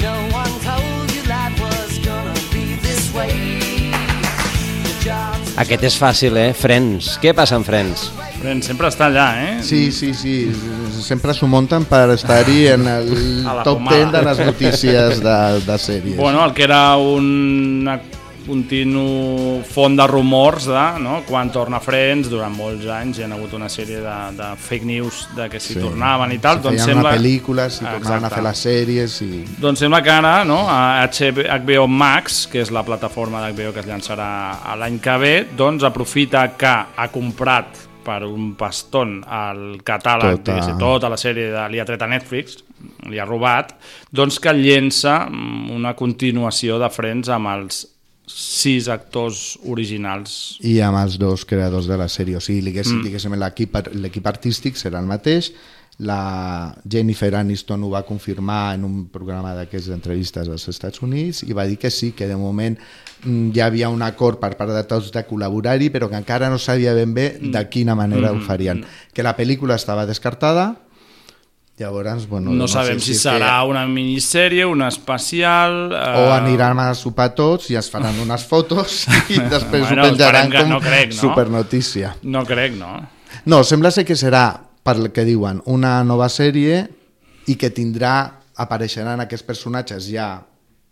No 0.00 0.14
one 0.32 0.56
told 0.62 1.10
you 1.12 1.24
life 1.28 1.58
was 1.60 1.98
gonna 2.06 2.32
be 2.54 2.78
this 2.80 3.12
way. 3.12 3.34
The 4.86 4.94
job's 5.02 5.58
Aquest 5.58 5.90
és 5.90 5.98
fàcil, 5.98 6.38
eh? 6.38 6.52
Friends. 6.54 7.18
Què 7.20 7.34
passa 7.34 7.58
amb 7.58 7.66
Friends? 7.66 8.08
Friends 8.44 8.66
sempre 8.68 8.90
està 8.92 9.06
allà, 9.08 9.28
eh? 9.40 9.52
Sí, 9.64 9.86
sí, 9.88 10.10
sí, 10.12 10.34
sempre 11.00 11.32
s'ho 11.32 11.46
munten 11.48 11.86
per 11.88 12.10
estar-hi 12.12 12.66
en 12.74 12.82
el 12.98 13.14
top 13.64 13.78
pomada. 13.78 14.02
10 14.02 14.10
de 14.12 14.20
les 14.26 14.42
notícies 14.50 15.22
de, 15.24 15.38
de 15.64 15.78
sèries. 15.80 16.16
Bueno, 16.18 16.44
el 16.44 16.52
que 16.52 16.66
era 16.68 16.82
un 17.00 17.88
continu 18.44 19.62
font 19.64 19.94
de 19.96 20.04
rumors 20.10 20.66
de 20.68 20.82
no? 21.00 21.22
quan 21.24 21.48
torna 21.48 21.78
Friends, 21.80 22.28
durant 22.28 22.52
molts 22.52 22.84
anys 22.92 23.16
hi 23.16 23.24
ha 23.24 23.30
hagut 23.32 23.54
una 23.56 23.70
sèrie 23.72 24.02
de, 24.04 24.16
de 24.36 24.48
fake 24.60 24.84
news 24.90 25.22
de 25.38 25.46
que 25.48 25.56
si 25.56 25.72
Sí. 25.72 25.80
tornaven 25.80 26.34
i 26.36 26.38
tal, 26.44 26.58
Si 26.60 26.66
doncs 26.66 26.82
feien 26.82 26.90
sembla... 26.98 27.14
una 27.14 27.16
pel·lícula, 27.16 27.70
si 27.72 27.86
tornaven 27.86 28.28
a 28.28 28.30
fer 28.34 28.44
les 28.44 28.60
sèries 28.66 29.16
i... 29.24 29.30
Doncs 29.56 29.80
sembla 29.86 30.02
que 30.04 30.12
ara 30.12 30.34
no, 30.44 30.60
a 30.68 31.00
HB 31.08 31.48
HBO 31.64 31.88
Max, 31.88 32.44
que 32.52 32.60
és 32.60 32.68
la 32.70 32.84
plataforma 32.84 33.40
d'HBO 33.46 33.72
que 33.72 33.80
es 33.80 33.88
llançarà 33.88 34.28
a 34.60 34.76
l'any 34.76 35.00
que 35.00 35.16
ve, 35.24 35.34
doncs 35.56 35.88
aprofita 35.88 36.50
que 36.60 36.76
ha 36.84 37.08
comprat 37.08 37.80
per 38.04 38.22
un 38.28 38.52
paston 38.60 39.16
el 39.24 39.80
catàleg, 39.86 40.42
Tota- 40.44 40.60
tota, 40.60 40.76
tota 40.78 41.08
la 41.12 41.16
sèrie 41.20 41.50
de, 41.52 41.64
li 41.72 41.80
ha 41.80 41.86
tret 41.88 42.02
a 42.02 42.06
Netflix, 42.10 42.58
li 43.08 43.18
ha 43.18 43.24
robat, 43.26 43.74
doncs 44.12 44.38
que 44.40 44.52
llença 44.52 45.24
mm, 45.30 45.70
una 45.74 45.94
continuació 45.98 46.78
de 46.78 46.90
Friends 46.92 47.28
amb 47.32 47.48
els 47.56 47.86
sis 48.26 48.86
actors 48.88 49.58
originals. 49.68 50.56
i 50.64 50.78
amb 50.80 50.96
els 51.02 51.18
dos 51.20 51.44
creadors 51.44 51.86
de 51.86 51.96
la 52.00 52.06
sèrie. 52.08 52.36
O 52.36 52.40
sigui, 52.40 52.62
diguéssim, 52.64 53.00
Mm. 53.00 53.04
diguéssim 53.04 53.34
l'equip 53.36 54.26
artístic 54.26 54.76
serà 54.76 54.98
el 55.00 55.06
mateix, 55.06 55.52
la 55.98 56.74
Jennifer 56.90 57.34
Aniston 57.38 57.84
ho 57.86 57.90
va 57.90 58.02
confirmar 58.02 58.74
en 58.74 58.82
un 58.84 59.08
programa 59.14 59.52
d'aquests 59.54 59.86
d'entrevistes 59.92 60.48
als 60.50 60.66
Estats 60.68 61.00
Units 61.06 61.44
i 61.46 61.52
va 61.54 61.64
dir 61.70 61.76
que 61.78 61.90
sí, 61.90 62.10
que 62.12 62.26
de 62.26 62.34
moment 62.36 62.74
mm, 63.22 63.52
hi 63.54 63.60
havia 63.62 63.88
un 63.94 64.02
acord 64.02 64.40
per 64.42 64.56
part 64.58 64.72
de 64.74 64.82
tots 64.90 65.12
de 65.14 65.22
col·laborar-hi, 65.28 65.92
però 65.94 66.08
que 66.10 66.18
encara 66.18 66.50
no 66.50 66.58
sabia 66.58 66.94
ben 66.98 67.14
bé 67.14 67.38
de 67.40 67.62
quina 67.70 67.94
manera 67.94 68.32
Mm. 68.32 68.36
ho 68.36 68.40
farien. 68.42 68.84
Que 69.14 69.22
la 69.22 69.36
pel·lícula 69.36 69.76
estava 69.76 70.04
descartada, 70.04 70.80
llavors, 71.78 72.26
bueno... 72.28 72.50
No, 72.50 72.66
sabem 72.68 72.98
sé 72.98 73.06
si, 73.06 73.12
és 73.16 73.22
serà 73.26 73.60
que- 73.62 73.70
una 73.70 73.86
minissèrie, 73.86 74.66
una 74.66 74.88
especial... 74.88 75.92
o 75.92 76.26
eh, 76.26 76.32
aniran 76.36 76.78
a 76.78 76.92
sopar 76.94 77.32
tots 77.34 77.70
i 77.70 77.76
es 77.78 77.88
faran 77.90 78.18
unes 78.22 78.44
fotos 78.46 79.06
i 79.30 79.38
després 79.38 79.86
Bueno, 79.88 80.02
ho 80.02 80.10
penjaran 80.10 80.50
com 80.52 80.68
no 80.74 80.80
crec, 80.82 81.14
no? 81.14 81.20
supernotícia. 81.20 82.16
No 82.22 82.44
crec, 82.46 82.74
no? 82.78 82.96
No, 83.46 83.62
sembla 83.64 83.90
ser 83.90 84.04
que 84.06 84.14
serà, 84.16 84.46
per 84.84 84.98
el 85.00 85.10
que 85.16 85.24
diuen, 85.24 85.62
una 85.64 85.96
nova 86.04 86.28
sèrie 86.28 86.84
i 87.48 87.56
que 87.60 87.72
tindrà, 87.72 88.40
apareixeran 88.60 89.18
aquests 89.24 89.46
personatges 89.48 90.06
ja 90.06 90.28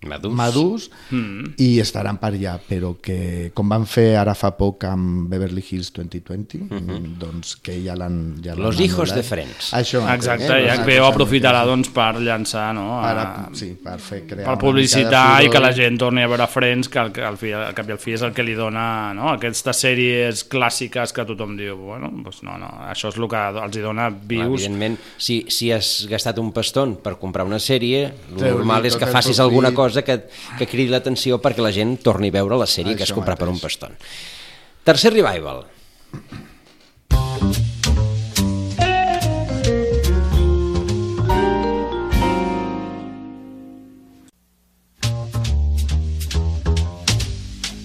Madurs. 0.07 0.35
madurs 0.35 0.91
Mm. 1.11 1.55
i 1.59 1.79
estaran 1.81 2.17
per 2.19 2.33
allà, 2.33 2.59
però 2.59 2.97
que 3.01 3.51
com 3.55 3.69
van 3.69 3.87
fer 3.87 4.17
ara 4.17 4.35
fa 4.35 4.51
poc 4.57 4.85
amb 4.85 5.29
Beverly 5.31 5.63
Hills 5.71 5.93
2020, 5.93 6.59
Mhm. 6.69 7.19
doncs 7.19 7.57
que 7.57 7.83
ja 7.85 7.95
l'han 7.97 8.41
ja 8.43 8.55
Los 8.55 8.79
hijos 8.81 9.11
anul·lat. 9.11 9.15
de 9.17 9.23
Friends. 9.23 9.73
Això, 9.75 10.15
Exacte, 10.15 10.47
eh? 10.47 10.67
Los 10.67 10.79
HBO 10.81 10.93
hijos 10.93 11.15
aprofitarà 11.15 11.65
doncs, 11.65 11.89
per 11.91 12.17
llançar, 12.21 12.75
no? 12.75 13.01
Per, 13.03 13.19
a- 13.19 13.49
sí, 13.53 13.77
per 13.83 13.99
fer 14.01 14.27
crear 14.27 14.49
per 14.49 14.59
publicitar 14.59 15.43
i 15.45 15.49
que 15.51 15.61
la 15.61 15.73
gent 15.73 15.99
torni 15.99 16.23
a 16.23 16.27
veure 16.27 16.47
Friends, 16.47 16.89
que 16.89 16.99
al, 16.99 17.13
que 17.13 17.23
al, 17.23 17.37
fi, 17.37 17.53
al 17.53 17.75
cap 17.75 17.89
i 17.89 17.93
al 17.93 17.99
fi 17.99 18.13
és 18.13 18.23
el 18.23 18.33
que 18.33 18.43
li 18.43 18.55
dona 18.55 19.13
no? 19.15 19.29
aquestes 19.31 19.77
sèries 19.85 20.45
clàssiques 20.49 21.13
que 21.13 21.25
tothom 21.25 21.57
diu, 21.57 21.77
bueno, 21.77 22.11
doncs 22.13 22.43
no, 22.43 22.57
no, 22.59 22.67
això 22.91 23.09
és 23.09 23.17
el 23.17 23.29
que 23.29 23.37
els 23.65 23.77
hi 23.77 23.81
dona 23.81 24.09
vius. 24.11 24.63
Evidentment, 24.65 24.99
si, 25.17 25.45
si 25.49 25.71
has 25.73 26.07
gastat 26.09 26.39
un 26.39 26.51
paston 26.53 26.97
per 26.97 27.19
comprar 27.19 27.45
una 27.45 27.59
sèrie, 27.59 28.13
el 28.37 28.41
normal 28.41 28.87
és 28.87 28.97
que 28.97 29.07
facis 29.07 29.39
alguna 29.41 29.73
cosa 29.73 29.92
que, 30.01 30.17
que 30.57 30.69
cridi 30.71 30.89
l'atenció 30.89 31.37
perquè 31.45 31.61
la 31.61 31.75
gent 31.77 31.99
torni 32.01 32.33
a 32.33 32.39
veure 32.41 32.57
la 32.57 32.71
sèrie 32.71 32.97
que 32.97 33.05
has 33.05 33.13
Això 33.13 33.21
comprat 33.21 33.43
per 33.43 33.53
un 33.53 33.61
paston. 33.61 33.93
Tercer 34.89 35.13
revival. 35.13 35.67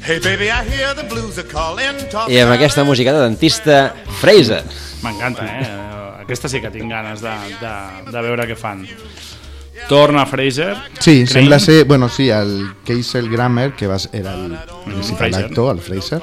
Hey, 0.07 0.19
baby, 0.23 0.49
I 0.49 0.63
hear 0.63 0.93
the 0.95 1.03
blues 1.03 1.37
are 1.37 1.43
calling. 1.43 1.97
Talk 2.07 2.31
I 2.31 2.39
amb 2.39 2.53
aquesta 2.53 2.85
música 2.87 3.11
de 3.11 3.25
dentista, 3.25 3.89
Fraser. 4.21 4.61
M'encanta, 5.03 5.43
eh? 5.43 5.67
Aquesta 6.23 6.47
sí 6.47 6.61
que 6.63 6.71
tinc 6.71 6.87
ganes 6.87 7.19
de, 7.19 7.33
de, 7.59 7.73
de 8.07 8.21
veure 8.23 8.45
què 8.47 8.55
fan. 8.55 8.85
Torna 9.87 10.25
Fraser. 10.25 10.75
Sí, 10.99 11.23
Crane. 11.23 11.27
sembla 11.27 11.59
ser, 11.59 11.85
bueno, 11.85 12.09
sí, 12.09 12.29
el 12.29 12.73
Keisel 12.83 13.29
Grammer, 13.29 13.73
que 13.73 13.87
va, 13.87 13.97
era 14.11 14.33
el 14.33 14.57
principal 14.85 15.33
actor, 15.33 15.75
el 15.75 15.81
Fraser, 15.81 16.21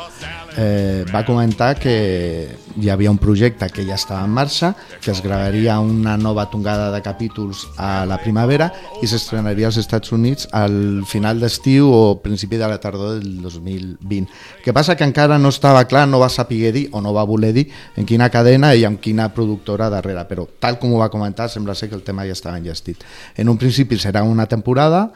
eh, 0.57 1.05
va 1.13 1.25
comentar 1.25 1.75
que 1.79 2.49
hi 2.75 2.89
havia 2.91 3.11
un 3.11 3.19
projecte 3.19 3.69
que 3.71 3.85
ja 3.87 3.95
estava 3.95 4.25
en 4.25 4.33
marxa, 4.35 4.75
que 5.01 5.11
es 5.13 5.21
gravaria 5.23 5.79
una 5.81 6.17
nova 6.17 6.49
tongada 6.51 6.91
de 6.93 7.01
capítols 7.03 7.67
a 7.77 8.05
la 8.07 8.19
primavera 8.23 8.71
i 9.03 9.09
s'estrenaria 9.11 9.69
als 9.69 9.79
Estats 9.83 10.13
Units 10.13 10.49
al 10.53 11.05
final 11.07 11.41
d'estiu 11.41 11.91
o 11.91 12.01
principi 12.23 12.59
de 12.59 12.69
la 12.69 12.81
tardor 12.81 13.21
del 13.21 13.43
2020. 13.43 14.29
que 14.65 14.73
passa 14.73 14.97
que 14.97 15.05
encara 15.05 15.39
no 15.39 15.49
estava 15.49 15.85
clar, 15.87 16.09
no 16.09 16.19
va 16.19 16.29
saber 16.29 16.73
dir 16.73 16.89
o 16.93 17.01
no 17.01 17.13
va 17.15 17.25
voler 17.25 17.53
dir 17.53 17.69
en 17.97 18.07
quina 18.07 18.31
cadena 18.31 18.75
i 18.75 18.85
amb 18.85 19.01
quina 19.01 19.29
productora 19.35 19.91
darrere, 19.91 20.27
però 20.29 20.47
tal 20.59 20.79
com 20.79 20.93
ho 20.95 20.99
va 20.99 21.11
comentar 21.11 21.49
sembla 21.49 21.75
ser 21.75 21.89
que 21.89 21.95
el 21.95 22.03
tema 22.03 22.27
ja 22.27 22.33
estava 22.33 22.59
enllestit. 22.59 23.05
En 23.37 23.49
un 23.49 23.59
principi 23.59 23.99
serà 23.99 24.23
una 24.23 24.47
temporada 24.47 25.11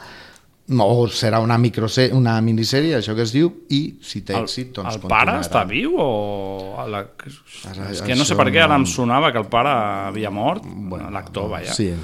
o 0.69 1.07
serà 1.09 1.39
una, 1.41 1.57
microsè, 1.57 2.11
una 2.13 2.35
minissèrie, 2.45 2.99
això 2.99 3.15
que 3.17 3.25
es 3.25 3.33
diu, 3.33 3.49
i 3.73 3.99
si 4.05 4.21
té 4.27 4.35
èxit, 4.37 4.75
doncs 4.77 4.99
el 4.99 5.07
pare 5.09 5.39
està 5.41 5.63
viu 5.69 5.95
o... 5.97 6.09
La... 6.89 7.01
Ara, 7.71 7.89
És 7.91 8.03
que 8.05 8.15
no 8.19 8.27
sé 8.29 8.37
per 8.37 8.51
què 8.53 8.61
ara 8.61 8.75
no- 8.77 8.83
em 8.83 8.87
sonava 8.87 9.33
que 9.33 9.41
el 9.41 9.49
pare 9.49 9.73
havia 10.11 10.31
mort, 10.31 10.67
bueno, 10.67 11.09
l'actor, 11.11 11.49
vaja. 11.49 11.73
Sí. 11.75 11.93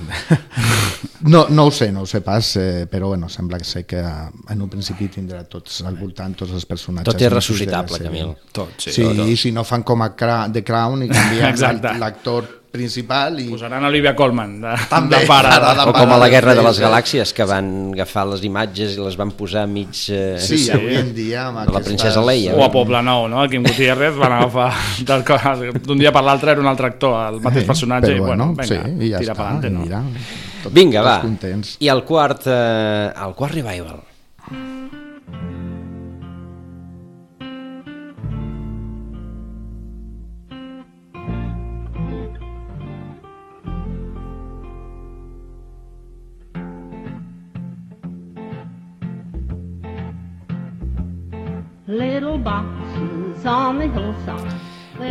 No, 1.25 1.47
no 1.49 1.65
ho 1.65 1.71
sé, 1.73 1.87
no 1.91 2.03
ho 2.03 2.07
sé 2.07 2.21
pas, 2.21 2.51
eh, 2.61 2.87
però 2.91 3.07
bueno, 3.09 3.31
sembla 3.33 3.57
que 3.57 3.65
sé 3.65 3.87
que 3.89 3.97
en 3.97 4.61
un 4.61 4.69
principi 4.69 5.07
tindrà 5.09 5.39
tots 5.49 5.79
al 5.89 5.97
voltant, 5.97 6.35
tots 6.37 6.53
els 6.53 6.67
personatges. 6.69 7.09
Tot 7.09 7.17
és 7.17 7.31
de 7.31 7.31
ressuscitable. 7.33 8.01
Camil. 8.03 8.35
Tot, 8.53 8.75
sí, 8.77 8.93
sí 8.93 9.07
tot, 9.07 9.17
tot. 9.23 9.31
i 9.33 9.37
si 9.41 9.53
no 9.55 9.65
fan 9.65 9.87
com 9.89 10.05
a 10.05 10.11
Cra 10.13 10.43
The 10.53 10.61
Crown 10.67 11.07
i 11.07 11.09
canvien 11.09 11.57
l'actor 12.03 12.51
principal 12.75 13.39
i... 13.39 13.47
Posaran 13.53 13.85
Olivia 13.87 14.13
Colman 14.19 14.57
de, 14.65 14.73
També, 14.91 15.21
de 15.23 15.29
pare. 15.31 15.53
ara 15.55 15.71
de 15.79 15.85
O 15.89 15.95
com 15.95 16.13
a 16.13 16.19
la 16.19 16.29
Guerra 16.33 16.57
de 16.59 16.65
les. 16.67 16.81
Galàxies, 16.83 17.31
que 17.37 17.47
van 17.47 17.69
agafar 17.95 18.27
les 18.33 18.43
imatges 18.45 18.97
i 18.97 19.01
les 19.01 19.15
van 19.21 19.31
posar 19.39 19.65
mig... 19.71 19.95
Eh, 20.11 20.35
Sí, 20.43 20.59
sí, 20.59 20.73
avui 20.75 20.97
en 20.99 21.13
dia 21.17 21.47
amb 21.53 21.63
de 21.69 21.75
la 21.77 21.83
princesa 21.87 22.23
Leia. 22.27 22.57
O 22.59 22.65
a 22.67 22.71
Poble 22.75 23.01
Nou, 23.07 23.29
no? 23.31 23.45
Quim 23.53 23.63
Gutiérrez 23.67 24.19
van 24.19 24.35
agafar 24.41 24.73
d'un 25.87 25.99
dia 26.03 26.11
per 26.15 26.25
l'altre 26.27 26.53
era 26.57 26.61
un 26.65 26.71
altre 26.71 26.91
actor, 26.91 27.15
el 27.31 27.41
mateix 27.45 27.63
Eh, 27.65 27.69
personatge, 27.71 28.11
però 28.11 28.17
i 28.17 28.25
bueno, 28.27 28.49
bueno, 28.55 28.67
vinga, 28.67 28.83
sí, 28.85 29.07
i 29.07 29.13
ja 29.13 29.23
tira 29.23 29.37
està, 29.39 29.47
per 29.63 29.71
no? 29.71 29.85
mira, 29.87 30.03
tots- 30.65 30.75
Vinga, 30.75 31.03
va. 31.07 31.15
contents. 31.23 31.77
I 31.85 31.89
el 31.95 32.03
quart, 32.09 32.47
eh, 32.51 33.13
el 33.27 33.35
quart 33.39 33.55
revival. 33.55 34.03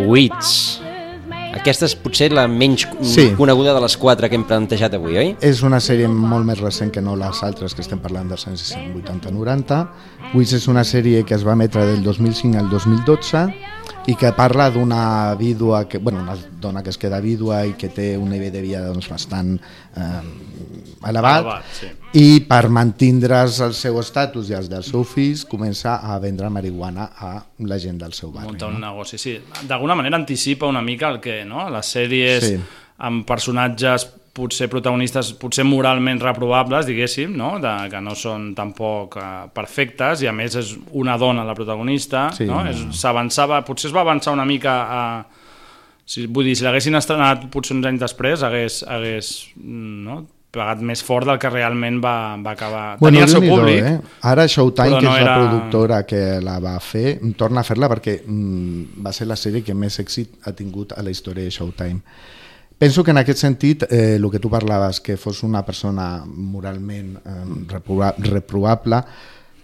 Wits. 0.07 0.81
Aquesta 1.53 1.85
és 1.85 1.93
potser 2.01 2.31
la 2.33 2.47
menys 2.49 2.87
Sí. 3.05 3.27
coneguda 3.37 3.75
de 3.75 3.81
les 3.83 3.95
quatre 3.97 4.27
que 4.29 4.35
hem 4.35 4.43
plantejat 4.43 4.95
avui, 4.97 5.17
oi? 5.17 5.35
És 5.39 5.61
una 5.61 5.77
sèrie 5.79 6.07
molt 6.09 6.45
més 6.45 6.59
recent 6.59 6.89
que 6.91 7.01
no 7.01 7.15
les 7.15 7.43
altres 7.45 7.75
que 7.75 7.81
estem 7.85 7.99
parlant 8.01 8.27
dels 8.27 8.47
anys 8.47 8.71
80-90. 8.73 9.83
Wits 10.33 10.53
és 10.57 10.67
una 10.67 10.83
sèrie 10.83 11.23
que 11.23 11.35
es 11.35 11.45
va 11.45 11.53
emetre 11.53 11.85
del 11.85 12.01
2005 12.03 12.57
al 12.57 12.69
2012 12.69 13.45
i 14.07 14.15
que 14.15 14.31
parla 14.33 14.69
d'una 14.71 15.35
vídua, 15.35 15.87
que, 15.87 15.99
bueno, 15.99 16.21
una 16.21 16.35
dona 16.59 16.81
que 16.83 16.89
es 16.89 16.97
queda 16.97 17.19
vídua 17.21 17.65
i 17.67 17.73
que 17.73 17.89
té 17.89 18.17
un 18.17 18.29
nivell 18.29 18.51
de 18.51 18.61
vida 18.61 18.81
doncs, 18.85 19.07
bastant 19.09 19.59
eh, 19.95 21.07
elevat, 21.07 21.41
Elevat, 21.45 21.63
sí. 21.71 21.87
I 22.13 22.41
per 22.45 22.67
mantindre's 22.69 23.59
el 23.65 23.73
seu 23.73 23.97
estatus 24.01 24.49
i 24.51 24.53
els 24.57 24.67
dels 24.69 24.89
seus 24.91 25.09
fills 25.15 25.45
comença 25.49 25.95
a 26.05 26.19
vendre 26.21 26.49
marihuana 26.53 27.07
a 27.17 27.31
la 27.65 27.77
gent 27.81 27.97
del 28.01 28.13
seu 28.13 28.31
barri. 28.31 28.51
muntar 28.51 28.69
un 28.69 28.79
negoci, 28.81 29.17
sí. 29.17 29.37
D'alguna 29.67 29.95
manera 29.95 30.17
anticipa 30.17 30.67
una 30.69 30.81
mica 30.81 31.09
el 31.09 31.19
que, 31.19 31.43
no? 31.45 31.69
Les 31.73 31.85
sèries 31.95 32.43
Sí. 32.45 32.59
amb 32.99 33.25
personatges 33.25 34.05
potser 34.33 34.67
protagonistes, 34.69 35.33
potser 35.37 35.63
moralment 35.63 36.19
reprobables, 36.21 36.85
diguéssim, 36.85 37.35
no? 37.37 37.59
De, 37.61 37.89
que 37.89 37.99
no 38.01 38.15
són 38.17 38.55
tampoc 38.55 39.15
uh, 39.17 39.47
perfectes, 39.53 40.23
i 40.23 40.27
a 40.27 40.31
més 40.33 40.55
és 40.55 40.75
una 40.91 41.17
dona 41.17 41.43
la 41.45 41.53
protagonista, 41.53 42.31
Sí, 42.33 42.45
no? 42.45 42.63
no. 42.63 42.91
S'avançava, 42.93 43.61
potser 43.65 43.89
es 43.91 43.95
va 43.95 44.01
avançar 44.01 44.33
una 44.33 44.45
mica 44.45 44.71
a... 44.89 45.25
Si, 46.05 46.25
vull 46.27 46.45
dir, 46.45 46.55
si 46.57 46.65
l'haguessin 46.65 46.95
estrenat 46.95 47.45
potser 47.49 47.77
uns 47.77 47.85
anys 47.85 48.01
després, 48.01 48.41
hagués, 48.43 48.81
hagués 48.89 49.29
no? 49.55 50.25
Pagat 50.53 50.83
més 50.85 51.01
fort 51.03 51.25
del 51.25 51.39
que 51.41 51.49
realment 51.49 51.97
va, 52.03 52.37
va 52.37 52.51
acabar. 52.53 52.83
Bueno, 52.99 53.17
Tenia 53.17 53.25
el 53.25 53.31
seu 53.31 53.41
públic, 53.41 53.83
eh? 53.89 53.95
Ara 54.29 54.45
Showtime, 54.47 54.91
però 54.91 54.99
que 55.01 55.05
no 55.07 55.15
és 55.17 55.23
la 55.23 55.25
era- 55.25 55.37
productora 55.39 56.01
que 56.05 56.21
la 56.45 56.59
va 56.61 56.75
fer, 56.79 57.17
torna 57.39 57.61
a 57.63 57.67
fer-la 57.67 57.89
perquè 57.89 58.19
mm, 58.25 59.01
va 59.05 59.13
ser 59.17 59.25
la 59.27 59.35
sèrie 59.39 59.63
que 59.65 59.73
més 59.73 59.97
èxit 60.03 60.37
ha 60.45 60.53
tingut 60.53 60.93
a 60.93 61.01
la 61.01 61.09
història 61.09 61.43
de 61.43 61.51
Showtime. 61.51 62.01
Penso 62.77 63.03
que 63.03 63.11
en 63.11 63.17
aquest 63.21 63.39
sentit, 63.39 63.83
eh, 63.89 64.15
el 64.17 64.29
que 64.31 64.39
tu 64.39 64.49
parlaves, 64.49 64.99
que 65.01 65.15
fos 65.17 65.41
una 65.43 65.63
persona 65.65 66.23
moralment 66.25 67.15
eh, 67.17 67.43
reproba- 67.69 68.13
reprovable, 68.17 69.01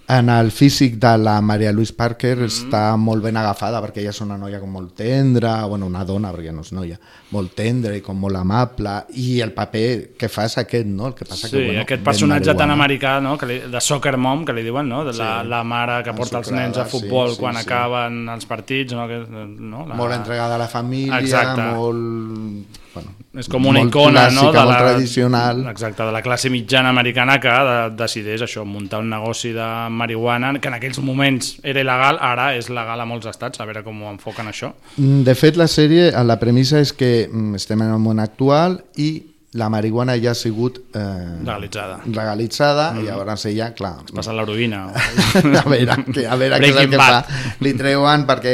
en 0.09 0.29
el 0.33 0.49
físic 0.51 0.95
de 0.97 1.11
la 1.21 1.39
Maria 1.41 1.71
Louise 1.71 1.93
Parker 1.93 2.35
Mm-hmm. 2.39 2.49
està 2.49 2.95
molt 2.97 3.21
ben 3.23 3.37
agafada 3.37 3.77
perquè 3.83 4.01
ella 4.01 4.09
és 4.09 4.21
una 4.25 4.37
noia 4.41 4.59
com 4.59 4.71
molt 4.73 4.95
tendra, 4.97 5.65
bueno, 5.69 5.85
una 5.85 6.01
dona 6.05 6.31
perquè 6.33 6.51
no 6.55 6.63
és 6.65 6.71
noia, 6.73 6.97
molt 7.31 7.53
tendra 7.55 7.93
i 7.95 8.01
com 8.01 8.17
molt 8.17 8.39
amable 8.39 8.95
i 9.21 9.39
el 9.45 9.53
paper 9.53 10.15
que 10.17 10.29
fa 10.29 10.47
és 10.49 10.57
aquest, 10.57 10.87
no? 10.89 11.07
El 11.11 11.13
que 11.13 11.25
passa 11.29 11.47
Sí, 11.47 11.55
que, 11.57 11.65
bueno, 11.67 11.83
aquest 11.85 12.03
personatge 12.03 12.55
tan 12.57 12.73
americà, 12.73 13.19
no? 13.21 13.37
que 13.37 13.45
li, 13.45 13.59
de 13.69 13.81
soccer 13.81 14.15
mom, 14.17 14.45
que 14.45 14.53
li 14.57 14.63
diuen, 14.65 14.89
no? 14.89 15.03
de 15.05 15.13
la, 15.13 15.29
Sí. 15.43 15.47
la 15.53 15.63
mare 15.63 16.01
que 16.03 16.13
porta 16.17 16.39
els 16.41 16.51
nens 16.51 16.77
a 16.77 16.85
futbol 16.85 17.29
sí, 17.29 17.35
sí, 17.35 17.41
quan 17.41 17.55
sí. 17.55 17.61
acaben 17.67 18.27
els 18.29 18.45
partits. 18.49 18.93
No? 18.97 19.07
Que, 19.07 19.21
no? 19.29 19.85
La... 19.87 19.95
molt 19.95 20.13
entregada 20.17 20.55
a 20.55 20.57
la 20.65 20.67
família, 20.67 21.19
Exacte. 21.19 21.69
molt... 21.75 22.79
Bueno, 22.93 23.11
És 23.37 23.47
com 23.51 23.65
una 23.69 23.83
icona, 23.85 24.25
clàssica, 24.25 24.41
no? 24.41 24.51
De 24.51 24.65
la, 24.65 24.77
tradicional. 24.79 25.61
Exacte, 25.69 26.03
de 26.03 26.11
la 26.11 26.21
classe 26.25 26.49
mitjana 26.49 26.89
americana 26.89 27.37
que 27.39 27.53
de, 27.69 27.77
decideix 27.99 28.41
això, 28.41 28.65
muntar 28.65 28.99
un 29.03 29.09
negoci 29.13 29.53
de 29.53 29.67
marihuana, 29.93 30.55
que 30.59 30.71
en 30.71 30.77
aquells 30.79 30.99
moments 31.05 31.57
era 31.63 31.83
il·legal, 31.83 32.17
ara 32.19 32.51
és 32.57 32.71
legal 32.73 32.99
a 32.99 33.05
molts 33.05 33.29
estats, 33.29 33.61
a 33.61 33.67
veure 33.69 33.83
com 33.85 34.01
ho 34.03 34.09
enfoquen 34.11 34.49
això. 34.49 34.73
Mm, 34.97 35.23
De 35.29 35.35
fet, 35.35 35.57
la 35.59 35.67
sèrie, 35.69 36.09
la 36.25 36.39
premissa 36.41 36.81
és 36.81 36.93
que 36.93 37.29
mm, 37.31 37.55
estem 37.61 37.81
en 37.85 37.93
el 37.93 38.01
món 38.01 38.19
actual 38.19 38.81
i 38.97 39.28
la 39.53 39.67
marihuana 39.69 40.13
ja 40.21 40.31
ha 40.31 40.35
sigut 40.37 40.77
eh, 40.93 40.99
Legalitzada. 41.41 42.01
legalitzada 42.05 42.91
Mm. 42.93 42.99
i 42.99 43.03
llavors 43.07 43.45
ella, 43.49 43.71
clar... 43.73 43.95
Es 44.05 44.11
passa 44.13 44.31
l'heroïna. 44.33 44.83
o- 44.87 44.93
a 45.63 45.69
veure, 45.69 45.95
que, 46.13 46.27
a 46.27 46.35
veure 46.35 46.59
què 46.61 46.69
és 46.69 46.75
el 46.83 46.89
que 46.91 46.97
Bad. 47.01 47.25
fa. 47.25 47.55
Li 47.65 47.73
treuen 47.73 48.27
perquè 48.29 48.53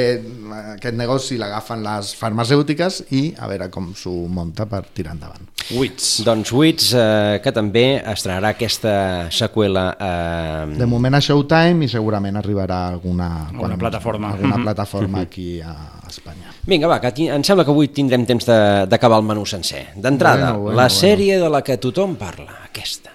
aquest 0.75 0.95
negoci 0.95 1.37
l'agafen 1.37 1.83
les 1.83 2.13
farmacèutiques 2.15 3.01
i 3.11 3.33
a 3.37 3.47
veure 3.51 3.67
com 3.69 3.91
s'ho 3.93 4.13
munta 4.31 4.65
per 4.71 4.85
tirar 4.95 5.17
endavant. 5.17 5.43
Wits. 5.75 6.21
Doncs 6.23 6.51
Wits, 6.53 6.93
eh, 6.93 7.41
que 7.43 7.51
també 7.51 7.85
estrenarà 7.99 8.53
aquesta 8.55 9.27
seqüela... 9.33 9.85
Eh... 9.99 10.77
De 10.79 10.85
moment 10.87 11.15
a 11.17 11.21
Showtime 11.21 11.83
i 11.85 11.89
segurament 11.91 12.37
arribarà 12.39 12.85
alguna, 12.87 13.49
Alguna 13.49 13.75
plataforma. 13.77 14.31
alguna 14.31 14.55
Mhm. 14.57 14.63
plataforma 14.63 15.21
aquí 15.27 15.59
a 15.59 15.75
Espanya. 16.07 16.54
Vinga, 16.65 16.87
va, 16.89 16.97
que 17.01 17.11
ti- 17.17 17.27
em 17.29 17.43
sembla 17.45 17.63
que 17.67 17.73
avui 17.75 17.89
tindrem 17.93 18.23
temps 18.25 18.45
de- 18.49 18.85
d'acabar 18.89 19.19
el 19.21 19.27
menú 19.31 19.45
sencer. 19.45 19.83
D'entrada, 19.95 20.51
Bueno, 20.53 20.59
bueno, 20.63 20.77
la 20.81 20.87
bueno. 20.87 20.99
sèrie 21.01 21.37
de 21.43 21.49
la 21.49 21.61
que 21.61 21.77
tothom 21.77 22.15
parla, 22.15 22.57
aquesta. 22.65 23.11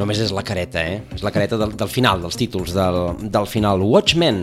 Només 0.00 0.20
és 0.24 0.30
la 0.32 0.42
careta, 0.46 0.80
eh? 0.88 1.00
És 1.12 1.22
la 1.26 1.32
careta 1.34 1.58
del, 1.60 1.74
del 1.76 1.90
final, 1.92 2.22
dels 2.24 2.38
títols 2.40 2.72
del, 2.76 3.00
del 3.34 3.46
final. 3.50 3.82
Watchmen. 3.84 4.38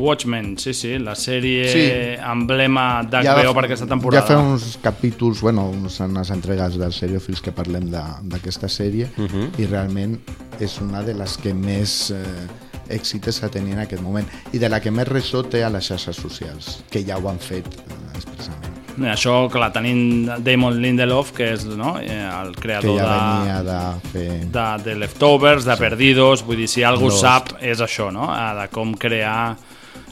Watchmen, 0.00 0.56
sí, 0.58 0.72
sí, 0.74 0.98
la 0.98 1.14
sèrie 1.14 1.68
Sí. 1.70 1.84
emblema 2.32 3.02
d'HBO 3.02 3.54
per 3.54 3.64
aquesta 3.66 3.86
temporada. 3.86 4.22
Ja 4.26 4.34
fa 4.34 4.40
uns 4.42 4.78
capítols, 4.82 5.40
bueno, 5.40 5.68
uns, 5.70 6.00
unes 6.00 6.30
entregues 6.30 6.78
del 6.78 6.92
Seriofils 6.92 7.40
que 7.40 7.52
parlem 7.52 7.90
de- 7.90 8.02
d'aquesta 8.22 8.68
sèrie 8.68 9.10
Mhm. 9.16 9.52
i 9.58 9.66
realment 9.66 10.18
és 10.60 10.80
una 10.80 11.02
de 11.02 11.14
les 11.14 11.36
que 11.38 11.54
més 11.54 12.10
eh, 12.10 12.48
èxites 12.90 13.42
ha 13.44 13.48
tenir 13.48 13.74
en 13.74 13.80
aquest 13.80 14.02
moment 14.02 14.26
i 14.52 14.58
de 14.58 14.68
la 14.68 14.80
que 14.80 14.90
més 14.90 15.06
ressò 15.08 15.44
té 15.48 15.62
a 15.62 15.70
les 15.70 15.84
xarxes 15.86 16.16
socials, 16.16 16.82
que 16.90 17.04
ja 17.04 17.18
ho 17.18 17.28
han 17.28 17.38
fet 17.38 17.66
eh, 17.66 18.16
expressament. 18.16 18.66
Això, 19.00 19.48
clar, 19.48 19.70
tenim 19.72 20.26
Damon 20.44 20.74
Lindelof, 20.82 21.30
que 21.32 21.52
és 21.54 21.64
no, 21.64 21.94
eh, 22.00 22.28
el 22.42 22.50
Que 22.56 22.60
creador 22.60 22.98
ja 22.98 23.06
de, 23.06 23.38
venia 23.38 23.62
de 23.62 24.08
fer... 24.10 24.46
de, 24.50 24.82
de 24.84 24.94
Leftovers, 24.96 25.64
de 25.64 25.76
Perdidos, 25.76 26.42
vull 26.44 26.56
dir, 26.56 26.68
si 26.68 26.82
algú 26.82 27.08
Lost. 27.08 27.22
sap 27.22 27.52
és 27.62 27.80
això, 27.80 28.10
no? 28.12 28.26
Eh, 28.34 28.54
de 28.60 28.68
com 28.68 28.92
crear 28.92 29.56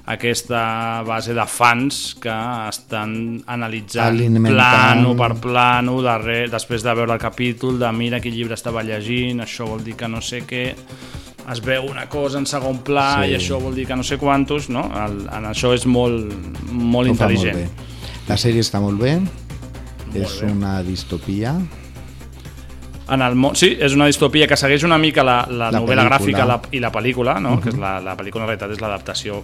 aquesta 0.08 1.02
base 1.04 1.34
de 1.36 1.44
fans 1.46 2.14
que 2.20 2.32
estan 2.68 3.42
analitzant 3.46 4.14
Alimentant. 4.14 4.54
plano 4.56 5.14
per 5.18 5.34
plano 5.42 5.98
darrere, 6.02 6.48
després 6.48 6.82
de 6.82 6.94
veure 6.96 7.12
el 7.12 7.20
capítol 7.20 7.78
de 7.78 7.90
mira 7.92 8.20
quin 8.24 8.32
llibre 8.32 8.56
estava 8.56 8.82
llegint, 8.82 9.42
això 9.44 9.66
vol 9.68 9.84
dir 9.84 9.96
que 10.00 10.08
no 10.08 10.22
sé 10.24 10.42
què 10.48 10.62
es 11.52 11.60
veu 11.64 11.84
una 11.90 12.06
cosa 12.08 12.38
en 12.38 12.46
segon 12.46 12.78
pla 12.84 13.22
Sí. 13.24 13.32
i 13.32 13.36
això 13.36 13.60
vol 13.60 13.74
dir 13.74 13.86
que 13.86 13.96
no 13.96 14.02
sé 14.02 14.16
quantos 14.18 14.68
no? 14.70 14.86
el, 15.04 15.26
en 15.28 15.44
això 15.48 15.74
és 15.74 15.84
molt, 15.86 16.32
molt 16.72 17.08
Ho 17.08 17.12
intel·ligent 17.12 17.54
bé. 17.56 17.68
La 18.28 18.36
sèrie 18.36 18.60
està 18.60 18.80
molt 18.80 19.00
bé, 19.00 19.18
és 20.14 20.40
bé. 20.40 20.50
una 20.52 20.82
distopia, 20.82 21.54
en 23.08 23.22
el 23.24 23.34
món, 23.40 23.54
sí, 23.56 23.70
és 23.80 23.94
una 23.96 24.04
distopia 24.06 24.46
que 24.46 24.56
segueix 24.56 24.84
una 24.84 24.98
mica 25.00 25.22
la, 25.24 25.46
la, 25.48 25.70
La 25.72 25.80
novel·la 25.80 26.04
gràfica 26.10 26.44
la, 26.44 26.58
i 26.72 26.80
la 26.80 26.90
pel·lícula, 26.92 27.38
no? 27.40 27.56
Mhm. 27.56 27.62
que 27.62 27.68
és 27.70 27.78
la, 27.80 28.00
la 28.04 28.16
pel·lícula 28.16 28.42
en 28.44 28.48
realitat 28.50 28.70
és 28.76 28.80
l'adaptació 28.80 29.42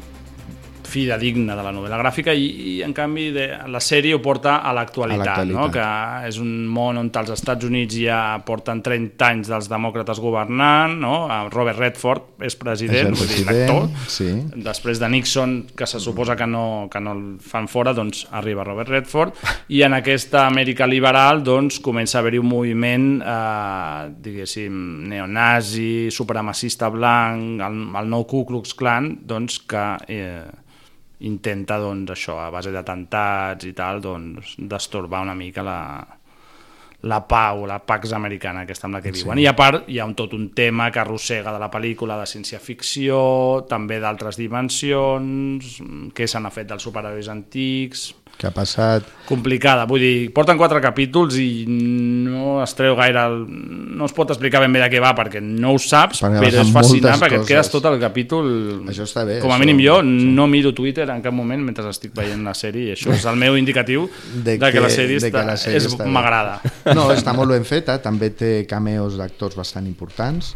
fidedigna 0.89 1.57
de 1.57 1.64
la 1.64 1.72
novel·la 1.74 1.99
gràfica 2.01 2.35
i, 2.35 2.47
i 2.74 2.74
en 2.85 2.95
canvi 2.97 3.28
de, 3.35 3.47
la 3.70 3.80
sèrie 3.82 4.14
ho 4.16 4.20
porta 4.24 4.59
a 4.62 4.72
l'actualitat, 4.76 5.45
no? 5.51 5.68
que 5.72 5.87
és 6.28 6.39
un 6.43 6.53
món 6.70 6.99
on 7.01 7.11
els 7.14 7.32
Estats 7.35 7.66
Units 7.66 7.97
ja 7.99 8.18
porten 8.47 8.82
30 8.85 9.26
anys 9.26 9.51
dels 9.53 9.68
demòcrates 9.70 10.20
governant, 10.22 10.97
no? 11.01 11.14
Robert 11.53 11.78
Redford 11.80 12.45
és 12.45 12.57
president, 12.59 13.12
És 13.12 13.12
el 13.12 13.18
vull 13.18 13.30
dir, 13.30 13.45
president, 13.47 13.72
l'actor, 13.72 14.09
sí. 14.11 14.28
després 14.66 15.01
de 15.03 15.11
Nixon, 15.12 15.55
que 15.76 15.89
se 15.89 16.01
suposa 16.03 16.37
que 16.37 16.49
no, 16.51 16.89
que 16.93 17.03
no 17.03 17.14
el 17.14 17.22
fan 17.43 17.68
fora, 17.70 17.95
doncs 17.97 18.26
arriba 18.35 18.66
Robert 18.66 18.93
Redford, 18.93 19.39
i 19.74 19.85
en 19.87 19.97
aquesta 19.97 20.47
Amèrica 20.49 20.89
liberal 20.91 21.45
doncs, 21.47 21.80
comença 21.85 22.18
a 22.18 22.24
haver-hi 22.24 22.43
un 22.43 22.51
moviment, 22.51 23.09
eh, 23.20 24.11
diguéssim, 24.24 24.74
neonazi, 25.11 26.11
supremacista 26.14 26.91
blanc, 26.93 27.62
el, 27.64 27.80
el 28.03 28.12
nou 28.12 28.26
Ku 28.28 28.45
Klux 28.49 28.74
Klan, 28.78 29.14
doncs, 29.28 29.61
que 29.70 29.87
eh, 30.09 30.45
intenta, 31.20 31.78
doncs, 31.78 32.10
això, 32.10 32.38
a 32.42 32.50
base 32.50 32.72
d'atemptats 32.74 33.64
i 33.64 33.72
tal, 33.72 34.00
doncs, 34.00 34.56
destorbar 34.58 35.22
una 35.22 35.34
mica 35.34 35.62
la, 35.62 35.78
la 37.04 37.20
pau, 37.28 37.66
la 37.66 37.78
pax 37.84 38.12
americana 38.16 38.62
aquesta 38.64 38.86
amb 38.88 38.94
la 38.96 39.02
que 39.02 39.12
Sí. 39.12 39.22
viuen. 39.22 39.38
I 39.38 39.46
a 39.46 39.54
part 39.56 39.88
hi 39.88 39.98
ha 39.98 40.04
un, 40.06 40.14
tot 40.14 40.32
un 40.34 40.50
tema 40.54 40.90
que 40.90 41.00
arrossega 41.00 41.52
de 41.52 41.58
la 41.58 41.70
pel·lícula 41.70 42.18
de 42.18 42.26
ciència-ficció, 42.26 43.66
també 43.68 44.00
d'altres 44.00 44.36
dimensions, 44.36 45.80
què 46.14 46.26
se 46.26 46.40
n'ha 46.40 46.50
fet 46.50 46.66
dels 46.68 46.82
superherois 46.82 47.28
antics... 47.28 48.14
que 48.39 48.49
ha 48.49 48.53
passat... 48.55 49.07
Complicada, 49.24 49.87
vull 49.89 50.03
dir, 50.03 50.28
porten 50.37 50.59
quatre 50.61 50.80
capítols 50.85 51.37
i 51.41 51.64
no 51.68 52.59
es 52.64 52.74
treu 52.76 52.97
gaire... 52.99 53.22
El... 53.24 53.45
No 53.95 54.09
es 54.09 54.12
pot 54.16 54.32
explicar 54.35 54.61
ben 54.61 54.74
bé 54.74 54.82
de 54.82 54.89
què 54.93 55.01
va 55.01 55.12
perquè 55.16 55.41
no 55.41 55.70
ho 55.72 55.78
saps, 55.80 56.20
Perquè 56.24 56.41
però 56.43 56.64
és 56.64 56.72
fascinant 56.74 57.22
perquè 57.22 57.39
et 57.41 57.47
quedes 57.49 57.70
coses. 57.70 57.72
tot 57.76 57.89
el 57.93 58.01
capítol... 58.03 58.51
Això 58.91 59.07
està 59.07 59.22
bé, 59.28 59.39
Com 59.43 59.53
a 59.53 59.57
això, 59.57 59.62
mínim 59.64 59.80
jo 59.85 60.01
sí. 60.03 60.16
no 60.37 60.49
miro 60.51 60.74
Twitter 60.76 61.07
en 61.14 61.22
cap 61.24 61.32
moment 61.37 61.62
mentre 61.64 61.87
estic 61.89 62.12
veient 62.16 62.43
la 62.45 62.53
sèrie 62.59 62.91
i 62.91 62.97
això 62.99 63.14
és 63.14 63.24
el 63.30 63.39
meu 63.41 63.57
indicatiu 63.61 64.09
de, 64.35 64.59
que, 64.59 64.82
la 64.82 64.91
sèrie, 64.93 65.20
de 65.22 65.30
que 65.32 65.47
la 65.47 65.57
sèrie 65.61 65.80
està 65.85 66.03
bé. 66.05 66.11
m'agrada. 66.11 66.59
No, 66.93 67.07
està 67.14 67.32
molt 67.37 67.55
ben 67.55 67.64
feta, 67.64 67.97
també 68.03 68.30
té 68.35 68.53
cameos 68.68 69.16
d'actors 69.20 69.57
bastant 69.57 69.87
importants 69.89 70.53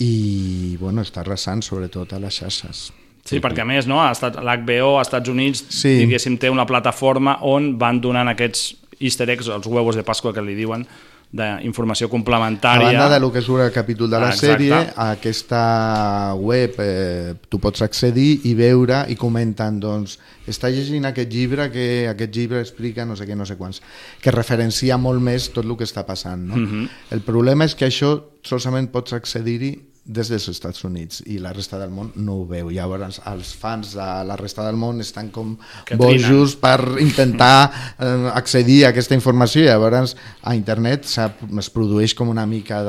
i 0.00 0.76
bueno, 0.80 1.02
està 1.04 1.20
arrasant 1.20 1.60
sobretot 1.66 2.14
a 2.16 2.22
les 2.22 2.38
xarxes. 2.40 2.86
Sí, 3.24 3.38
perquè 3.40 3.60
a 3.62 3.64
més, 3.68 3.86
no, 3.86 4.00
ha 4.02 4.10
estat 4.12 4.36
l'HBO 4.42 4.96
als 4.98 5.08
Estats 5.08 5.28
Units, 5.28 5.64
Sí. 5.68 5.98
diguéssim, 6.06 6.38
té 6.38 6.50
una 6.50 6.66
plataforma 6.66 7.38
on 7.42 7.76
van 7.78 8.00
donant 8.00 8.28
aquests 8.28 8.76
easter 9.00 9.28
eggs, 9.30 9.48
els 9.48 9.66
huevos 9.66 9.94
de 9.96 10.02
Pasqua 10.02 10.32
que 10.34 10.42
li 10.42 10.54
diuen, 10.54 10.86
d'informació 11.32 12.08
A 12.08 12.10
complementària. 12.10 12.86
banda 12.88 13.08
de 13.08 13.20
lo 13.20 13.30
que 13.30 13.40
surt 13.40 13.62
al 13.62 13.70
capítol 13.70 14.10
de 14.10 14.18
la 14.18 14.26
Ah, 14.26 14.30
exacte. 14.30 14.64
sèrie, 14.64 14.92
a 14.96 15.10
aquesta 15.12 16.34
web 16.34 16.74
eh, 16.78 17.34
tu 17.48 17.60
pots 17.60 17.82
accedir 17.82 18.40
i 18.44 18.54
veure 18.54 19.04
i 19.08 19.14
comenten, 19.14 19.78
doncs, 19.78 20.18
està 20.48 20.68
llegint 20.68 21.04
aquest 21.06 21.30
llibre 21.32 21.70
que 21.70 22.08
aquest 22.08 22.34
llibre 22.34 22.58
explica 22.60 23.04
no 23.06 23.14
sé 23.14 23.26
què, 23.28 23.36
no 23.36 23.46
sé 23.46 23.56
quants, 23.56 23.80
que 24.20 24.30
referencia 24.32 24.96
molt 24.98 25.20
més 25.22 25.52
tot 25.52 25.64
el 25.64 25.76
que 25.76 25.84
està 25.84 26.04
passant. 26.04 26.40
No? 26.48 26.56
Mhm. 26.56 26.88
El 27.12 27.20
problema 27.20 27.64
és 27.64 27.76
que 27.76 27.86
això 27.86 28.20
solament 28.42 28.90
pots 28.90 29.12
accedir-hi 29.12 29.78
des 30.04 30.28
dels 30.32 30.48
Estats 30.48 30.82
Units 30.84 31.20
i 31.26 31.36
la 31.38 31.52
resta 31.52 31.78
del 31.78 31.90
món 31.94 32.10
no 32.16 32.38
ho 32.40 32.46
veu. 32.48 32.70
Llavors 32.72 33.20
els 33.30 33.52
fans 33.54 33.92
de 33.94 34.06
la 34.26 34.34
resta 34.36 34.64
del 34.66 34.74
món 34.80 34.98
estan 35.00 35.28
com 35.30 35.56
Que 35.86 35.94
bojos 35.94 36.56
per 36.56 36.96
intentar 36.98 37.70
eh, 37.98 38.30
accedir 38.34 38.86
a 38.86 38.88
aquesta 38.90 39.14
informació. 39.14 39.62
Llavors 39.68 40.16
a 40.42 40.54
internet 40.56 41.04
es 41.06 41.70
produeix 41.70 42.14
com 42.14 42.28
una 42.32 42.46
mica 42.46 42.80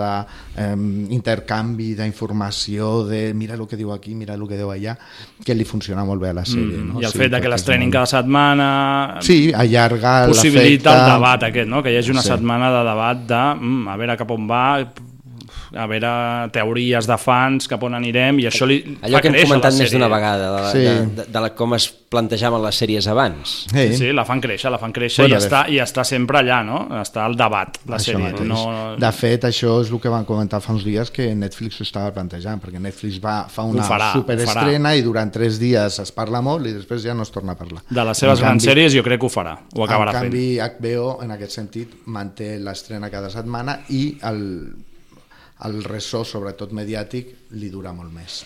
d'intercanvi 0.55 1.93
d'informació, 1.99 3.03
de 3.07 3.33
mira 3.37 3.55
el 3.55 3.67
que 3.67 3.77
diu 3.77 3.91
aquí, 3.93 4.15
mira 4.15 4.33
el 4.35 4.47
que 4.47 4.57
diu 4.59 4.71
allà, 4.73 4.95
que 5.45 5.55
li 5.55 5.65
funciona 5.67 6.05
molt 6.07 6.21
bé 6.23 6.31
a 6.31 6.37
la 6.37 6.45
sèrie. 6.47 6.77
Mm, 6.79 6.93
no? 6.95 7.01
I 7.01 7.05
el 7.05 7.11
Sí, 7.11 7.17
fet 7.19 7.29
que 7.31 7.37
perquè 7.37 7.49
les 7.51 7.61
és 7.61 7.67
trenin 7.67 7.89
molt- 7.89 7.99
cada 7.99 8.11
setmana... 8.15 8.69
Sí, 9.21 9.51
allarga 9.53 10.27
possibilita 10.27 10.89
l'efecte. 10.91 11.05
el 11.05 11.13
debat 11.19 11.43
aquest, 11.51 11.69
no? 11.69 11.83
que 11.83 11.91
hi 11.93 11.97
hagi 11.97 12.11
una 12.11 12.21
Sí. 12.23 12.29
setmana 12.29 12.71
de 12.71 12.83
debat 12.89 13.17
de 13.27 13.43
mm, 13.59 13.87
a 13.87 13.97
veure 13.97 14.17
cap 14.17 14.31
on 14.31 14.47
va, 14.49 14.63
a 15.75 15.85
veure 15.87 16.11
teories 16.51 17.07
de 17.07 17.17
fans, 17.17 17.67
cap 17.71 17.83
on 17.87 17.93
anirem, 17.95 18.39
i 18.43 18.47
això 18.49 18.65
li 18.67 18.81
Allò 19.01 19.17
fa 19.17 19.21
que 19.21 19.29
hem 19.31 19.37
comentat 19.47 19.73
més 19.79 19.91
d'una 19.93 20.07
vegada, 20.11 20.49
de, 20.51 20.61
la, 20.61 20.71
Sí. 20.71 20.83
de, 20.83 20.95
de, 21.21 21.25
de 21.31 21.39
la, 21.45 21.49
com 21.55 21.73
es 21.77 21.85
plantejaven 22.11 22.59
les 22.65 22.75
sèries 22.75 23.07
abans. 23.07 23.53
Sí, 23.71 23.85
sí, 23.95 24.09
la 24.11 24.25
fan 24.27 24.41
créixer, 24.43 24.69
la 24.69 24.77
fan 24.77 24.91
créixer 24.91 25.23
Bueno, 25.23 25.37
i, 25.37 25.39
està, 25.45 25.61
i 25.71 25.77
està 25.79 26.03
sempre 26.03 26.39
allà, 26.41 26.57
no? 26.67 26.81
Està 26.99 27.23
al 27.23 27.37
debat, 27.39 27.77
la 27.87 27.95
Això 27.95 28.11
sèrie. 28.17 28.25
mateix. 28.33 28.47
No... 28.49 28.97
De 28.99 29.11
fet, 29.15 29.45
això 29.47 29.77
és 29.81 29.89
el 29.93 30.01
que 30.03 30.09
van 30.11 30.25
comentar 30.27 30.59
fa 30.59 30.73
uns 30.73 30.83
dies 30.83 31.09
que 31.09 31.29
Netflix 31.35 31.79
ho 31.79 31.83
estava 31.87 32.11
plantejant, 32.11 32.59
perquè 32.59 32.81
Netflix 32.83 33.21
va, 33.23 33.45
fa 33.47 33.63
una 33.63 33.85
Ho 33.85 33.87
farà, 33.87 34.11
superestrena 34.13 34.93
i 34.95 35.01
durant 35.07 35.31
tres 35.31 35.57
dies 35.61 35.99
es 36.03 36.11
parla 36.11 36.41
molt 36.43 36.67
i 36.67 36.73
després 36.75 37.01
ja 37.07 37.13
no 37.15 37.23
es 37.23 37.31
torna 37.31 37.53
a 37.53 37.55
parlar. 37.55 37.81
De 37.89 38.03
les 38.03 38.17
seves 38.17 38.39
En 38.39 38.45
grans 38.45 38.59
canvi- 38.65 38.69
sèries 38.73 38.93
jo 38.93 39.03
crec 39.07 39.19
que 39.23 39.25
ho 39.27 39.29
farà, 39.31 39.55
ho 39.73 39.83
acabarà 39.87 40.11
en 40.11 40.19
fent. 40.19 40.31
canvi, 40.33 40.59
HBO, 40.59 41.19
en 41.23 41.31
aquest 41.31 41.51
sentit, 41.61 41.95
manté 42.07 42.57
l'estrena 42.59 43.09
cada 43.09 43.29
setmana 43.31 43.79
i 43.89 44.17
el, 44.27 44.41
el 45.67 45.83
ressò, 45.85 46.23
sobretot 46.25 46.71
mediàtic, 46.73 47.27
li 47.59 47.69
dura 47.69 47.91
molt 47.93 48.11
més. 48.13 48.41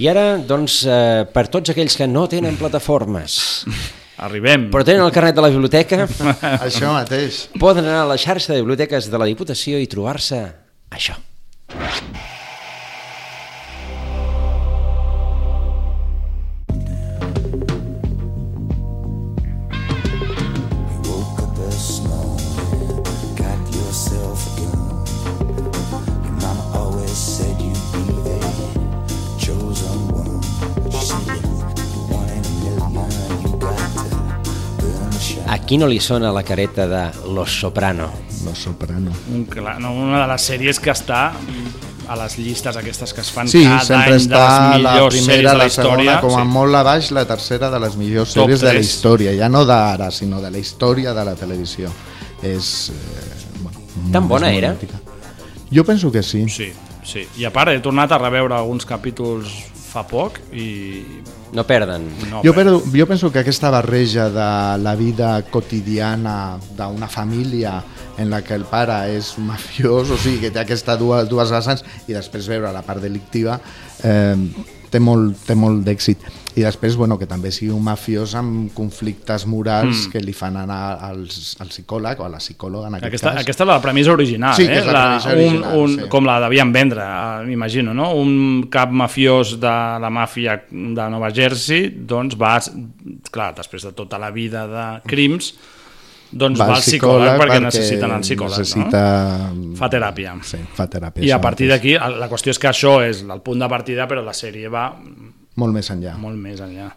I 0.00 0.08
ara, 0.08 0.36
doncs, 0.38 0.82
eh, 0.88 1.24
per 1.32 1.46
tots 1.52 1.70
aquells 1.74 1.96
que 1.96 2.06
no 2.08 2.26
tenen 2.32 2.56
plataformes, 2.60 3.64
Arribem. 4.26 4.70
però 4.72 4.84
tenen 4.84 5.04
el 5.04 5.12
carnet 5.12 5.36
de 5.36 5.44
la 5.44 5.50
biblioteca, 5.52 6.06
Això 6.66 6.92
mateix. 6.96 7.46
poden 7.60 7.84
anar 7.84 8.04
a 8.06 8.10
la 8.14 8.16
xarxa 8.20 8.54
de 8.54 8.62
biblioteques 8.62 9.10
de 9.12 9.18
la 9.20 9.28
Diputació 9.28 9.78
i 9.82 9.86
trobar-se 9.92 10.40
això. 10.90 11.18
Qui 35.66 35.78
no 35.78 35.86
li 35.90 35.98
sona 36.00 36.30
la 36.32 36.42
careta 36.46 36.86
de 36.88 37.02
Los 37.34 37.50
Soprano? 37.60 38.10
Los 38.44 38.58
Soprano. 38.58 39.10
Un, 39.34 39.44
clar, 39.44 39.80
no, 39.80 39.92
una 39.94 40.22
de 40.22 40.28
les 40.32 40.42
sèries 40.50 40.78
que 40.80 40.92
està 40.94 41.32
a 42.06 42.14
les 42.20 42.36
llistes 42.38 42.76
aquestes 42.78 43.12
que 43.12 43.20
es 43.20 43.30
fan 43.34 43.48
Sí, 43.50 43.64
cada 43.66 43.82
sempre 43.82 44.12
any 44.12 44.12
de 44.12 44.18
està 44.22 44.42
les 44.46 44.82
la 44.84 44.92
millors 44.94 45.14
sèries 45.16 45.26
primera, 45.26 45.50
de 45.50 45.58
la 45.58 45.64
la 45.64 45.70
segona, 45.74 46.02
història. 46.02 46.20
com 46.22 46.36
a 46.38 46.42
sí. 46.44 46.48
molt 46.54 46.78
a 46.78 46.82
baix, 46.86 47.10
la 47.16 47.24
tercera 47.26 47.70
de 47.70 47.80
les 47.82 47.96
millors 47.98 48.34
Top 48.34 48.44
sèries 48.46 48.62
de 48.62 48.72
la 48.76 48.84
història, 48.86 49.34
ja 49.40 49.48
no 49.50 49.64
d'ara, 49.66 50.10
sinó 50.14 50.40
de 50.40 50.50
la 50.54 50.58
història 50.58 51.14
de 51.14 51.24
la 51.24 51.34
televisió. 51.34 51.90
És... 52.42 52.92
Eh, 52.94 53.58
bueno, 53.62 53.80
Tan 54.12 54.22
és 54.22 54.28
bona 54.28 54.46
molt 54.52 54.58
era? 54.62 54.72
mítica. 54.76 55.00
Jo 55.72 55.82
penso 55.84 56.12
que 56.12 56.22
sí. 56.22 56.44
Sí, 56.48 56.70
sí. 57.02 57.26
I 57.42 57.44
a 57.48 57.50
part 57.50 57.72
he 57.74 57.80
tornat 57.82 58.12
a 58.14 58.18
reveure 58.22 58.54
alguns 58.54 58.86
capítols 58.86 59.50
fa 59.90 60.06
poc 60.06 60.38
i... 60.54 61.02
No 61.54 61.64
perden. 61.66 62.08
No, 62.30 62.40
Jo, 62.44 62.52
però, 62.56 62.76
jo 62.80 63.06
penso 63.06 63.30
que 63.32 63.40
aquesta 63.44 63.70
barreja 63.70 64.28
de 64.30 64.48
la 64.82 64.94
vida 64.98 65.42
quotidiana 65.50 66.58
d'una 66.76 67.08
família 67.08 67.78
en 68.18 68.30
la 68.30 68.42
que 68.42 68.56
el 68.56 68.64
pare 68.66 68.96
és 69.14 69.34
un 69.38 69.46
mafiós, 69.52 70.10
o 70.10 70.18
sigui, 70.18 70.40
que 70.46 70.50
té 70.50 70.62
aquestes 70.62 70.98
dues, 70.98 71.28
dues 71.30 71.52
vessants, 71.52 71.84
i 72.08 72.16
després 72.16 72.48
veure 72.50 72.72
la 72.74 72.82
part 72.86 73.04
delictiva, 73.04 73.60
eh, 74.02 74.34
té 74.96 75.02
molt, 75.04 75.36
té 75.46 75.54
molt 75.58 75.84
d'èxit. 75.86 76.24
I 76.56 76.62
després, 76.64 76.94
bueno, 76.96 77.18
que 77.20 77.26
també 77.28 77.50
sigui 77.52 77.68
un 77.76 77.82
mafiós 77.84 78.32
amb 78.38 78.70
conflictes 78.72 79.44
morals 79.46 80.06
Mm. 80.06 80.12
que 80.14 80.22
li 80.24 80.32
fan 80.32 80.56
anar 80.56 80.96
als, 81.04 81.54
al 81.60 81.68
psicòleg 81.68 82.18
o 82.20 82.24
a 82.24 82.30
la 82.32 82.38
psicòloga, 82.40 82.88
en 82.88 82.94
aquest 82.96 83.10
Aquesta, 83.10 83.32
cas. 83.34 83.42
aquesta 83.42 83.64
és 83.64 83.68
la 83.68 83.80
premissa 83.84 84.12
original, 84.14 84.54
Sí, 84.56 84.64
eh? 84.64 84.68
que 84.72 84.78
és 84.80 84.86
la 84.86 85.02
premissa 85.20 85.34
original, 85.34 85.76
un, 85.76 85.82
un, 85.82 85.98
sí. 86.00 86.08
Com 86.08 86.24
la 86.24 86.38
devien 86.40 86.72
vendre, 86.72 87.04
eh, 87.04 87.44
m'imagino, 87.46 87.92
no? 87.92 88.08
Un 88.16 88.68
cap 88.72 88.90
mafiós 88.90 89.58
de 89.60 89.74
la 90.00 90.08
màfia 90.10 90.62
de 90.70 91.10
Nova 91.12 91.28
Jersey, 91.30 91.90
doncs 92.08 92.38
va... 92.40 92.56
Clar, 93.30 93.52
després 93.54 93.84
de 93.84 93.92
tota 93.92 94.16
la 94.18 94.30
vida 94.30 94.66
de 94.66 94.86
crims, 95.06 95.52
doncs 96.30 96.60
va, 96.60 96.68
al 96.74 96.82
psicòleg, 96.82 97.36
perquè, 97.40 97.60
necessiten 97.62 98.14
el 98.16 98.24
psicòleg, 98.24 98.58
necessita... 98.58 99.02
no? 99.54 99.76
Fa 99.78 99.90
teràpia. 99.92 100.34
Sí, 100.46 100.58
fa 100.76 100.88
teràpia. 100.90 101.24
I 101.26 101.30
a 101.34 101.40
partir 101.42 101.68
d'aquí, 101.70 101.94
la 101.96 102.28
qüestió 102.32 102.54
és 102.54 102.60
que 102.62 102.70
això 102.72 102.98
és 103.06 103.22
el 103.22 103.42
punt 103.46 103.62
de 103.62 103.68
partida, 103.70 104.08
però 104.10 104.24
la 104.26 104.34
sèrie 104.36 104.72
va 104.72 104.88
Molt 105.56 105.72
més 105.72 105.88
enllà. 105.94 106.16
molt 106.20 106.36
més 106.36 106.60
enllà. 106.60 106.90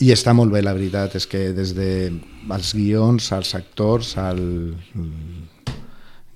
I 0.00 0.14
està 0.14 0.32
molt 0.32 0.52
bé, 0.52 0.62
la 0.64 0.72
veritat, 0.72 1.14
és 1.20 1.26
que 1.28 1.50
des 1.52 1.74
de 1.76 1.90
els 2.08 2.74
guions, 2.74 3.32
els 3.36 3.54
actors, 3.54 4.14
el, 4.16 4.40
el 4.96 5.10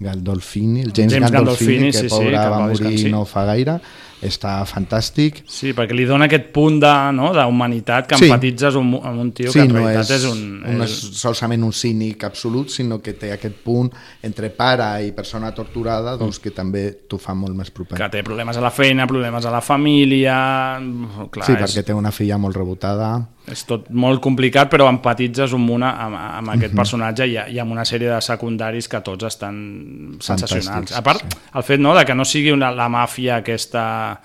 Gandolfini, 0.05 0.83
el 0.83 0.93
James, 0.93 1.15
James 1.15 1.31
Gandolfini, 1.31 1.91
Gandolfini, 1.91 1.93
que 1.93 1.99
sí, 1.99 2.09
sí, 2.09 2.13
pobre 2.13 2.37
que 2.37 2.51
va 2.53 2.61
morir 2.69 3.11
no 3.11 3.25
fa 3.25 3.47
gaire, 3.49 3.79
està 4.25 4.55
fantàstic. 4.67 5.43
Sí, 5.51 5.73
perquè 5.77 5.95
li 5.97 6.07
dona 6.09 6.27
aquest 6.29 6.49
punt 6.55 6.79
de, 6.83 6.93
no, 7.13 7.33
d'humanitat 7.37 8.07
que 8.09 8.17
Sí. 8.19 8.25
empatitzes 8.29 8.77
amb, 8.81 8.95
un- 8.99 9.07
amb 9.07 9.21
un 9.21 9.33
tio 9.33 9.53
sí, 9.53 9.59
que 9.59 9.65
en 9.67 9.73
no 9.73 9.79
realitat 9.81 10.11
és, 10.11 10.25
és, 10.25 10.31
un... 10.31 10.63
no 10.79 10.85
és 10.85 10.95
solament 11.21 11.63
un 11.65 11.73
cínic 11.73 12.25
absolut, 12.25 12.69
sinó 12.71 13.01
que 13.03 13.13
té 13.13 13.33
aquest 13.33 13.57
punt 13.65 13.91
entre 14.23 14.51
pare 14.51 14.89
i 15.07 15.13
persona 15.13 15.53
torturada 15.55 16.17
doncs, 16.17 16.39
que 16.41 16.51
també 16.51 16.87
t'ho 17.09 17.19
fa 17.19 17.35
molt 17.35 17.55
més 17.55 17.71
proper. 17.71 17.99
que 17.99 18.09
té 18.11 18.23
problemes 18.23 18.57
a 18.57 18.61
la 18.65 18.71
feina, 18.71 19.07
problemes 19.07 19.45
a 19.45 19.51
la 19.51 19.61
família... 19.61 20.35
Clar, 21.31 21.47
sí, 21.47 21.53
és, 21.53 21.59
perquè 21.61 21.85
té 21.85 21.95
una 21.95 22.11
filla 22.13 22.39
molt 22.39 22.57
rebotada. 22.57 23.13
És 23.51 23.65
tot 23.69 23.91
molt 23.91 24.23
complicat, 24.25 24.71
però 24.73 24.89
empatitzes 24.89 25.53
un 25.53 25.61
munt 25.67 25.83
amb, 25.85 26.17
amb 26.17 26.49
aquest 26.55 26.73
Mhm. 26.73 26.77
personatge 26.77 27.27
i, 27.29 27.37
i 27.55 27.59
amb 27.59 27.73
una 27.73 27.85
sèrie 27.85 28.09
de 28.09 28.21
secundaris 28.21 28.89
que 28.89 29.01
tots 29.01 29.25
estan 29.25 30.17
sensacionals. 30.21 30.91
Fantàstics, 30.91 30.97
A 30.99 31.03
part, 31.03 31.37
el 31.55 31.63
fet 31.63 31.81
no, 31.81 31.95
de 31.95 32.05
que 32.05 32.15
no 32.15 32.25
sigui 32.25 32.53
una, 32.53 32.71
la 32.71 32.89
màfia 32.89 33.37
aquesta 33.37 34.19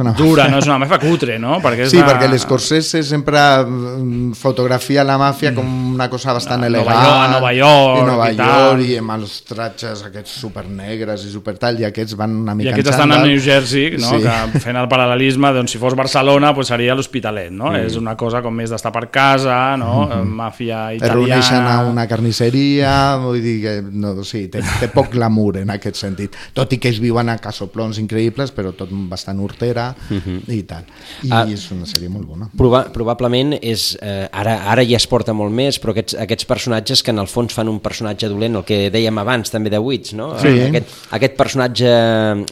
una 0.00 0.12
dura, 0.16 0.46
no 0.48 0.58
és 0.58 0.66
una 0.66 0.78
màfia 0.78 0.98
cutre, 1.02 1.38
no? 1.38 1.58
Perquè 1.60 1.84
és 1.86 1.90
Sí, 1.92 1.98
de... 1.98 2.04
perquè 2.06 2.28
l'Scorsese 2.30 3.02
sempre 3.04 3.38
mm, 3.64 4.32
fotografia 4.38 5.04
la 5.04 5.18
màfia 5.20 5.52
com 5.54 5.66
una 5.94 6.08
cosa 6.08 6.32
bastant 6.32 6.62
A 6.64 6.66
elegant. 6.70 6.86
Nova 6.88 7.02
York- 7.04 7.28
a 7.28 7.32
Nova 7.32 7.52
York 7.52 7.98
i 7.98 8.06
Nova 8.06 8.30
i 8.32 8.36
tal. 8.36 8.62
York, 8.78 8.88
i 8.88 8.96
amb 9.02 9.10
els 9.18 9.34
tratges 9.44 10.04
aquests 10.08 10.38
supernegres 10.40 11.26
i 11.26 11.32
supertal, 11.32 11.80
i 11.80 11.84
aquests 11.88 12.16
van 12.16 12.36
una 12.44 12.52
I 12.52 12.60
mica 12.62 12.70
aquests 12.72 12.88
en 12.88 12.94
estan 12.94 13.12
a. 13.12 13.20
New 13.26 13.38
Jersey, 13.40 13.90
no? 13.98 14.08
Sí. 14.14 14.22
que 14.22 14.60
fent 14.64 14.76
el 14.80 14.88
paral·lelisme, 14.88 15.52
doncs 15.52 15.72
si 15.76 15.78
fos 15.82 15.94
Barcelona 15.98 16.54
pues 16.54 16.68
seria 16.72 16.94
l'Hospitalet, 16.94 17.50
no? 17.52 17.70
Mm. 17.72 17.84
És 17.86 17.96
una 18.00 18.16
cosa 18.16 18.40
com 18.42 18.54
més 18.54 18.70
d'estar 18.70 18.92
per 18.92 19.08
casa, 19.10 19.76
no? 19.76 20.06
Mhm. 20.08 20.32
Màfia 20.42 20.92
Es 20.94 21.02
reuneixen 21.02 21.58
a 21.58 21.60
italiana... 21.60 21.90
una 21.90 22.06
carnisseria, 22.08 23.16
vull 23.22 23.40
dir 23.42 23.56
que 23.62 23.74
no, 23.92 24.14
sí, 24.24 24.46
té, 24.48 24.62
té 24.80 24.88
poc 24.92 25.10
glamour 25.14 25.58
en 25.62 25.70
aquest 25.74 25.96
sentit. 26.00 26.36
Tot 26.54 26.72
i 26.72 26.78
que 26.78 26.88
ells 26.92 27.00
viuen 27.02 27.28
a 27.28 27.36
casoplons 27.42 27.98
increïbles, 28.02 28.52
però 28.54 28.72
tot 28.76 28.88
bastant 29.10 29.40
hortera 29.42 29.81
Mhm. 30.08 30.42
i 30.48 30.62
tal. 30.68 30.84
I 31.22 31.30
Ah. 31.30 31.44
és 31.50 31.64
una 31.74 31.86
sèrie 31.88 32.08
molt 32.08 32.26
bona. 32.26 32.48
Proba, 32.56 32.84
probablement 32.92 33.54
és, 33.60 33.96
eh, 34.00 34.28
ara, 34.32 34.56
ara 34.72 34.84
ja 34.84 34.96
es 34.96 35.06
porta 35.06 35.32
molt 35.32 35.52
més, 35.52 35.78
però 35.82 35.90
aquests, 35.94 36.14
aquests 36.14 36.44
personatges 36.48 37.02
que 37.02 37.10
en 37.10 37.18
el 37.18 37.26
fons 37.26 37.52
fan 37.54 37.68
un 37.68 37.80
personatge 37.80 38.28
dolent, 38.28 38.56
el 38.56 38.64
que 38.64 38.90
dèiem 38.90 39.18
abans 39.18 39.50
també 39.50 39.70
de 39.70 39.78
Wits, 39.78 40.12
no? 40.14 40.32
Sí. 40.40 40.48
Aquest, 40.68 40.86
aquest 41.18 41.36
personatge 41.36 41.88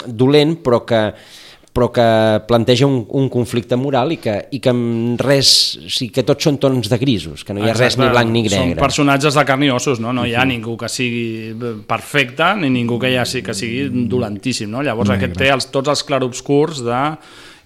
dolent 0.07 0.57
però 0.63 0.85
que 0.87 1.03
però 1.73 1.87
que 1.95 2.05
planteja 2.49 2.87
un, 2.89 3.05
un 3.15 3.29
conflicte 3.31 3.77
moral 3.79 4.11
i 4.11 4.17
que, 4.19 4.35
i 4.51 4.59
que 4.59 4.73
res, 5.23 5.51
o 5.79 5.91
sigui, 5.93 6.09
que 6.17 6.25
tots 6.27 6.43
són 6.49 6.59
tons 6.59 6.91
de 6.91 6.99
grisos, 6.99 7.45
que 7.47 7.55
no 7.55 7.63
hi 7.63 7.69
ha 7.71 7.75
res 7.77 7.95
Exacte. 7.95 8.03
ni 8.03 8.11
blanc 8.11 8.33
ni 8.35 8.43
Són 8.51 8.65
negre. 8.73 8.81
personatges 8.83 9.39
de 9.39 9.45
carn 9.47 9.63
i 9.63 9.71
ossos, 9.71 10.01
no? 10.03 10.13
No 10.13 10.27
hi 10.27 10.35
ha 10.35 10.45
ningú 10.45 10.75
que 10.81 10.89
sigui 10.91 11.55
perfecte 11.87 12.51
ni 12.59 12.73
ningú 12.75 12.99
que, 12.99 13.13
ja 13.15 13.25
sigui, 13.25 13.45
que 13.47 13.55
sigui 13.55 13.87
dolentíssim, 14.11 14.71
no? 14.71 14.83
Llavors 14.83 15.13
Negre. 15.15 15.29
aquest 15.31 15.39
té 15.39 15.53
els, 15.55 15.71
tots 15.71 15.89
els 15.95 16.03
clarobscurs 16.09 16.83
de 16.83 17.01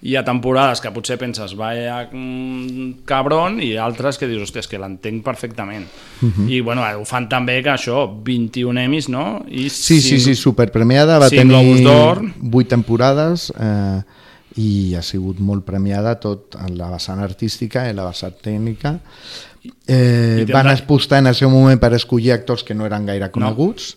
hi 0.05 0.13
ha 0.15 0.21
temporades 0.25 0.81
que 0.83 0.91
potser 0.93 1.15
penses 1.17 1.55
vaya 1.57 2.03
mm, 2.11 3.03
cabron 3.09 3.55
i 3.63 3.71
altres 3.81 4.19
que 4.21 4.27
dius, 4.29 4.43
hòstia, 4.45 4.61
és 4.61 4.67
que 4.69 4.77
l'entenc 4.77 5.23
perfectament. 5.25 5.87
Mhm. 6.21 6.49
I 6.53 6.59
bueno, 6.61 6.83
ho 6.99 7.05
fan 7.09 7.25
també 7.31 7.55
que 7.65 7.71
això, 7.73 8.03
21 8.23 8.77
emis, 8.83 9.09
no? 9.09 9.43
I 9.49 9.69
Sí, 9.69 9.99
sí, 9.99 10.11
cinc- 10.17 10.21
sí, 10.27 10.35
superpremiada, 10.35 11.17
va 11.17 11.29
tenir 11.33 11.81
d'Or. 11.83 12.21
8 12.51 12.67
temporades 12.69 13.51
eh, 13.59 14.01
i 14.61 14.93
ha 14.95 15.01
sigut 15.01 15.39
molt 15.43 15.65
premiada 15.65 16.13
tot 16.21 16.55
en 16.55 16.77
la 16.77 16.91
vessant 16.93 17.19
artística 17.19 17.89
i 17.89 17.93
la 17.97 18.05
vessant 18.05 18.37
tècnica. 18.45 18.99
Eh, 19.87 20.45
van 20.51 20.67
apostar 20.69 21.19
en 21.19 21.27
el 21.27 21.35
seu 21.35 21.49
moment 21.49 21.79
per 21.81 21.93
escollir 21.97 22.31
actors 22.35 22.63
que 22.63 22.75
no 22.77 22.85
eren 22.85 23.05
gaire 23.07 23.31
coneguts, 23.33 23.95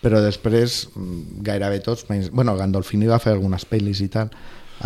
però 0.00 0.20
després 0.22 0.84
mm, 0.94 1.42
gairebé 1.42 1.80
tots, 1.82 2.06
menys- 2.08 2.30
bueno, 2.30 2.54
Gandolfini 2.56 3.06
va 3.10 3.18
fer 3.18 3.32
algunes 3.34 3.66
pel·lis 3.66 4.00
i 4.04 4.08
tal, 4.14 4.30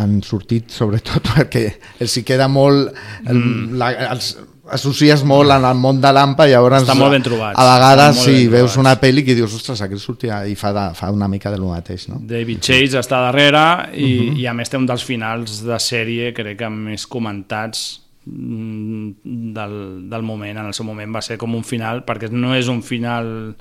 han 0.00 0.22
sortit 0.22 0.70
sobretot 0.72 1.26
perquè 1.34 1.66
els 2.00 2.16
hi 2.16 2.22
queda 2.24 2.48
molt 2.48 2.92
el, 3.26 3.36
Mm. 3.36 3.76
la, 3.78 3.90
els, 4.12 4.36
associes 4.72 5.24
molt 5.26 5.50
en 5.50 5.64
el 5.68 5.74
món 5.76 5.98
de 6.00 6.08
l'AMPA 6.14 6.46
i 6.48 6.52
llavors 6.52 6.84
Estan 6.84 6.96
molt 6.96 7.10
ben 7.12 7.22
trobats. 7.26 7.58
a 7.58 7.64
vegades 7.74 8.16
molt 8.16 8.28
sí, 8.28 8.46
veus 8.48 8.76
una 8.80 8.94
pel·li 9.00 9.24
que 9.26 9.34
dius, 9.34 9.52
ostres, 9.58 9.82
aquest 9.82 10.00
sortia 10.06 10.38
i 10.48 10.54
fa, 10.56 10.70
de, 10.72 10.84
fa 10.96 11.10
una 11.12 11.26
mica 11.28 11.50
de 11.50 11.58
lo 11.58 11.68
mateix, 11.74 12.06
no? 12.08 12.20
David 12.22 12.60
Chase 12.62 12.96
està 13.00 13.18
darrere 13.26 13.90
i, 13.92 14.30
Mhm. 14.30 14.36
i 14.38 14.46
a 14.46 14.54
més 14.54 14.70
té 14.70 14.78
un 14.78 14.86
dels 14.86 15.04
finals 15.04 15.58
de 15.66 15.76
sèrie 15.82 16.32
crec 16.32 16.56
que 16.62 16.70
més 16.70 17.06
comentats 17.06 18.00
mm, 18.24 19.10
del, 19.52 20.08
del 20.08 20.22
moment, 20.22 20.56
en 20.58 20.66
el 20.70 20.74
seu 20.74 20.86
moment 20.86 21.14
va 21.14 21.20
ser 21.26 21.36
com 21.36 21.54
un 21.58 21.64
final, 21.66 22.04
perquè 22.06 22.30
no 22.30 22.54
és 22.54 22.68
un 22.68 22.82
final 22.82 23.54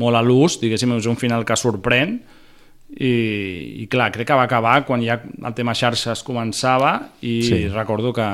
molt 0.00 0.16
a 0.16 0.22
l'ús, 0.24 0.58
diguéssim, 0.62 0.96
és 0.96 1.06
un 1.10 1.16
final 1.20 1.44
que 1.44 1.56
sorprèn 1.56 2.20
i, 2.98 3.82
i 3.82 3.86
clar, 3.86 4.10
crec 4.12 4.26
que 4.26 4.34
va 4.34 4.42
acabar 4.48 4.84
quan 4.84 5.02
ja 5.04 5.20
el 5.22 5.54
tema 5.54 5.74
xarxes 5.78 6.24
començava 6.26 6.96
i 7.22 7.36
Sí. 7.46 7.68
recordo 7.68 8.12
que 8.12 8.26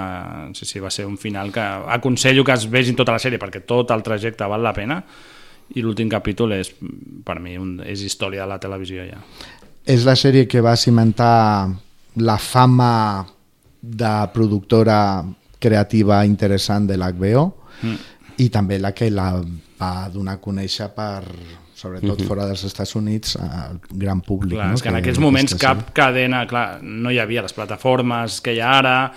sí, 0.54 0.64
sí, 0.64 0.80
va 0.80 0.90
ser 0.90 1.04
un 1.06 1.18
final 1.18 1.52
que 1.52 1.60
aconsello 1.60 2.42
que 2.44 2.52
es 2.52 2.64
vegin 2.70 2.96
tota 2.96 3.12
la 3.12 3.18
sèrie 3.18 3.38
perquè 3.38 3.60
tot 3.66 3.90
el 3.90 4.02
trajecte 4.02 4.44
val 4.48 4.62
la 4.62 4.72
pena 4.72 5.02
i 5.74 5.82
l'últim 5.82 6.08
capítol 6.08 6.52
és 6.52 6.72
per 7.24 7.38
mi 7.40 7.56
un, 7.58 7.80
és 7.84 8.00
història 8.02 8.42
de 8.42 8.48
la 8.48 8.58
televisió 8.58 9.04
ja. 9.04 9.18
És 9.84 10.04
la 10.06 10.14
sèrie 10.16 10.46
que 10.48 10.60
va 10.60 10.76
cimentar 10.76 11.68
la 12.16 12.38
fama 12.38 13.26
de 13.82 14.14
productora 14.32 15.22
creativa 15.60 16.24
interessant 16.26 16.86
de 16.88 16.96
l'HBO 16.96 17.52
Mm. 17.82 17.96
i 18.38 18.48
també 18.48 18.78
la 18.78 18.92
que 18.96 19.10
la 19.10 19.34
va 19.78 20.08
donar 20.08 20.38
a 20.38 20.40
conèixer 20.40 20.88
per 20.94 21.24
sobretot 21.76 22.18
Mhm. 22.18 22.26
fora 22.26 22.46
dels 22.48 22.64
Estats 22.64 22.94
Units 22.96 23.36
al 23.36 23.78
gran 23.90 24.22
públic. 24.24 24.54
Clar, 24.56 24.68
no? 24.68 24.74
és 24.74 24.82
que 24.82 24.88
en 24.88 24.94
Que 24.94 25.00
aquells 25.02 25.18
moments 25.20 25.54
cap 25.60 25.90
cadena, 25.92 26.46
clar, 26.48 26.78
no 26.82 27.10
hi 27.12 27.18
havia 27.20 27.42
les 27.44 27.52
plataformes 27.52 28.40
que 28.40 28.54
hi 28.56 28.60
ha 28.60 28.78
ara, 28.78 29.12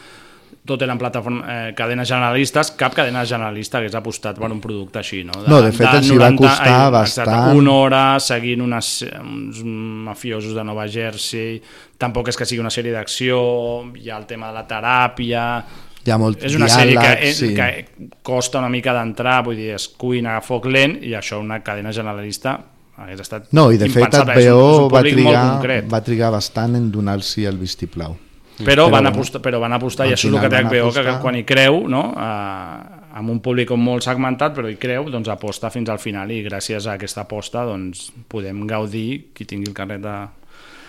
tot 0.66 0.82
eren 0.84 0.99
plataformes, 0.99 1.45
eh, 1.47 1.74
cadenes 1.74 2.07
generalistes, 2.07 2.72
cap 2.78 2.93
cadena 2.93 3.24
generalista 3.26 3.80
hagués 3.80 3.95
apostat 3.95 4.38
per 4.38 4.51
un 4.51 4.60
producte 4.62 4.99
així, 4.99 5.24
no? 5.24 5.32
No, 5.47 5.62
de 5.64 5.72
fet, 5.72 5.88
els 5.95 6.12
hi 6.12 6.18
va 6.18 6.36
costar 6.36 6.91
bastant. 6.91 7.57
una 7.57 7.72
hora 7.72 8.20
seguint 8.20 8.62
unes, 8.62 9.05
uns 9.20 9.64
mafiosos 9.64 10.53
de 10.53 10.64
Nova 10.64 10.86
Jersey, 10.88 11.62
tampoc 11.97 12.28
és 12.28 12.38
que 12.38 12.45
sigui 12.45 12.60
una 12.60 12.70
sèrie 12.70 12.91
d'acció, 12.91 13.86
hi 13.95 14.10
ha 14.12 14.18
el 14.18 14.26
tema 14.28 14.47
de 14.47 14.53
la 14.53 14.68
teràpia... 14.68 15.64
Hi 16.06 16.14
ha 16.14 16.18
molt 16.22 16.43
és 16.47 16.56
una 16.56 16.70
sèrie 16.72 16.95
que, 16.95 17.14
diàleg, 17.20 17.36
sí. 17.36 17.54
que 17.56 18.10
costa 18.24 18.62
una 18.62 18.70
mica 18.72 18.93
d'entrar, 18.95 19.41
vull 19.45 19.58
dir, 19.60 19.74
es 19.76 19.89
cuina 20.00 20.38
a 20.38 20.43
foc 20.45 20.70
lent 20.72 21.00
i 21.04 21.16
això 21.20 21.41
una 21.43 21.60
cadena 21.66 21.91
generalista 21.95 22.58
hagués 23.00 23.22
estat 23.24 23.52
No, 23.56 23.70
i 23.72 23.78
de 23.80 23.88
fet 23.89 24.06
impensable, 24.06 24.39
HBO 24.39 24.86
un 24.86 24.89
va 24.93 25.04
trigar, 25.06 25.84
va 25.91 26.02
trigar 26.06 26.32
bastant 26.36 26.76
en 26.80 26.89
donar-s'hi 26.91 27.45
el 27.50 27.60
vistiplau. 27.60 28.18
Però, 28.60 28.89
van 28.91 29.08
apostar, 29.08 29.39
però 29.39 29.60
van 29.62 29.72
apostar, 29.72 30.10
i 30.10 30.16
això 30.16 30.28
és 30.28 30.34
el 30.34 30.41
que 30.43 30.50
té 30.52 30.64
HBO, 30.66 30.89
que 30.91 31.00
apostar. 31.00 31.20
quan 31.24 31.38
hi 31.39 31.45
creu, 31.47 31.86
no? 31.88 32.02
eh, 32.12 32.97
amb 33.20 33.32
un 33.32 33.39
públic 33.43 33.72
molt 33.80 34.04
segmentat, 34.04 34.52
però 34.58 34.68
hi 34.68 34.76
creu, 34.80 35.08
doncs 35.12 35.32
aposta 35.32 35.72
fins 35.72 35.91
al 35.91 36.02
final 36.04 36.32
i 36.36 36.41
gràcies 36.43 36.88
a 36.88 36.97
aquesta 37.00 37.24
aposta 37.24 37.64
doncs, 37.70 38.10
podem 38.28 38.66
gaudir, 38.68 39.32
qui 39.36 39.47
tingui 39.47 39.72
el 39.72 39.78
carnet 39.78 40.04
de, 40.04 40.18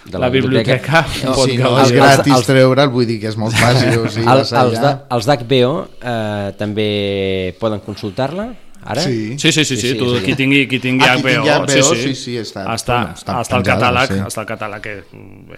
De 0.04 0.18
la, 0.18 0.28
biblioteca, 0.30 1.04
No, 1.24 1.34
pot 1.34 1.50
si 1.50 1.58
no 1.58 1.74
gaudir. 1.74 1.84
és 1.84 1.92
gratis 1.92 2.46
treure'l, 2.46 2.88
vull 2.90 3.06
dir 3.06 3.18
que 3.20 3.28
és 3.28 3.36
molt 3.36 3.52
fàcil. 3.54 3.98
O 4.00 4.08
sigui, 4.08 4.26
El, 4.26 4.38
els 4.40 4.80
de- 4.80 4.96
els 5.10 5.26
d'HBO 5.28 5.72
eh, 6.00 6.52
també 6.56 7.54
poden 7.60 7.80
consultar-la 7.84 8.48
ara? 8.82 9.02
Sí. 9.02 9.38
Sí, 9.38 9.52
sí, 9.52 9.64
sí, 9.64 9.76
sí, 9.76 9.94
tu, 9.98 10.04
és 10.06 10.10
a 10.10 10.14
dir- 10.20 10.24
qui 10.24 10.34
tingui, 10.36 10.66
qui 10.68 10.78
tingui 10.80 11.06
Ah, 11.06 11.16
qui 11.16 11.22
HBO, 11.22 11.42
tingui 11.42 11.50
HBO, 11.50 11.94
sí, 11.94 12.00
sí, 12.02 12.14
sí, 12.14 12.14
sí, 12.24 12.36
està- 12.38 12.64
està, 12.74 12.96
bueno, 13.00 13.14
està 13.16 13.40
està 13.40 13.56
el 13.56 13.62
catàleg, 13.64 14.08
sí. 14.08 14.18
està 14.26 14.40
el 14.40 14.46
catàleg 14.46 14.80
que 14.80 15.04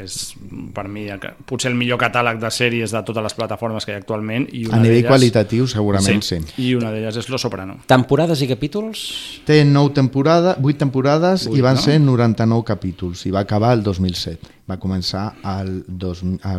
és 0.02 0.34
per 0.74 0.88
mi 0.88 1.08
el 1.08 1.20
potser 1.46 1.70
el 1.70 1.76
millor 1.76 1.98
catàleg 1.98 2.38
de 2.40 2.50
sèries 2.50 2.90
de 2.90 3.02
totes 3.02 3.22
les 3.22 3.34
plataformes 3.34 3.84
que 3.86 3.92
hi 3.92 3.94
ha 3.94 3.98
actualment 3.98 4.48
i 4.52 4.66
una 4.66 4.76
A 4.76 4.80
nivell 4.80 5.06
qualitatiu, 5.06 5.66
segurament 5.66 6.22
sí. 6.22 6.38
I 6.58 6.74
una 6.74 6.90
d'elles 6.90 7.16
és 7.16 7.28
Lo 7.28 7.38
Soprano. 7.38 7.78
Temporades 7.86 8.40
i 8.42 8.48
capítols? 8.48 9.42
Té 9.46 9.64
9 9.64 9.92
temporades, 9.94 10.56
8 10.60 10.78
temporades 10.78 11.46
Vuit, 11.46 11.58
i 11.58 11.62
van 11.62 11.74
no? 11.76 11.80
ser 11.80 12.00
99 12.00 12.64
capítols 12.64 13.26
i 13.26 13.30
va 13.30 13.40
acabar 13.40 13.72
el 13.74 13.82
2007. 13.82 14.38
Va 14.70 14.78
començar 14.78 15.34
al 15.42 15.84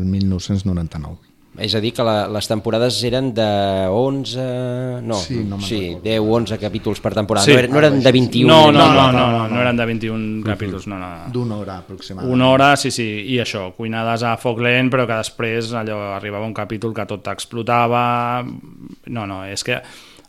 1999. 0.06 1.18
És 1.62 1.76
a 1.78 1.80
dir, 1.84 1.92
que 1.94 2.02
la, 2.02 2.28
les 2.34 2.48
temporades 2.50 2.96
eren 3.06 3.28
de 3.38 3.46
11... 3.94 4.46
No, 5.06 5.20
Sí, 5.22 5.36
no 5.46 5.60
sí 5.62 5.98
10 6.02 6.20
o 6.24 6.32
11 6.40 6.58
capítols 6.58 7.00
per 7.00 7.14
temporada. 7.14 7.46
Sí. 7.46 7.54
no, 7.54 7.60
eren, 7.60 7.72
no 7.72 7.78
eren 7.78 8.00
de 8.02 8.12
21. 8.12 8.48
No, 8.50 8.72
no, 8.72 8.88
de- 8.88 8.96
no, 8.96 9.12
no, 9.12 9.28
no, 9.32 9.48
no 9.50 9.62
eren 9.62 9.78
de 9.78 9.86
21 9.86 10.44
capítols, 10.48 10.88
no, 10.88 10.98
no. 10.98 11.10
no. 11.20 11.32
D'una 11.32 11.58
hora 11.62 11.78
aproximadament. 11.84 12.34
Una 12.34 12.50
hora, 12.50 12.72
sí, 12.76 12.90
sí, 12.90 13.06
i 13.36 13.38
això, 13.44 13.68
cuinades 13.78 14.24
a 14.26 14.34
foc 14.42 14.64
lent, 14.66 14.90
però 14.90 15.06
que 15.06 15.20
després 15.22 15.70
allò 15.78 16.00
arribava 16.16 16.50
un 16.50 16.58
capítol 16.58 16.94
que 16.98 17.06
tot 17.06 17.30
explotava... 17.30 18.42
No, 19.14 19.28
no, 19.30 19.44
és 19.46 19.62
que 19.64 19.78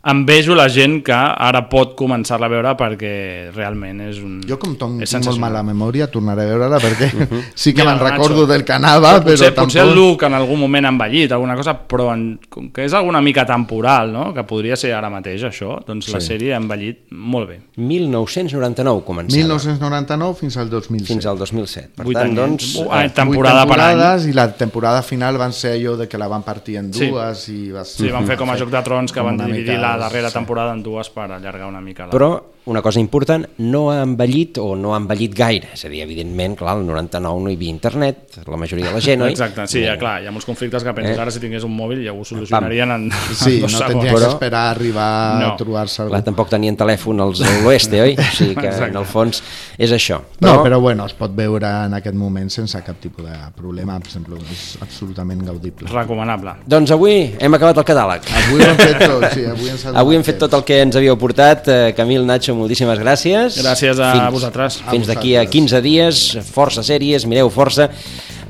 envejo 0.05 0.55
la 0.55 0.67
gent 0.69 0.99
que 1.05 1.15
ara 1.15 1.63
pot 1.69 1.95
començar-la 1.97 2.45
a 2.45 2.51
veure 2.51 2.73
perquè 2.77 3.13
realment 3.55 4.03
és 4.05 4.19
un... 4.21 4.39
Jo 4.45 4.57
com 4.61 4.75
tinc 4.77 5.25
molt 5.25 5.39
mala 5.41 5.63
memòria, 5.65 6.07
tornaré 6.13 6.45
a 6.45 6.51
veure-la 6.53 6.79
perquè 6.83 7.09
sí 7.55 7.73
que 7.73 7.83
me'n 7.83 7.97
Nacho, 7.97 8.11
recordo 8.11 8.45
del 8.49 8.63
que 8.67 8.75
anava, 8.75 9.15
però, 9.19 9.31
potser, 9.31 9.51
tampoc... 9.53 9.73
potser 9.73 9.81
el 9.85 9.95
look 9.97 10.25
en 10.27 10.37
algun 10.37 10.61
moment 10.61 10.85
ha 10.85 10.93
envellit, 10.93 11.33
alguna 11.33 11.55
cosa, 11.57 11.73
però 11.77 12.11
en, 12.13 12.27
com 12.49 12.69
que 12.75 12.85
és 12.85 12.93
alguna 12.93 13.21
mica 13.25 13.45
temporal, 13.49 14.13
no? 14.13 14.27
que 14.35 14.45
podria 14.47 14.77
ser 14.77 14.93
ara 14.93 15.09
mateix 15.09 15.43
això, 15.49 15.79
doncs 15.87 16.11
la 16.13 16.21
Sí. 16.21 16.31
sèrie 16.33 16.53
ha 16.53 16.59
envellit 16.61 17.05
molt 17.11 17.49
bé. 17.49 17.59
1999 17.77 19.03
començava. 19.05 19.37
1999 19.41 20.39
fins 20.39 20.57
al 20.57 20.69
2007. 20.69 21.07
Fins 21.09 21.25
al 21.25 21.37
2007. 21.37 21.89
Per 21.97 22.05
Vuit 22.05 22.17
tant, 22.17 22.29
anys. 22.29 22.39
doncs... 22.39 22.69
Uh, 22.81 22.87
ah, 22.91 23.03
temporada 23.09 23.65
Vuit 23.65 23.73
per 23.75 23.85
any. 23.89 24.29
I 24.29 24.33
la 24.37 24.47
temporada 24.57 25.01
final 25.05 25.37
van 25.37 25.53
ser 25.53 25.75
allò 25.75 25.95
de 25.97 26.07
que 26.07 26.17
la 26.17 26.27
van 26.27 26.43
partir 26.43 26.77
en 26.77 26.91
Sí. 26.93 27.09
dues 27.09 27.47
i 27.49 27.71
va 27.71 27.83
Sí, 27.85 28.09
van 28.11 28.25
fer 28.27 28.37
com 28.37 28.49
a 28.49 28.57
Joc 28.57 28.69
de 28.69 28.81
Trons, 28.83 29.11
que 29.11 29.21
van 29.21 29.37
dividir 29.37 29.75
mica, 29.75 29.94
la 29.95 30.07
darrera 30.07 30.29
sí. 30.29 30.37
temporada 30.39 30.73
en 30.73 30.83
dues 30.83 31.09
per 31.09 31.31
allargar 31.31 31.67
una 31.67 31.81
mica 31.81 32.05
la... 32.05 32.11
Però 32.11 32.29
una 32.65 32.81
cosa 32.81 32.99
important, 32.99 33.45
no 33.57 33.91
ha 33.91 34.01
envellit 34.01 34.57
o 34.57 34.75
no 34.75 34.93
ha 34.95 34.97
envellit 34.97 35.35
gaire. 35.37 35.69
És 35.73 35.85
a 35.85 35.89
dir, 35.89 36.01
evidentment, 36.01 36.55
clar, 36.57 36.77
el 36.79 36.85
99 36.87 37.43
no 37.43 37.49
hi 37.51 37.55
havia 37.59 37.69
internet, 37.69 38.39
la 38.47 38.57
majoria 38.57 38.87
de 38.87 38.93
la 38.93 39.01
gent, 39.01 39.21
oi? 39.21 39.29
Exacte, 39.35 39.67
sí, 39.67 39.83
ja, 39.85 39.97
clar, 40.01 40.21
hi 40.23 40.27
ha 40.27 40.31
molts 40.33 40.47
conflictes 40.49 40.83
que 40.83 40.93
penses, 40.97 41.17
Eh? 41.17 41.21
ara 41.21 41.31
si 41.31 41.39
tingués 41.39 41.63
un 41.63 41.75
mòbil 41.77 42.01
ja 42.05 42.11
ho 42.13 42.23
solucionarien 42.25 42.91
en, 42.91 43.09
Sí, 43.33 43.55
en 43.57 43.61
dos 43.61 43.71
no 43.73 43.77
segons. 43.77 43.91
tindria 43.93 44.13
que 44.25 44.31
esperar 44.33 44.63
a 44.67 44.71
arribar 44.71 45.39
No. 45.41 45.51
a 45.53 45.57
trobar-se 45.57 46.01
algú. 46.01 46.11
Clar, 46.15 46.23
tampoc 46.23 46.49
tenien 46.49 46.75
telèfon 46.77 47.21
als 47.21 47.41
a 47.41 47.51
l'oeste, 47.61 48.01
oi? 48.01 48.15
O 48.17 48.23
sigui 48.33 48.55
que, 48.55 48.67
Exacte. 48.67 48.89
en 48.89 48.97
el 48.97 49.05
fons, 49.05 49.43
és 49.77 49.91
això. 49.91 50.21
No, 50.41 50.63
però 50.63 50.79
bueno, 50.81 51.05
es 51.05 51.13
pot 51.13 51.31
veure 51.35 51.67
en 51.85 51.93
aquest 51.93 52.15
moment 52.15 52.49
sense 52.49 52.81
cap 52.83 52.97
tipus 52.99 53.25
de 53.25 53.37
problema, 53.55 53.99
per 53.99 54.07
exemple, 54.07 54.37
és 54.51 54.77
absolutament 54.81 55.45
gaudible. 55.45 55.87
Recomanable. 55.91 56.55
Doncs 56.65 56.91
avui 56.91 57.35
hem 57.39 57.53
acabat 57.53 57.77
el 57.77 57.85
catàleg. 57.85 58.21
Avui 58.41 58.61
ho 58.63 58.69
hem 58.71 58.77
fet 58.77 58.99
tot, 59.05 59.29
sí, 59.33 59.45
avui 59.45 59.69
ens 59.69 59.85
Avui 60.01 60.15
hem 60.15 60.23
fet 60.23 60.39
tot 60.39 60.53
el 60.53 60.63
que 60.63 60.81
ens 60.81 60.95
havíeu 60.95 61.15
portat. 61.17 61.67
Eh, 61.67 61.93
Camil, 61.95 62.25
Nacho, 62.25 62.54
moltíssimes 62.57 63.01
gràcies. 63.01 63.59
Gràcies 63.61 63.99
a 63.99 64.11
fins, 64.15 64.31
vosaltres. 64.35 64.79
Fins 64.89 65.09
d'aquí 65.11 65.35
a 65.39 65.45
15 65.49 65.81
dies, 65.85 66.23
força 66.51 66.83
sèries, 66.85 67.27
mireu 67.29 67.51
força. 67.53 67.89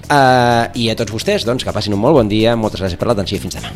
Uh, 0.05 0.69
I 0.77 0.91
a 0.91 0.95
tots 0.97 1.09
vostès, 1.09 1.47
doncs, 1.47 1.65
que 1.65 1.73
passin 1.73 1.95
un 1.97 2.01
molt 2.01 2.19
bon 2.19 2.29
dia. 2.29 2.53
Moltes 2.55 2.83
gràcies 2.83 3.01
per 3.01 3.09
l'atenció 3.09 3.39
i 3.39 3.41
fins 3.41 3.57
demà. 3.57 3.73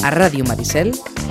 A 0.00 0.10
Ràdio 0.10 0.44
Maricel, 0.48 0.90